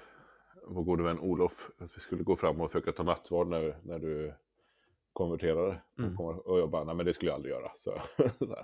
vår 0.70 0.84
gode 0.84 1.04
vän 1.04 1.20
Olof, 1.20 1.72
att 1.78 1.98
vi 1.98 2.00
skulle 2.02 2.24
gå 2.24 2.36
fram 2.36 2.62
och 2.62 2.72
försöka 2.72 2.92
ta 2.92 3.04
nattvard 3.04 3.48
när, 3.48 3.78
när 3.84 4.00
du 4.00 4.34
konverterade. 5.14 5.82
Mm. 6.00 6.18
Och 6.20 6.60
jag 6.60 6.70
bara, 6.70 6.84
nej 6.84 6.96
men 6.96 7.06
det 7.06 7.14
skulle 7.14 7.32
jag 7.32 7.36
aldrig 7.36 7.54
göra. 7.54 7.72
Så, 7.76 8.02
så. 8.40 8.56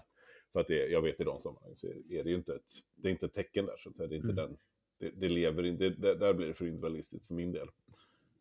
För 0.53 0.59
att 0.59 0.67
det, 0.67 0.87
jag 0.87 1.01
vet 1.01 1.19
i 1.19 1.23
de 1.23 1.39
sammanhangen 1.39 1.75
så 1.75 1.87
är 1.87 2.23
det 2.23 2.29
ju 2.29 2.35
inte 2.35 2.55
ett, 2.55 2.71
det 2.95 3.07
är 3.07 3.11
inte 3.11 3.25
ett 3.25 3.33
tecken 3.33 3.65
där. 3.65 3.75
Så 3.77 3.89
att 3.89 3.95
säga. 3.95 4.07
Det 4.07 4.15
är 4.15 4.17
inte 4.17 4.31
Mm. 4.31 4.35
den, 4.35 4.57
det, 4.99 5.09
det 5.09 5.29
lever 5.29 5.65
inte, 5.65 5.89
det, 5.89 6.15
där 6.15 6.33
blir 6.33 6.47
det 6.47 6.53
för 6.53 6.65
individualistiskt 6.65 7.27
för 7.27 7.33
min 7.35 7.51
del. 7.51 7.69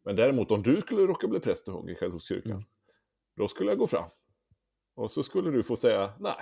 Men 0.02 0.16
däremot 0.16 0.50
om 0.50 0.62
du 0.62 0.80
skulle 0.80 1.02
råka 1.06 1.28
bli 1.28 1.40
präst 1.40 1.66
någon 1.66 1.76
gång 1.76 1.88
i 1.88 1.94
katolska 1.94 2.34
kyrkan, 2.34 2.52
Mm. 2.52 2.64
då 3.36 3.48
skulle 3.48 3.70
jag 3.70 3.78
gå 3.78 3.86
fram. 3.86 4.10
Och 4.94 5.10
så 5.10 5.22
skulle 5.22 5.50
du 5.50 5.62
få 5.62 5.76
säga 5.76 6.12
nej. 6.18 6.36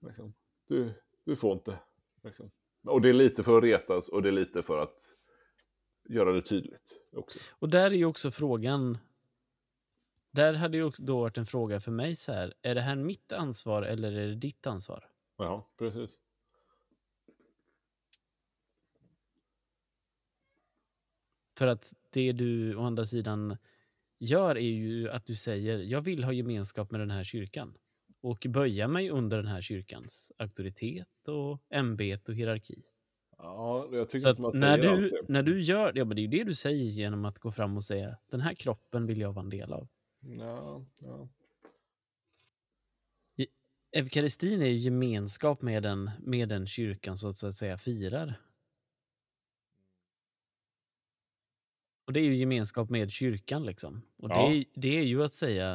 Liksom. 0.00 0.34
Du, 0.68 0.92
du 1.24 1.36
får 1.36 1.52
inte. 1.52 1.78
Liksom. 2.22 2.50
Och 2.84 3.00
det 3.00 3.08
är 3.08 3.12
lite 3.12 3.42
för 3.42 3.58
att 3.58 3.64
retas 3.64 4.08
och 4.08 4.22
det 4.22 4.28
är 4.28 4.32
lite 4.32 4.62
för 4.62 4.78
att 4.78 4.98
göra 6.08 6.32
det 6.32 6.42
tydligt 6.42 7.00
också. 7.12 7.38
Och 7.52 7.68
där 7.68 7.90
är 7.90 7.94
ju 7.94 8.04
också 8.04 8.30
frågan... 8.30 8.98
Där 10.30 10.54
hade 10.54 10.76
ju 10.76 10.90
då 10.98 11.20
varit 11.20 11.38
en 11.38 11.46
fråga 11.46 11.80
för 11.80 11.92
mig 11.92 12.16
så 12.16 12.32
här. 12.32 12.54
Är 12.62 12.74
det 12.74 12.80
här 12.80 12.96
mitt 12.96 13.32
ansvar 13.32 13.82
eller 13.82 14.12
är 14.12 14.28
det 14.28 14.34
ditt 14.34 14.66
ansvar? 14.66 15.08
Ja, 15.36 15.70
precis. 15.78 16.18
För 21.58 21.66
att 21.66 21.94
det 22.10 22.32
du 22.32 22.76
å 22.76 22.82
andra 22.82 23.06
sidan 23.06 23.56
gör 24.18 24.56
är 24.56 24.60
ju 24.60 25.10
att 25.10 25.26
du 25.26 25.34
säger 25.36 25.78
jag 25.78 26.00
vill 26.00 26.24
ha 26.24 26.32
gemenskap 26.32 26.90
med 26.90 27.00
den 27.00 27.10
här 27.10 27.24
kyrkan 27.24 27.74
och 28.20 28.46
böja 28.48 28.88
mig 28.88 29.10
under 29.10 29.36
den 29.36 29.46
här 29.46 29.62
kyrkans 29.62 30.32
auktoritet 30.38 31.28
och 31.28 31.62
ämbete 31.70 32.32
och 32.32 32.36
hierarki. 32.36 32.82
Ja, 33.38 33.88
jag 33.92 34.08
tycker 34.08 34.18
Så 34.22 34.30
inte 34.30 34.42
man 34.42 34.48
att 34.48 34.58
säger 34.60 34.76
när, 34.78 34.96
du, 34.96 35.08
det. 35.08 35.20
när 35.28 35.42
du 35.42 35.60
gör 35.60 35.92
ja, 35.94 36.04
men 36.04 36.16
det, 36.16 36.20
är 36.20 36.22
ju 36.22 36.28
det 36.38 36.44
du 36.44 36.54
säger 36.54 36.84
genom 36.84 37.24
att 37.24 37.38
gå 37.38 37.52
fram 37.52 37.76
och 37.76 37.84
säga 37.84 38.16
den 38.30 38.40
här 38.40 38.54
kroppen 38.54 39.06
vill 39.06 39.20
jag 39.20 39.32
vara 39.32 39.44
en 39.44 39.50
del 39.50 39.72
av. 39.72 39.88
Ja, 40.20 40.84
ja. 40.98 41.28
Eukaristin 43.92 44.62
är 44.62 44.66
ju 44.66 44.76
gemenskap 44.76 45.62
med 45.62 45.82
den, 45.82 46.10
med 46.20 46.48
den 46.48 46.66
kyrkan 46.66 47.18
så 47.18 47.28
att, 47.28 47.36
så 47.36 47.46
att 47.46 47.54
säga 47.54 47.78
firar. 47.78 48.40
Och 52.06 52.12
det 52.12 52.20
är 52.20 52.24
ju 52.24 52.34
gemenskap 52.36 52.90
med 52.90 53.10
kyrkan 53.10 53.66
liksom. 53.66 54.02
Och 54.16 54.30
Ja. 54.30 54.48
det, 54.48 54.56
är, 54.56 54.64
det 54.74 54.98
är 54.98 55.02
ju 55.02 55.24
att 55.24 55.34
säga, 55.34 55.74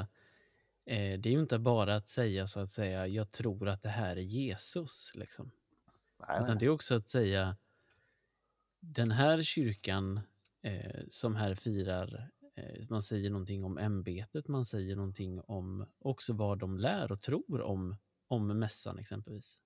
eh, 0.86 1.20
det 1.20 1.30
är 1.30 1.34
ju 1.34 1.40
inte 1.40 1.60
bara 1.60 1.96
att 1.96 2.08
säga 2.08 2.48
så 2.48 2.60
att 2.60 2.72
säga, 2.72 3.08
jag 3.08 3.32
tror 3.32 3.68
att 3.68 3.84
det 3.84 3.90
här 3.90 4.16
är 4.16 4.22
Jesus 4.22 5.12
liksom. 5.16 5.52
Nej, 6.28 6.44
Utan 6.44 6.58
det 6.58 6.66
är 6.66 6.70
också 6.70 6.96
att 6.96 7.08
säga, 7.10 7.58
den 8.80 9.12
här 9.12 9.42
kyrkan 9.42 10.20
eh, 10.64 11.02
som 11.10 11.36
här 11.36 11.56
firar, 11.56 12.30
eh, 12.56 12.86
man 12.90 13.02
säger 13.02 13.30
någonting 13.30 13.64
om 13.64 13.78
ämbetet, 13.78 14.48
man 14.48 14.66
säger 14.66 14.96
någonting 14.96 15.40
om 15.42 15.86
också 16.00 16.34
vad 16.34 16.60
de 16.60 16.78
lär 16.78 17.12
och 17.12 17.22
tror 17.22 17.62
om, 17.62 17.96
om 18.28 18.60
mässan 18.60 18.98
exempelvis. 19.00 19.60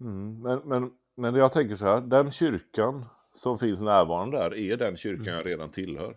Mm, 0.00 0.42
men, 0.42 0.58
men, 0.68 0.90
men 1.16 1.34
jag 1.34 1.52
tänker 1.52 1.76
så 1.76 1.84
här, 1.84 2.00
den 2.00 2.30
kyrkan 2.30 3.06
som 3.34 3.58
finns 3.58 3.80
närvarande 3.80 4.36
där 4.38 4.54
är 4.54 4.76
den 4.76 4.96
kyrkan 4.96 5.22
Mm. 5.26 5.34
jag 5.36 5.46
redan 5.46 5.70
tillhör. 5.70 6.16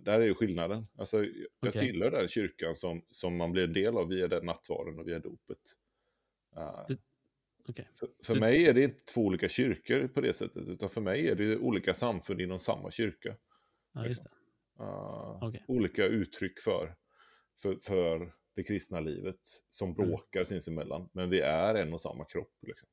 Där 0.00 0.20
är 0.20 0.24
ju 0.24 0.34
skillnaden. 0.34 0.86
Alltså, 0.98 1.24
jag 1.24 1.46
Okej. 1.68 1.80
tillhör 1.86 2.10
den 2.10 2.28
kyrkan 2.28 2.74
som, 2.74 3.02
som 3.10 3.36
man 3.36 3.52
blir 3.52 3.64
en 3.64 3.72
del 3.72 3.96
av 3.96 4.08
via 4.08 4.28
den 4.28 4.46
nattvarden 4.46 4.98
och 4.98 5.08
via 5.08 5.18
dopet. 5.18 5.58
Uh, 6.56 6.84
Du- 6.88 6.98
okej. 7.68 7.88
För, 7.94 8.08
för 8.24 8.34
Du- 8.34 8.40
mig 8.40 8.66
är 8.66 8.74
det 8.74 8.82
inte 8.82 9.04
två 9.04 9.20
olika 9.20 9.48
kyrkor 9.48 10.08
på 10.08 10.20
det 10.20 10.32
sättet, 10.32 10.68
utan 10.68 10.88
för 10.88 11.00
mig 11.00 11.28
är 11.28 11.34
det 11.34 11.56
olika 11.58 11.94
samfund 11.94 12.40
inom 12.40 12.58
samma 12.58 12.90
kyrka. 12.90 13.36
Ja, 13.92 14.00
det. 14.02 14.10
Uh, 14.84 15.38
Okej. 15.44 15.64
Olika 15.68 16.06
uttryck 16.06 16.60
för, 16.60 16.94
för, 17.62 17.74
för 17.74 18.32
det 18.56 18.62
kristna 18.62 19.00
livet 19.00 19.38
som 19.68 19.88
Mm. 19.90 19.96
bråkar 20.08 20.44
sinsemellan. 20.44 21.08
Men 21.12 21.30
vi 21.30 21.40
är 21.40 21.74
en 21.74 21.92
och 21.92 22.00
samma 22.00 22.24
kropp. 22.24 22.52
Liksom. 22.66 22.88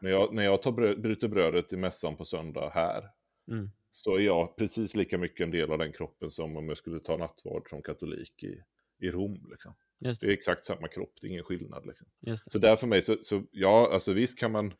När 0.00 0.10
jag, 0.10 0.34
när 0.34 0.44
jag 0.44 0.62
tar 0.62 0.72
bröd, 0.72 1.00
bryter 1.00 1.28
brödet 1.28 1.72
i 1.72 1.76
mässan 1.76 2.16
på 2.16 2.24
söndag 2.24 2.70
här, 2.74 3.10
Mm. 3.50 3.70
så 3.90 4.14
är 4.16 4.20
jag 4.20 4.56
precis 4.56 4.94
lika 4.94 5.18
mycket 5.18 5.40
en 5.44 5.50
del 5.50 5.72
av 5.72 5.78
den 5.78 5.92
kroppen 5.92 6.30
som 6.30 6.56
om 6.56 6.68
jag 6.68 6.76
skulle 6.78 7.00
ta 7.00 7.16
nattvard 7.16 7.68
som 7.70 7.82
katolik 7.82 8.42
i, 8.42 8.62
i 8.98 9.10
Rom. 9.10 9.46
Liksom. 9.50 9.74
Det 9.98 10.20
det. 10.20 10.26
är 10.26 10.30
exakt 10.30 10.64
samma 10.64 10.88
kropp, 10.88 11.12
det 11.20 11.26
är 11.26 11.30
ingen 11.30 11.44
skillnad. 11.44 11.86
Liksom. 11.86 12.08
Så 12.46 12.58
där 12.58 12.76
för 12.76 12.86
mig, 12.86 13.02
så, 13.02 13.16
så 13.22 13.42
ja, 13.50 13.90
alltså 13.92 14.12
visst 14.12 14.38
kan 14.38 14.52
man, 14.52 14.74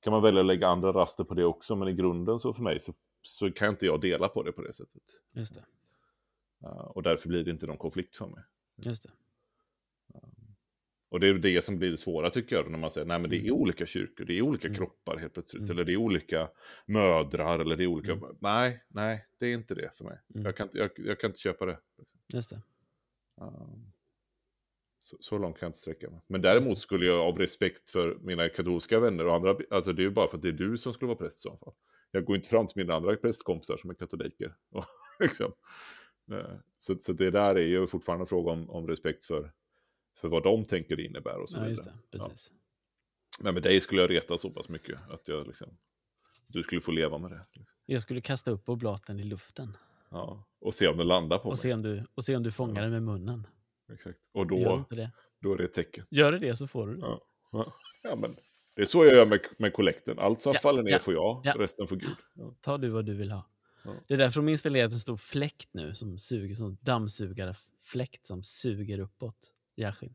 kan 0.00 0.12
man 0.12 0.22
välja 0.22 0.40
att 0.40 0.46
lägga 0.46 0.66
andra 0.68 0.92
raster 0.92 1.24
på 1.24 1.34
det 1.34 1.44
också, 1.44 1.76
men 1.76 1.88
i 1.88 1.92
grunden 1.92 2.38
så 2.38 2.52
för 2.52 2.62
mig 2.62 2.80
så, 2.80 2.94
så 3.22 3.50
kan 3.52 3.68
inte 3.68 3.86
jag 3.86 4.00
dela 4.00 4.28
på 4.28 4.42
det 4.42 4.52
på 4.52 4.62
det 4.62 4.72
sättet. 4.72 5.02
Just 5.32 5.54
det. 5.54 5.64
Och 6.68 7.02
därför 7.02 7.28
blir 7.28 7.44
det 7.44 7.50
inte 7.50 7.66
någon 7.66 7.76
konflikt 7.78 8.16
för 8.16 8.26
mig. 8.26 8.42
Just 8.76 9.02
det. 9.02 9.10
Och 11.08 11.20
det 11.20 11.28
är 11.28 11.34
det 11.34 11.62
som 11.64 11.78
blir 11.78 11.90
det 11.90 11.96
svåra 11.96 12.30
tycker 12.30 12.56
jag, 12.56 12.70
när 12.70 12.78
man 12.78 12.90
säger 12.90 13.06
nej 13.06 13.18
men 13.20 13.30
det 13.30 13.36
är 13.36 13.40
Mm. 13.40 13.52
olika 13.54 13.86
kyrkor, 13.86 14.24
det 14.24 14.32
är 14.38 14.42
olika 14.42 14.68
Mm. 14.68 14.76
kroppar 14.78 15.16
helt 15.16 15.32
plötsligt, 15.34 15.60
Mm. 15.62 15.70
eller 15.70 15.84
det 15.84 15.92
är 15.92 15.96
olika 15.96 16.48
mödrar, 16.86 17.58
eller 17.58 17.76
det 17.76 17.84
är 17.84 17.86
olika... 17.86 18.12
Mm. 18.12 18.36
Nej, 18.40 18.84
nej, 18.88 19.26
det 19.38 19.46
är 19.46 19.54
inte 19.54 19.74
det 19.74 19.90
för 19.96 20.04
mig. 20.04 20.18
Mm. 20.34 20.44
Jag, 20.46 20.56
kan, 20.56 20.66
inte- 20.66 20.78
jag, 20.78 20.90
jag 20.96 21.20
kan 21.20 21.28
inte 21.28 21.40
köpa 21.40 21.66
det. 21.66 21.78
Liksom. 21.98 22.20
Just 22.34 22.50
det. 22.50 22.62
Um, 23.40 23.92
så, 25.04 25.16
så 25.20 25.38
långt 25.38 25.58
kan 25.58 25.66
jag 25.66 25.68
inte 25.68 25.78
sträcka 25.78 26.10
mig. 26.10 26.20
Men 26.26 26.42
däremot 26.42 26.78
skulle 26.78 27.06
jag 27.06 27.20
av 27.20 27.38
respekt 27.38 27.90
för 27.90 28.18
mina 28.20 28.48
katolska 28.48 29.00
vänner 29.00 29.26
och 29.26 29.34
andra, 29.34 29.56
alltså 29.70 29.92
det 29.92 30.02
är 30.02 30.04
ju 30.04 30.10
bara 30.10 30.28
för 30.28 30.36
att 30.36 30.42
det 30.42 30.48
är 30.48 30.52
du 30.52 30.78
som 30.78 30.92
skulle 30.92 31.06
vara 31.06 31.18
präst 31.18 31.38
i 31.38 31.40
så 31.40 31.56
fall. 31.56 31.72
Jag 32.10 32.24
går 32.24 32.36
inte 32.36 32.48
fram 32.48 32.66
till 32.66 32.76
mina 32.82 32.94
andra 32.94 33.16
prästkompisar 33.16 33.76
som 33.76 33.90
är 33.90 33.94
katoliker. 33.94 34.54
Liksom. 35.20 35.52
Eh, 36.32 36.56
så, 36.78 36.96
så 36.98 37.12
det 37.12 37.30
där 37.30 37.54
är 37.54 37.66
ju 37.66 37.86
fortfarande 37.86 38.22
en 38.22 38.26
fråga 38.26 38.52
om, 38.52 38.70
om 38.70 38.86
respekt 38.86 39.24
för, 39.24 39.52
för 40.16 40.28
vad 40.28 40.42
de 40.42 40.64
tänker 40.64 40.96
det 40.96 41.02
innebär 41.04 41.38
och 41.40 41.48
så 41.48 41.58
Ja, 41.58 41.64
vidare. 41.64 41.94
det. 42.10 42.18
Precis. 42.18 42.52
Men 43.40 43.54
med 43.54 43.62
dig 43.62 43.80
skulle 43.80 44.00
jag 44.00 44.10
reta 44.10 44.38
så 44.38 44.50
pass 44.50 44.68
mycket 44.68 44.98
att 45.10 45.28
jag 45.28 45.46
liksom, 45.46 45.68
du 46.46 46.62
skulle 46.62 46.80
få 46.80 46.92
leva 46.92 47.18
med 47.18 47.30
det. 47.30 47.36
Liksom. 47.36 47.66
Jag 47.86 48.02
skulle 48.02 48.20
kasta 48.20 48.50
upp 48.50 48.68
oblaten 48.68 49.20
i 49.20 49.24
luften 49.24 49.76
Ja. 50.10 50.44
Och 50.60 50.74
se 50.74 50.88
om 50.88 50.96
den 50.96 51.06
landar 51.08 51.38
på 51.38 51.42
och 51.44 51.50
mig. 51.50 51.56
se 51.58 51.72
om 51.74 51.82
du, 51.82 52.04
och 52.14 52.24
se 52.24 52.36
om 52.36 52.42
du 52.42 52.52
fångar 52.52 52.74
Ja. 52.74 52.82
den 52.82 52.90
med 52.92 53.02
munnen. 53.02 53.46
Exakt. 53.94 54.18
Och 54.32 54.46
då, 54.46 54.84
då 55.40 55.52
är 55.52 55.56
det 55.58 55.64
ett 55.64 55.72
tecken. 55.72 56.06
Gör 56.10 56.32
det 56.32 56.38
det 56.38 56.56
så 56.56 56.66
får 56.66 56.86
du 56.86 56.94
det. 56.94 57.00
Ja. 57.00 57.20
Ja. 57.52 57.72
ja, 58.02 58.16
men 58.16 58.36
det 58.76 58.82
är 58.82 58.86
så 58.86 59.04
jag 59.04 59.14
gör 59.14 59.26
med, 59.26 59.40
med 59.58 59.72
kollekten. 59.72 60.18
Allt 60.18 60.40
som 60.40 60.52
Ja, 60.52 60.58
faller 60.58 60.82
ner 60.82 60.90
ja, 60.90 60.98
får 60.98 61.14
jag, 61.14 61.40
ja. 61.44 61.54
resten 61.58 61.86
får 61.86 61.96
Gud. 61.96 62.16
Ta 62.60 62.78
du 62.78 62.88
vad 62.88 63.04
du 63.06 63.14
vill 63.14 63.30
ha. 63.30 63.50
Det 64.08 64.14
är 64.14 64.18
därför 64.18 64.40
de 64.40 64.48
installerat 64.48 64.92
en 64.92 65.00
stor 65.00 65.16
fläkt 65.16 65.68
nu 65.72 65.94
som 65.94 66.18
suger, 66.18 66.54
som 66.54 66.78
dammsugarfläkt 66.80 68.26
som 68.26 68.42
suger 68.42 68.98
uppåt. 68.98 69.52
Jaskin. 69.76 70.14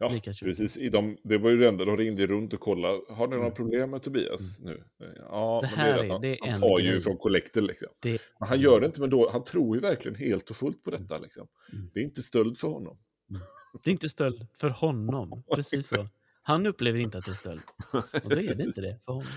Ja, 0.00 0.08
kul. 0.08 0.34
precis. 0.42 0.76
I 0.76 0.88
de, 0.88 1.16
det 1.24 1.38
var 1.38 1.50
ju 1.50 1.56
det 1.56 1.68
enda, 1.68 1.84
de 1.84 1.96
ringde 1.96 2.26
runt 2.26 2.52
och 2.52 2.60
kollade. 2.60 2.98
Har 3.08 3.26
ni 3.26 3.30
några 3.34 3.46
Mm. 3.46 3.54
problem 3.56 3.90
med 3.90 4.02
Tobias 4.02 4.60
nu? 4.60 4.82
Ja, 5.16 5.60
Det 5.62 5.70
men 5.76 5.94
att 5.94 6.04
är- 6.04 6.08
han, 6.08 6.20
det 6.20 6.28
är 6.38 6.50
han 6.50 6.60
tar 6.60 6.78
ju 6.78 7.00
från 7.00 7.16
kollekten 7.16 7.66
liksom. 7.66 7.88
Det, 8.00 8.18
Men 8.40 8.48
han 8.48 8.60
gör 8.60 8.80
det 8.80 8.86
inte, 8.86 9.00
men 9.00 9.10
då, 9.10 9.30
han 9.30 9.44
tror 9.44 9.76
ju 9.76 9.80
verkligen 9.80 10.14
helt 10.18 10.50
och 10.50 10.56
fullt 10.56 10.84
på 10.84 10.90
detta 10.90 11.18
liksom. 11.18 11.46
Mm. 11.72 11.90
Det 11.94 12.00
är 12.00 12.04
inte 12.04 12.22
stöld 12.22 12.56
för 12.58 12.68
honom. 12.68 12.98
det 13.84 13.90
är 13.90 13.92
inte 13.92 14.08
stöld 14.08 14.46
för 14.60 14.68
honom. 14.68 15.42
Precis 15.54 15.88
så. 15.88 16.06
Han 16.42 16.66
upplever 16.66 16.98
inte 16.98 17.18
att 17.18 17.24
det 17.24 17.30
är 17.30 17.34
stöld. 17.34 17.60
Och 18.24 18.30
då 18.30 18.36
är 18.40 18.54
det 18.54 18.62
inte 18.64 18.80
det 18.80 18.98
för 19.04 19.12
honom. 19.12 19.28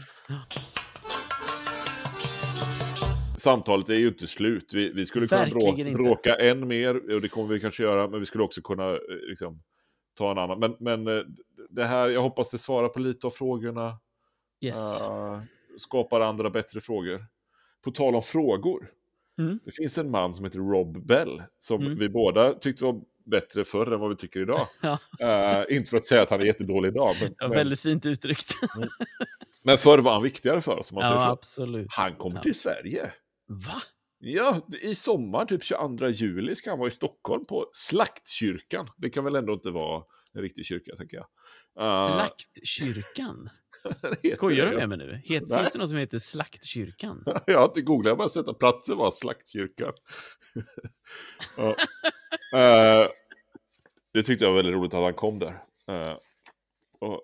Samtalet 3.38 3.90
är 3.90 3.96
ju 3.96 4.08
inte 4.08 4.28
slut. 4.28 4.74
Vi, 4.74 4.92
vi 4.94 5.06
skulle 5.06 5.28
kunna 5.28 5.42
Verkligen 5.42 5.76
brå, 5.76 5.80
inte. 5.88 6.04
bråka 6.04 6.36
än 6.36 6.68
mer, 6.68 7.16
och 7.16 7.22
det 7.22 7.28
kommer 7.30 7.54
vi 7.54 7.60
kanske 7.60 7.84
göra, 7.84 8.08
men 8.08 8.20
vi 8.20 8.26
skulle 8.26 8.44
också 8.44 8.62
kunna 8.62 8.90
eh, 8.90 8.98
liksom, 9.30 9.62
ta 10.18 10.32
en 10.32 10.38
annan. 10.38 10.60
Men, 10.60 10.76
men 10.80 11.08
eh, 11.18 11.24
det 11.70 11.86
här, 11.86 12.10
jag 12.10 12.22
hoppas 12.22 12.50
det 12.52 12.58
svarar 12.58 12.90
på 12.90 13.00
lite 13.00 13.28
av 13.28 13.32
frågorna. 13.32 13.98
Yes. 14.62 15.02
Eh, 15.02 15.42
skapar 15.78 16.22
andra 16.22 16.50
bättre 16.50 16.82
frågor. 16.82 17.26
På 17.84 17.92
tal 17.92 18.16
om 18.16 18.24
frågor. 18.24 18.88
Mm. 19.40 19.60
Det 19.66 19.72
finns 19.72 19.98
en 19.98 20.12
man 20.12 20.34
som 20.34 20.46
heter 20.46 20.60
Rob 20.60 21.06
Bell. 21.06 21.44
Som 21.60 21.82
Mm. 21.82 21.98
vi 21.98 22.10
båda 22.10 22.54
tyckte 22.54 22.84
var 22.86 23.02
bättre 23.26 23.64
förr 23.64 23.92
än 23.94 24.00
vad 24.00 24.10
vi 24.10 24.16
tycker 24.16 24.40
idag. 24.42 24.68
Ja. 24.82 24.98
Eh, 25.60 25.78
inte 25.78 25.90
för 25.90 25.98
att 25.98 26.06
säga 26.06 26.22
att 26.22 26.30
han 26.30 26.42
är 26.42 26.46
jättedålig 26.46 26.90
idag. 26.90 27.16
Men, 27.22 27.36
Ja, 27.40 27.48
men, 27.48 27.58
väldigt 27.58 27.80
fint 27.80 28.06
uttryckt. 28.06 28.54
men 29.64 29.78
förr 29.78 29.98
var 30.00 30.14
han 30.14 30.24
viktigare 30.24 30.62
för 30.62 30.80
oss. 30.80 30.92
Om 30.92 30.96
man 30.96 31.04
säger 31.04 31.16
Ja, 31.16 31.26
så. 31.26 31.32
absolut. 31.32 31.88
Han 31.90 32.16
kommer 32.16 32.36
Ja. 32.36 32.42
till 32.44 32.56
Sverige. 32.60 33.12
Va? 33.48 33.82
Ja, 34.24 34.68
i 34.82 34.96
sommar, 34.96 35.46
typ 35.46 35.64
22 35.64 36.08
juli, 36.08 36.56
ska 36.56 36.70
han 36.70 36.80
vara 36.80 36.88
i 36.88 36.92
Stockholm 36.92 37.46
på 37.46 37.70
Slaktkyrkan. 37.72 38.88
Det 38.98 39.10
kan 39.10 39.24
väl 39.24 39.36
ändå 39.36 39.54
inte 39.54 39.70
vara 39.70 40.04
En 40.34 40.42
riktig 40.42 40.66
kyrka, 40.66 40.96
tänker 40.96 41.18
jag. 41.18 41.26
Uh, 41.86 42.14
Slaktkyrkan? 42.14 43.50
Skojar 44.36 44.66
det, 44.66 44.72
du 44.72 44.78
med 44.78 44.90
mig 44.90 44.98
nu? 44.98 45.22
Het, 45.26 45.44
Nej. 45.48 45.60
finns 45.60 45.72
det 45.72 45.80
något 45.80 45.90
som 45.90 45.98
heter 45.98 46.20
Slaktkyrkan? 46.20 47.24
Jag 47.46 47.58
har 47.60 47.66
inte 47.66 47.82
googlat, 47.82 48.10
jag 48.10 48.12
har 48.12 48.18
bara 48.18 48.30
sett 48.30 48.48
att 48.48 48.60
platsen 48.60 48.98
var 48.98 49.12
slaktkyrkan. 49.12 49.94
ja. 51.58 51.76
Eh, 52.60 53.08
det 54.14 54.24
tyckte 54.24 54.46
jag 54.46 54.52
var 54.52 54.58
väldigt 54.58 54.76
roligt 54.76 54.94
att 54.94 55.04
han 55.04 55.14
kom 55.14 55.40
där. 55.40 55.64
Uh, 55.90 56.18
och, 57.00 57.22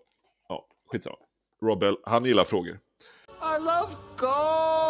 ja, 0.49 0.67
skitsamma. 0.91 1.17
Robbell, 1.61 1.97
han 2.03 2.25
gillar 2.25 2.43
frågor. 2.43 2.79
I 3.29 3.59
love 3.59 3.95
gold. 4.17 4.86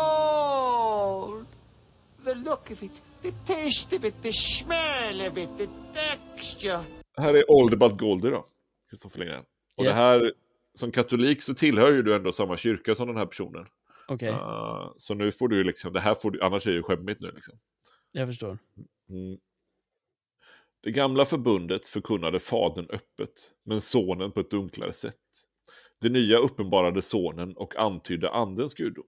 The 2.28 2.36
look 2.36 2.72
of 2.72 2.84
it, 2.84 3.02
the 3.22 3.32
taste 3.32 3.98
of 3.98 4.06
it, 4.06 4.22
the 4.22 4.34
smell 4.34 5.22
of 5.32 5.38
it, 5.38 5.50
the 5.58 5.68
texture. 5.94 6.80
Här 7.18 7.34
är 7.34 7.44
All 7.48 7.74
About 7.74 8.00
Goldie 8.00 8.30
då, 8.30 8.46
Kristoffer 8.90 9.20
Lindgren. 9.20 9.44
Och 9.76 9.84
Yes. 9.86 9.96
det 9.96 10.02
här, 10.02 10.34
som 10.74 10.92
katolik 10.92 11.42
så 11.42 11.54
tillhör 11.54 11.92
ju 11.92 12.02
du 12.04 12.16
ändå 12.16 12.32
samma 12.32 12.58
kyrka 12.58 12.96
som 12.96 13.08
den 13.08 13.18
här 13.18 13.26
personen. 13.26 13.66
Okej, 14.08 14.30
Eh, 14.30 14.92
så 14.98 15.14
nu 15.14 15.32
får 15.32 15.48
du 15.48 15.58
ju 15.58 15.64
liksom, 15.64 15.94
det 15.94 16.00
här 16.00 16.16
får 16.16 16.32
du, 16.32 16.42
annars 16.42 16.68
är 16.68 16.72
det 16.72 16.78
ju 16.78 16.84
skämmigt 16.84 17.22
nu 17.22 17.32
liksom. 17.32 17.60
jag 18.12 18.28
förstår. 18.28 18.58
Mm. 19.10 19.38
Det 20.84 20.92
gamla 20.92 21.26
förbundet 21.26 21.88
förkunnade 21.88 22.40
fadern 22.40 22.88
öppet, 22.90 23.52
men 23.64 23.82
sonen 23.82 24.32
på 24.32 24.40
ett 24.40 24.52
dunklare 24.52 24.94
sätt. 24.94 25.16
Det 26.02 26.10
nya 26.10 26.38
uppenbarade 26.38 27.02
sonen 27.02 27.58
och 27.58 27.76
antydde 27.76 28.30
andens 28.30 28.74
gudom. 28.74 29.06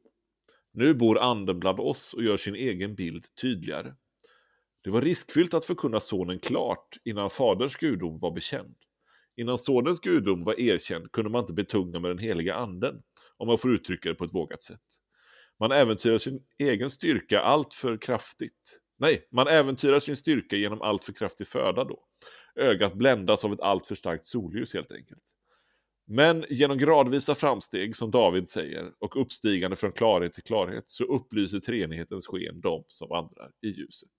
Nu 0.74 0.94
bor 0.94 1.20
anden 1.20 1.60
bland 1.60 1.80
oss 1.80 2.14
och 2.14 2.24
gör 2.24 2.38
sin 2.38 2.56
egen 2.56 2.96
bild 2.96 3.36
tydligare. 3.42 3.94
Det 4.84 4.90
var 4.90 5.02
riskfyllt 5.02 5.54
att 5.54 5.66
förkunna 5.66 6.00
sonen 6.00 6.40
klart 6.40 6.98
innan 7.06 7.30
faderns 7.30 7.76
gudom 7.76 8.20
var 8.20 8.32
bekänd. 8.32 8.76
Innan 9.38 9.58
sonens 9.58 10.00
gudom 10.00 10.44
var 10.44 10.60
erkänd 10.60 11.12
kunde 11.12 11.30
man 11.30 11.42
inte 11.42 11.54
betunga 11.54 12.00
med 12.00 12.12
den 12.12 12.18
heliga 12.18 12.56
anden, 12.56 13.02
om 13.38 13.48
man 13.48 13.58
får 13.58 13.72
uttrycka 13.72 14.10
det 14.10 14.16
på 14.16 14.24
ett 14.24 14.34
vågat 14.34 14.62
sätt. 14.62 14.82
Man 15.60 15.72
äventyrar 15.72 16.18
sin 16.18 16.44
egen 16.58 16.90
styrka 16.90 17.42
allt 17.42 17.74
för 17.74 17.98
kraftigt. 17.98 18.80
Nej, 18.98 19.28
man 19.32 19.48
äventyrar 19.48 20.00
sin 20.00 20.16
styrka 20.16 20.56
genom 20.56 20.82
allt 20.82 21.04
för 21.04 21.14
kraftig 21.14 21.48
föda 21.48 21.84
då. 21.84 22.00
Ögat 22.56 22.94
bländas 22.94 23.46
av 23.46 23.54
ett 23.54 23.62
allt 23.62 23.88
för 23.88 23.96
starkt 23.96 24.26
solljus 24.26 24.74
helt 24.74 24.92
enkelt. 24.92 25.24
Men 26.12 26.46
genom 26.50 26.78
gradvisa 26.78 27.36
framsteg, 27.36 27.96
som 27.96 28.12
David 28.12 28.48
säger, 28.48 28.92
och 29.00 29.22
uppstigande 29.22 29.76
från 29.78 29.92
klarhet 29.92 30.34
till 30.34 30.44
klarhet, 30.44 30.90
så 30.90 31.04
upplyser 31.04 31.60
treenighetens 31.60 32.28
sken 32.28 32.62
de 32.62 32.84
som 32.88 33.10
vandrar 33.10 33.52
i 33.62 33.68
ljuset. 33.70 34.10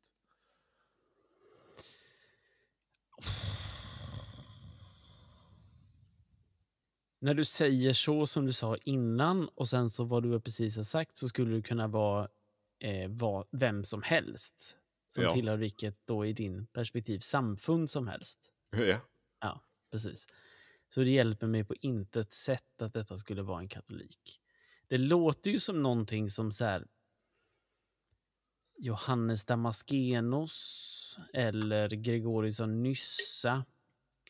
När 7.19 7.35
du 7.35 7.45
säger 7.45 7.93
så 7.93 8.27
som 8.27 8.47
du 8.47 8.53
sa 8.53 8.77
innan 8.77 9.49
och 9.49 9.69
sen 9.69 9.91
så 9.91 10.05
vad 10.05 10.23
du 10.23 10.41
precis 10.41 10.77
har 10.77 10.85
sagt 10.85 11.17
så 11.17 11.29
skulle 11.29 11.51
du 11.51 11.63
kunna 11.63 11.89
vara 11.89 12.29
eh, 12.79 13.11
vad, 13.11 13.49
vem 13.53 13.85
som 13.85 14.03
helst 14.03 14.77
som 15.15 15.25
Ja. 15.25 15.33
tillhör 15.33 15.57
vilket 15.57 16.07
då 16.07 16.27
i 16.27 16.33
din 16.33 16.67
perspektiv 16.67 17.19
samfund 17.19 17.91
som 17.91 18.09
helst. 18.09 18.39
Ja. 18.71 19.01
Ja, 19.41 19.61
precis. 19.91 20.27
Så 20.95 21.01
det 21.01 21.11
hjälper 21.11 21.47
mig 21.47 21.65
på 21.65 21.75
intet 21.81 22.33
sätt 22.33 22.83
att 22.83 22.93
detta 22.93 23.19
skulle 23.19 23.43
vara 23.43 23.59
en 23.61 23.69
katolik. 23.69 24.41
Det 24.89 24.99
låter 24.99 25.51
ju 25.51 25.59
som 25.59 25.83
någonting 25.83 26.31
som 26.31 26.53
så 26.53 26.65
här 26.65 26.87
Johannes 28.79 29.45
Damaskenos 29.45 31.19
eller 31.33 31.89
Gregorius 31.89 32.61
av 32.61 32.69
Nyssa 32.69 33.65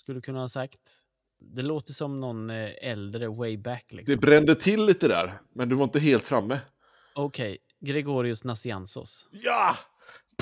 skulle 0.02 0.20
kunna 0.20 0.40
ha 0.40 0.48
sagt. 0.48 0.80
Det 1.38 1.62
låter 1.62 1.92
som 1.92 2.20
någon 2.20 2.50
eh, 2.50 2.70
äldre 2.82 3.28
way 3.28 3.56
back. 3.56 3.84
Det 3.88 3.96
Liksom. 3.96 4.20
brände 4.20 4.54
till 4.54 4.84
lite 4.86 5.08
där, 5.08 5.40
men 5.54 5.68
du 5.68 5.76
var 5.76 5.84
inte 5.84 6.00
helt 6.00 6.24
framme. 6.24 6.60
Okej, 7.14 7.58
Gregorius 7.80 8.44
Nassiansos. 8.44 9.28
Ja! 9.32 9.76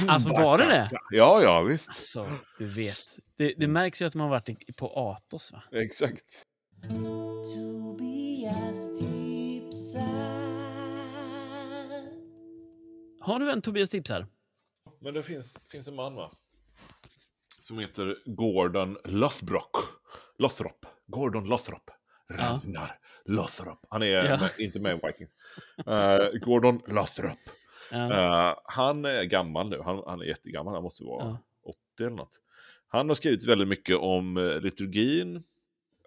Alltså, 0.08 0.28
var 0.28 0.58
det 0.58 0.64
det? 0.66 0.90
Ja, 1.10 1.42
ja, 1.42 1.60
visst. 1.60 1.94
Så, 1.94 2.26
du 2.58 2.66
vet. 2.66 3.18
Det, 3.38 3.54
det 3.56 3.68
märks 3.68 4.02
ju 4.02 4.06
att 4.06 4.14
man 4.14 4.22
har 4.24 4.30
varit 4.30 4.76
på 4.76 4.86
Atos, 4.88 5.52
va? 5.52 5.62
Exakt. 5.72 6.42
Tobias 7.54 8.98
tipsar. 8.98 10.38
Har 13.20 13.38
du 13.38 13.50
en 13.50 13.62
Tobias 13.62 13.90
tips 13.90 14.10
här? 14.10 14.26
Men 15.00 15.14
det 15.14 15.22
finns, 15.22 15.62
finns 15.70 15.88
en 15.88 15.94
man 15.96 16.14
va? 16.14 16.30
Som 17.60 17.78
heter 17.78 18.16
Gordon 18.26 18.96
Lothrop. 19.04 19.76
Lothrop. 20.38 20.86
Gordon 21.06 21.44
Lothrop. 21.44 21.90
Ragnar 22.30 22.98
Lothrop. 23.24 23.86
Han 23.88 24.02
är 24.02 24.06
Ja. 24.24 24.36
med, 24.36 24.50
inte 24.58 24.80
med 24.80 24.92
i 24.98 25.06
Vikings. 25.06 25.34
Eh, 25.86 26.40
Gordon 26.40 26.80
Lothrop. 26.86 27.38
Ja. 27.90 28.12
Eh, 28.50 28.54
han 28.64 29.04
är 29.04 29.24
gammal 29.24 29.68
nu. 29.68 29.80
Han, 29.80 30.02
han 30.06 30.20
är 30.20 30.24
jättegammal. 30.24 30.74
Han 30.74 30.82
måste 30.82 31.04
vara 31.04 31.24
Ja. 31.24 31.38
80 31.62 31.78
eller 32.00 32.16
något. 32.16 32.40
Han 32.88 33.08
har 33.08 33.14
skrivit 33.14 33.48
väldigt 33.48 33.68
mycket 33.68 33.96
om 33.96 34.36
eh, 34.36 34.60
liturgin. 34.60 35.42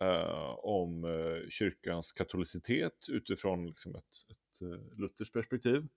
eh, 0.02 0.56
om 0.60 1.04
eh, 1.06 1.50
kyrkans 1.50 2.12
katolicitet 2.12 3.06
utifrån 3.10 3.68
liksom 3.68 3.96
ett, 3.96 4.06
ett 4.30 4.62
eh, 4.62 4.98
lutherskt 5.00 5.34
perspektiv. 5.34 5.88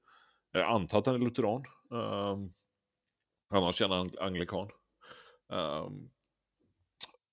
Jag 0.52 0.70
antar 0.70 0.98
att 0.98 1.06
han 1.06 1.14
är 1.14 1.18
lutheran. 1.18 1.64
Um, 1.90 2.50
annars 3.50 3.82
är 3.82 3.88
han 3.88 4.06
ang- 4.08 4.16
anglikan. 4.20 4.68
Um, 5.48 6.10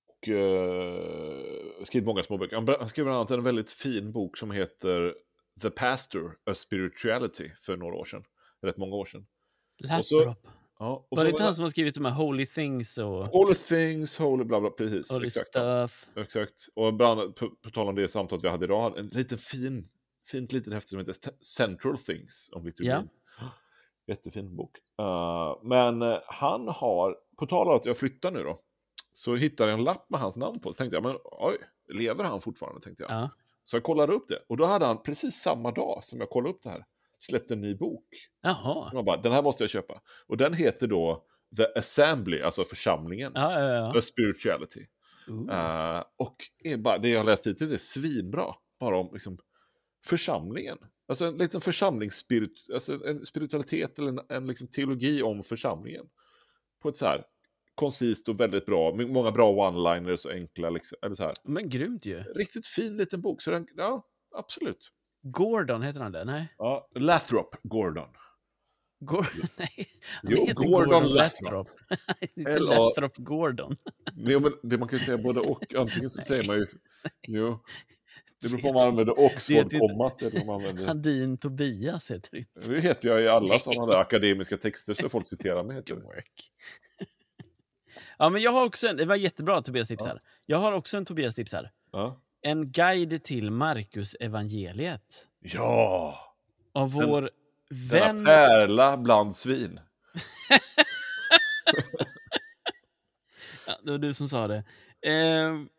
och 0.07 0.27
uh, 0.27 1.83
skrivit 1.83 2.05
många 2.07 2.23
små 2.23 2.37
böcker. 2.37 2.55
Han, 2.55 2.67
han 2.79 2.87
skrev 2.89 3.05
bland 3.05 3.17
annat 3.17 3.31
en 3.31 3.43
väldigt 3.43 3.71
fin 3.71 4.11
bok 4.11 4.37
som 4.37 4.51
heter 4.51 5.15
The 5.61 5.69
Pastor, 5.69 6.37
A 6.45 6.53
Spirituality 6.53 7.49
för 7.65 7.77
några 7.77 7.95
år 7.95 8.05
sedan. 8.05 8.23
Rätt 8.61 8.77
många 8.77 8.95
år 8.95 9.05
sedan. 9.05 9.25
och 9.99 10.05
så- 10.05 10.25
Laptop. 10.25 10.47
Ja, 10.79 11.07
och 11.09 11.17
Var 11.17 11.23
det 11.23 11.29
inte 11.29 11.43
han 11.43 11.55
som 11.55 11.63
har 11.63 11.69
skrivit 11.69 11.95
de 11.95 12.05
här 12.05 12.11
Holy 12.11 12.45
Things 12.45 12.97
och 12.97 13.27
Holy 13.27 13.53
things, 13.53 14.17
holy 14.17 14.43
bla 14.43 14.59
bla, 14.61 14.69
precis. 14.69 15.11
Holy 15.11 15.27
exakt. 15.27 15.47
Stuff? 15.47 16.07
Exakt. 16.15 16.67
Och 16.75 16.93
bland 16.93 17.35
på, 17.35 17.49
på 17.49 17.69
tal 17.69 17.87
om 17.87 17.95
det 17.95 18.07
samtalet 18.07 18.43
vi 18.43 18.49
hade 18.49 18.65
idag, 18.65 18.97
en 18.97 19.07
liten 19.07 19.37
fin, 19.37 19.87
fint 20.27 20.51
litet 20.51 20.73
häfte 20.73 20.89
som 20.89 20.99
heter 20.99 21.15
Central 21.55 21.97
Things 21.97 22.49
om 22.53 22.65
liturgin. 22.65 23.09
Ja. 23.39 23.49
Jättefin 24.07 24.55
bok. 24.55 24.77
Uh, 25.01 25.59
men 25.63 26.01
eh, 26.01 26.17
han 26.25 26.67
har, 26.67 27.15
på 27.37 27.45
tal 27.45 27.67
om 27.67 27.75
att 27.75 27.85
jag 27.85 27.97
flyttar 27.97 28.31
nu 28.31 28.43
då, 28.43 28.57
så 29.11 29.35
hittade 29.35 29.69
jag 29.69 29.79
en 29.79 29.85
lapp 29.85 30.09
med 30.09 30.19
hans 30.19 30.37
namn 30.37 30.59
på. 30.59 30.73
Så 30.73 30.77
tänkte 30.77 30.95
jag, 30.95 31.03
men 31.03 31.15
oj, 31.23 31.57
lever 31.93 32.23
han 32.23 32.41
fortfarande? 32.41 32.81
Tänkte 32.81 33.03
jag. 33.03 33.11
Ja. 33.11 33.29
Så 33.63 33.75
jag 33.75 33.83
kollade 33.83 34.13
upp 34.13 34.27
det. 34.27 34.39
Och 34.49 34.57
då 34.57 34.65
hade 34.65 34.85
han 34.85 35.01
precis 35.03 35.35
samma 35.35 35.71
dag 35.71 36.03
som 36.03 36.19
jag 36.19 36.29
kollade 36.29 36.53
upp 36.53 36.61
det 36.63 36.69
här, 36.69 36.85
släppt 37.23 37.51
en 37.51 37.61
ny 37.61 37.75
bok. 37.75 38.05
Jaha. 38.41 38.89
Jag 38.93 39.05
bara, 39.05 39.21
den 39.21 39.31
här 39.31 39.43
måste 39.43 39.63
jag 39.63 39.69
köpa. 39.69 40.01
Och 40.27 40.37
den 40.37 40.53
heter 40.53 40.87
då 40.87 41.25
The 41.57 41.65
Assembly, 41.79 42.41
alltså 42.41 42.63
församlingen. 42.63 43.31
Ja, 43.35 43.59
ja, 43.59 43.73
ja. 43.73 43.97
A 43.97 44.01
Spirituality. 44.01 44.85
Eh, 45.51 46.03
och 46.17 46.35
är 46.63 46.77
bara, 46.77 46.97
det 46.97 47.09
jag 47.09 47.19
har 47.19 47.25
läst 47.25 47.47
hittills 47.47 47.71
är 47.71 47.77
svinbra. 47.77 48.45
Bara 48.79 48.97
om 48.97 49.09
liksom, 49.13 49.37
församlingen. 50.05 50.77
Alltså 51.07 51.25
en 51.25 51.37
liten 51.37 51.61
församlingsspirit, 51.61 52.67
alltså 52.73 53.07
en 53.07 53.25
spiritualitet 53.25 53.99
eller 53.99 54.09
en, 54.09 54.19
en 54.29 54.47
liksom 54.47 54.67
teologi 54.67 55.23
om 55.23 55.43
församlingen. 55.43 56.05
På 56.81 56.89
ett 56.89 56.95
så 56.95 57.05
här 57.05 57.23
koncist 57.75 58.29
och 58.29 58.39
väldigt 58.39 58.65
bra, 58.65 58.95
många 58.95 59.31
bra 59.31 59.71
one-liners 59.71 60.25
och 60.25 60.31
enkla, 60.31 60.69
liksom, 60.69 60.97
eller 61.01 61.15
så 61.15 61.23
här. 61.23 61.33
Men 61.43 61.69
grymt 61.69 62.05
ju. 62.05 62.19
Riktigt 62.19 62.65
fin 62.65 62.97
liten 62.97 63.21
bok, 63.21 63.41
så 63.41 63.51
den, 63.51 63.67
ja, 63.75 64.05
absolut. 64.35 64.91
Gordon 65.21 65.81
heter 65.81 65.99
han 65.99 66.11
det? 66.11 66.23
Nej. 66.25 66.47
Ja, 66.57 66.87
Lathrop 66.95 67.55
Gordon. 67.63 68.09
Gordon, 68.99 69.47
nej. 69.57 69.87
Han 70.21 70.31
Jo, 70.31 70.45
heter 70.45 70.53
Gordon 70.53 71.09
Lathrop. 71.09 71.69
Inte 72.35 72.51
L.A. 72.51 72.73
Lathrop 72.79 73.17
Gordon. 73.17 73.77
Jo, 74.15 74.39
men 74.39 74.53
det 74.63 74.77
man 74.77 74.87
kan 74.87 74.99
säga 74.99 75.17
både 75.17 75.39
och. 75.39 75.75
Antingen 75.75 76.09
så 76.09 76.21
säger 76.27 76.47
man 76.47 76.57
ju... 76.57 76.65
Jo. 77.27 77.59
Det 78.41 78.49
beror 78.49 78.61
på 78.61 78.67
om 78.67 78.73
man 78.73 78.87
använder 78.87 79.19
Oxford-kommat 79.19 80.21
eller 80.21 80.41
om 80.41 80.47
man 80.47 80.55
använder... 80.55 80.87
Hadin 80.87 81.37
Tobias 81.37 82.11
heter 82.11 82.29
det. 82.31 82.67
Det 82.67 82.81
heter 82.81 83.09
jag 83.09 83.21
i 83.21 83.27
alla 83.27 83.59
sådana 83.59 83.85
där 83.91 83.99
akademiska 83.99 84.57
texter 84.57 84.93
så 84.93 85.09
folk 85.09 85.27
citerar 85.27 85.63
mig. 85.63 85.75
Heter. 85.75 85.95
Work. 85.95 86.51
Ja, 88.17 88.29
men 88.29 88.41
jag 88.41 88.51
har 88.51 88.65
också 88.65 88.87
en, 88.87 88.97
det 88.97 89.05
var 89.05 89.15
jättebra 89.15 89.61
Tobias 89.61 89.87
tips 89.87 90.05
här. 90.05 90.19
Jag 90.45 90.57
har 90.57 90.71
också 90.71 90.97
en 90.97 91.05
Tobias 91.05 91.35
tips 91.35 91.53
här. 91.53 91.71
Ja. 91.91 92.21
En 92.41 92.71
guide 92.71 93.23
till 93.23 93.51
Markus 93.51 94.15
evangeliet 94.19 95.27
ja! 95.39 96.19
av 96.73 96.91
vår 96.91 97.29
Denna 97.69 98.13
vän... 98.13 98.25
pärla 98.25 98.97
bland 98.97 99.35
svin. 99.35 99.79
Ja, 103.67 103.79
det 103.83 103.91
var 103.91 103.97
du 103.97 104.13
som 104.13 104.29
sa 104.29 104.47
det. 104.47 104.63
Ehm. 105.01 105.69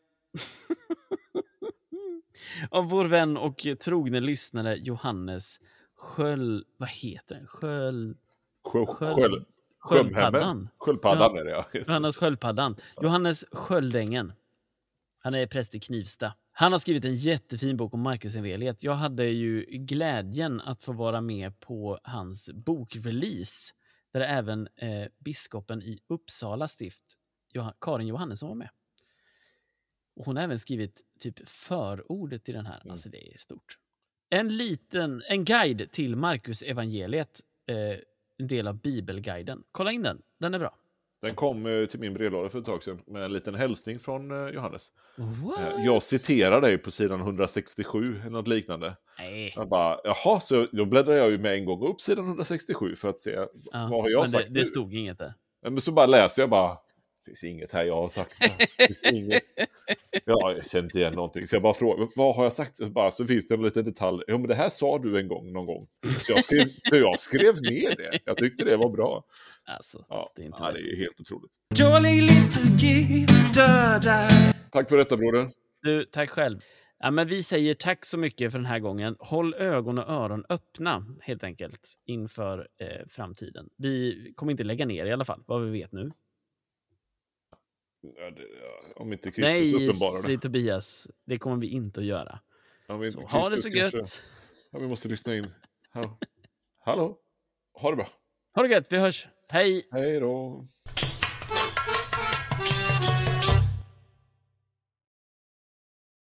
av 2.70 2.88
vår 2.88 3.04
vän 3.04 3.36
och 3.36 3.66
trogne 3.80 4.20
lyssnare 4.20 4.76
Johannes 4.76 5.60
Sköld... 5.96 6.66
Vad 6.76 6.88
heter 6.88 7.34
den? 7.34 7.46
Sköld... 7.46 8.18
Sköld- 8.64 8.96
sköld, 8.98 9.44
Sköldpaddan. 9.78 10.68
Sköldpaddan 10.78 11.36
är 11.36 11.44
det, 11.44 11.50
ja. 11.50 11.66
Johannes 11.72 12.16
Sköldpaddan. 12.16 12.76
Johannes 13.02 13.44
Sköldängen. 13.52 14.32
Han 15.18 15.34
är 15.34 15.46
präst 15.46 15.74
i 15.74 15.80
Knivsta. 15.80 16.32
Han 16.62 16.72
har 16.72 16.78
skrivit 16.78 17.04
en 17.04 17.14
jättefin 17.14 17.76
bok 17.76 17.94
om 17.94 18.00
Marcus 18.00 18.36
evangeliet. 18.36 18.82
Jag 18.82 18.92
hade 18.92 19.24
ju 19.24 19.64
glädjen 19.64 20.60
att 20.60 20.82
få 20.82 20.92
vara 20.92 21.20
med 21.20 21.60
på 21.60 21.98
hans 22.02 22.50
bokrelease 22.52 23.74
där 24.12 24.20
även 24.20 24.68
eh, 24.76 25.06
biskopen 25.18 25.82
i 25.82 25.98
Uppsala 26.08 26.68
stift, 26.68 27.04
Johan, 27.52 27.72
Karin 27.80 28.06
Johannesson, 28.06 28.48
var 28.48 28.56
med. 28.56 28.70
Och 30.16 30.24
hon 30.24 30.36
har 30.36 30.42
även 30.42 30.58
skrivit 30.58 31.02
typ 31.20 31.48
förordet 31.48 32.44
till 32.44 32.54
den 32.54 32.66
här. 32.66 32.82
Alltså 32.90 33.08
det 33.08 33.34
är 33.34 33.38
stort. 33.38 33.78
En 34.30 34.56
liten 34.56 35.22
en 35.28 35.44
guide 35.44 35.92
till 35.92 36.16
Marcus 36.16 36.62
evangeliet, 36.62 37.40
eh, 37.66 37.98
en 38.38 38.46
del 38.46 38.68
av 38.68 38.80
Bibelguiden. 38.80 39.62
Kolla 39.72 39.92
in 39.92 40.02
den, 40.02 40.22
den 40.38 40.54
är 40.54 40.58
bra. 40.58 40.82
Den 41.23 41.35
kom 41.35 41.66
eh, 41.66 41.87
till 41.87 42.01
min 42.01 42.14
brevlåda 42.14 42.49
för 42.49 42.59
ett 42.59 42.64
tag 42.64 42.83
sedan 42.83 42.99
med 43.07 43.23
en 43.25 43.33
liten 43.33 43.55
hälsning 43.55 43.99
från 43.99 44.31
eh, 44.47 44.55
Johannes. 44.55 44.89
What? 45.16 45.59
Eh, 45.61 45.85
Jag 45.85 46.03
citerar 46.03 46.61
dig 46.61 46.79
på 46.79 46.91
sidan 46.91 47.20
167 47.20 48.20
eller 48.20 48.31
något 48.31 48.49
liknande. 48.49 48.97
Nej. 49.18 49.53
Jag 49.57 49.68
bara, 49.68 49.99
jaha, 50.05 50.41
så 50.41 50.66
då 50.73 50.85
bläddrar 50.85 51.14
jag 51.14 51.31
ju 51.31 51.39
med 51.39 51.55
en 51.55 51.64
gång 51.64 51.87
upp 51.89 52.01
sidan 52.01 52.25
167 52.25 52.97
för 52.97 53.09
att 53.09 53.18
se 53.20 53.31
Ja, 53.31 53.47
vad 53.73 54.03
har 54.03 54.11
jag 54.11 54.29
sagt 54.29 54.49
det, 54.55 54.61
det 54.61 54.66
stod 54.66 54.95
inget 54.95 55.18
där. 55.18 55.33
Men 55.62 55.81
så 55.81 55.93
bara 55.93 56.07
läser 56.07 56.43
jag 56.43 56.51
bara, 56.51 56.77
finns 57.25 57.45
inget 57.45 57.73
här 57.73 57.85
jag 57.85 57.97
har 57.97 58.09
sagt. 58.09 58.41
Det 58.41 58.87
finns 58.87 59.03
inget. 59.03 59.43
Ja, 60.25 60.53
jag 60.57 60.66
känner 60.66 60.85
inte 60.85 60.99
igen 60.99 61.12
någonting. 61.12 61.47
Så 61.47 61.57
jag 61.57 61.62
bara 61.62 61.75
frågar, 61.75 62.09
vad 62.16 62.37
har 62.37 62.43
jag 62.43 62.53
sagt? 62.53 62.77
Så 62.77 62.91
Bara, 62.91 63.11
så 63.11 63.27
finns 63.27 63.47
det 63.47 63.55
en 63.55 63.62
liten 63.62 63.85
detalj. 63.85 64.23
Ja, 64.27 64.39
men 64.39 64.49
det 64.49 64.55
här 64.55 64.68
sa 64.68 64.99
du 64.99 65.18
en 65.18 65.29
gång, 65.29 65.53
någon 65.53 65.66
gång. 65.66 65.87
Så 66.18 66.33
jag 66.33 66.45
skrev, 66.45 66.64
så 66.79 66.97
jag 66.97 67.18
skrev 67.18 67.62
ner 67.62 67.97
det. 67.97 68.18
Jag 68.25 68.37
tyckte 68.37 68.64
det 68.64 68.77
var 68.77 68.91
bra. 68.91 69.25
Alltså, 69.64 70.05
Ja, 70.09 70.33
det 70.37 70.43
är 70.43 70.47
inte 70.47 70.59
ja, 70.61 70.73
det 70.73 70.81
är 70.81 70.97
helt 70.97 71.20
otroligt. 71.20 71.53
Tack 74.70 74.89
för 74.89 74.97
detta, 74.99 75.16
broder. 75.16 75.51
Du, 75.83 76.05
tack 76.05 76.31
själv. 76.31 76.61
Ja, 76.99 77.11
men 77.11 77.29
vi 77.29 77.43
säger 77.43 77.75
tack 77.75 78.05
så 78.05 78.18
mycket 78.18 78.53
för 78.53 78.59
den 78.59 78.66
här 78.66 78.79
gången. 78.79 79.16
Håll 79.18 79.55
ögon 79.55 79.99
och 79.99 80.09
öron 80.11 80.45
öppna, 80.49 81.07
helt 81.20 81.45
enkelt, 81.45 81.95
inför 82.07 82.68
eh, 82.79 83.07
framtiden. 83.09 83.68
Vi 83.79 84.33
kommer 84.37 84.53
inte 84.53 84.64
lägga 84.64 84.87
ner 84.87 85.07
i 85.07 85.12
alla 85.12 85.25
fall, 85.25 85.43
vad 85.47 85.64
vi 85.64 85.70
vet 85.70 85.93
nu. 85.93 86.12
Ja, 88.03 88.11
ja, 88.36 88.92
om 89.03 89.12
inte 89.12 89.30
Kristus 89.30 89.72
Nej, 89.72 89.88
uppenbarar 89.88 90.28
det. 90.28 90.38
Tobias. 90.38 91.09
Det 91.26 91.36
kommer 91.36 91.57
vi 91.57 91.68
inte 91.68 92.00
att 92.00 92.07
göra. 92.07 92.38
Om 92.88 93.05
inte 93.05 93.12
Så, 93.12 93.26
ha 93.26 93.48
det 93.48 93.57
så 93.57 93.70
kanske- 93.70 93.98
gött. 93.98 94.22
Ja, 94.72 94.78
vi 94.78 94.86
måste 94.88 95.09
lyssna 95.09 95.36
in. 95.36 95.50
Hallå? 95.90 96.18
Hallå? 96.84 97.18
Ha 97.74 97.90
det 97.90 97.96
bra. 97.96 98.07
Ha 98.55 98.62
det 98.62 98.68
gött, 98.68 98.92
vi 98.92 98.98
hörs. 98.98 99.26
Hej! 99.48 99.88
Hej 99.92 100.20
då. 100.20 100.66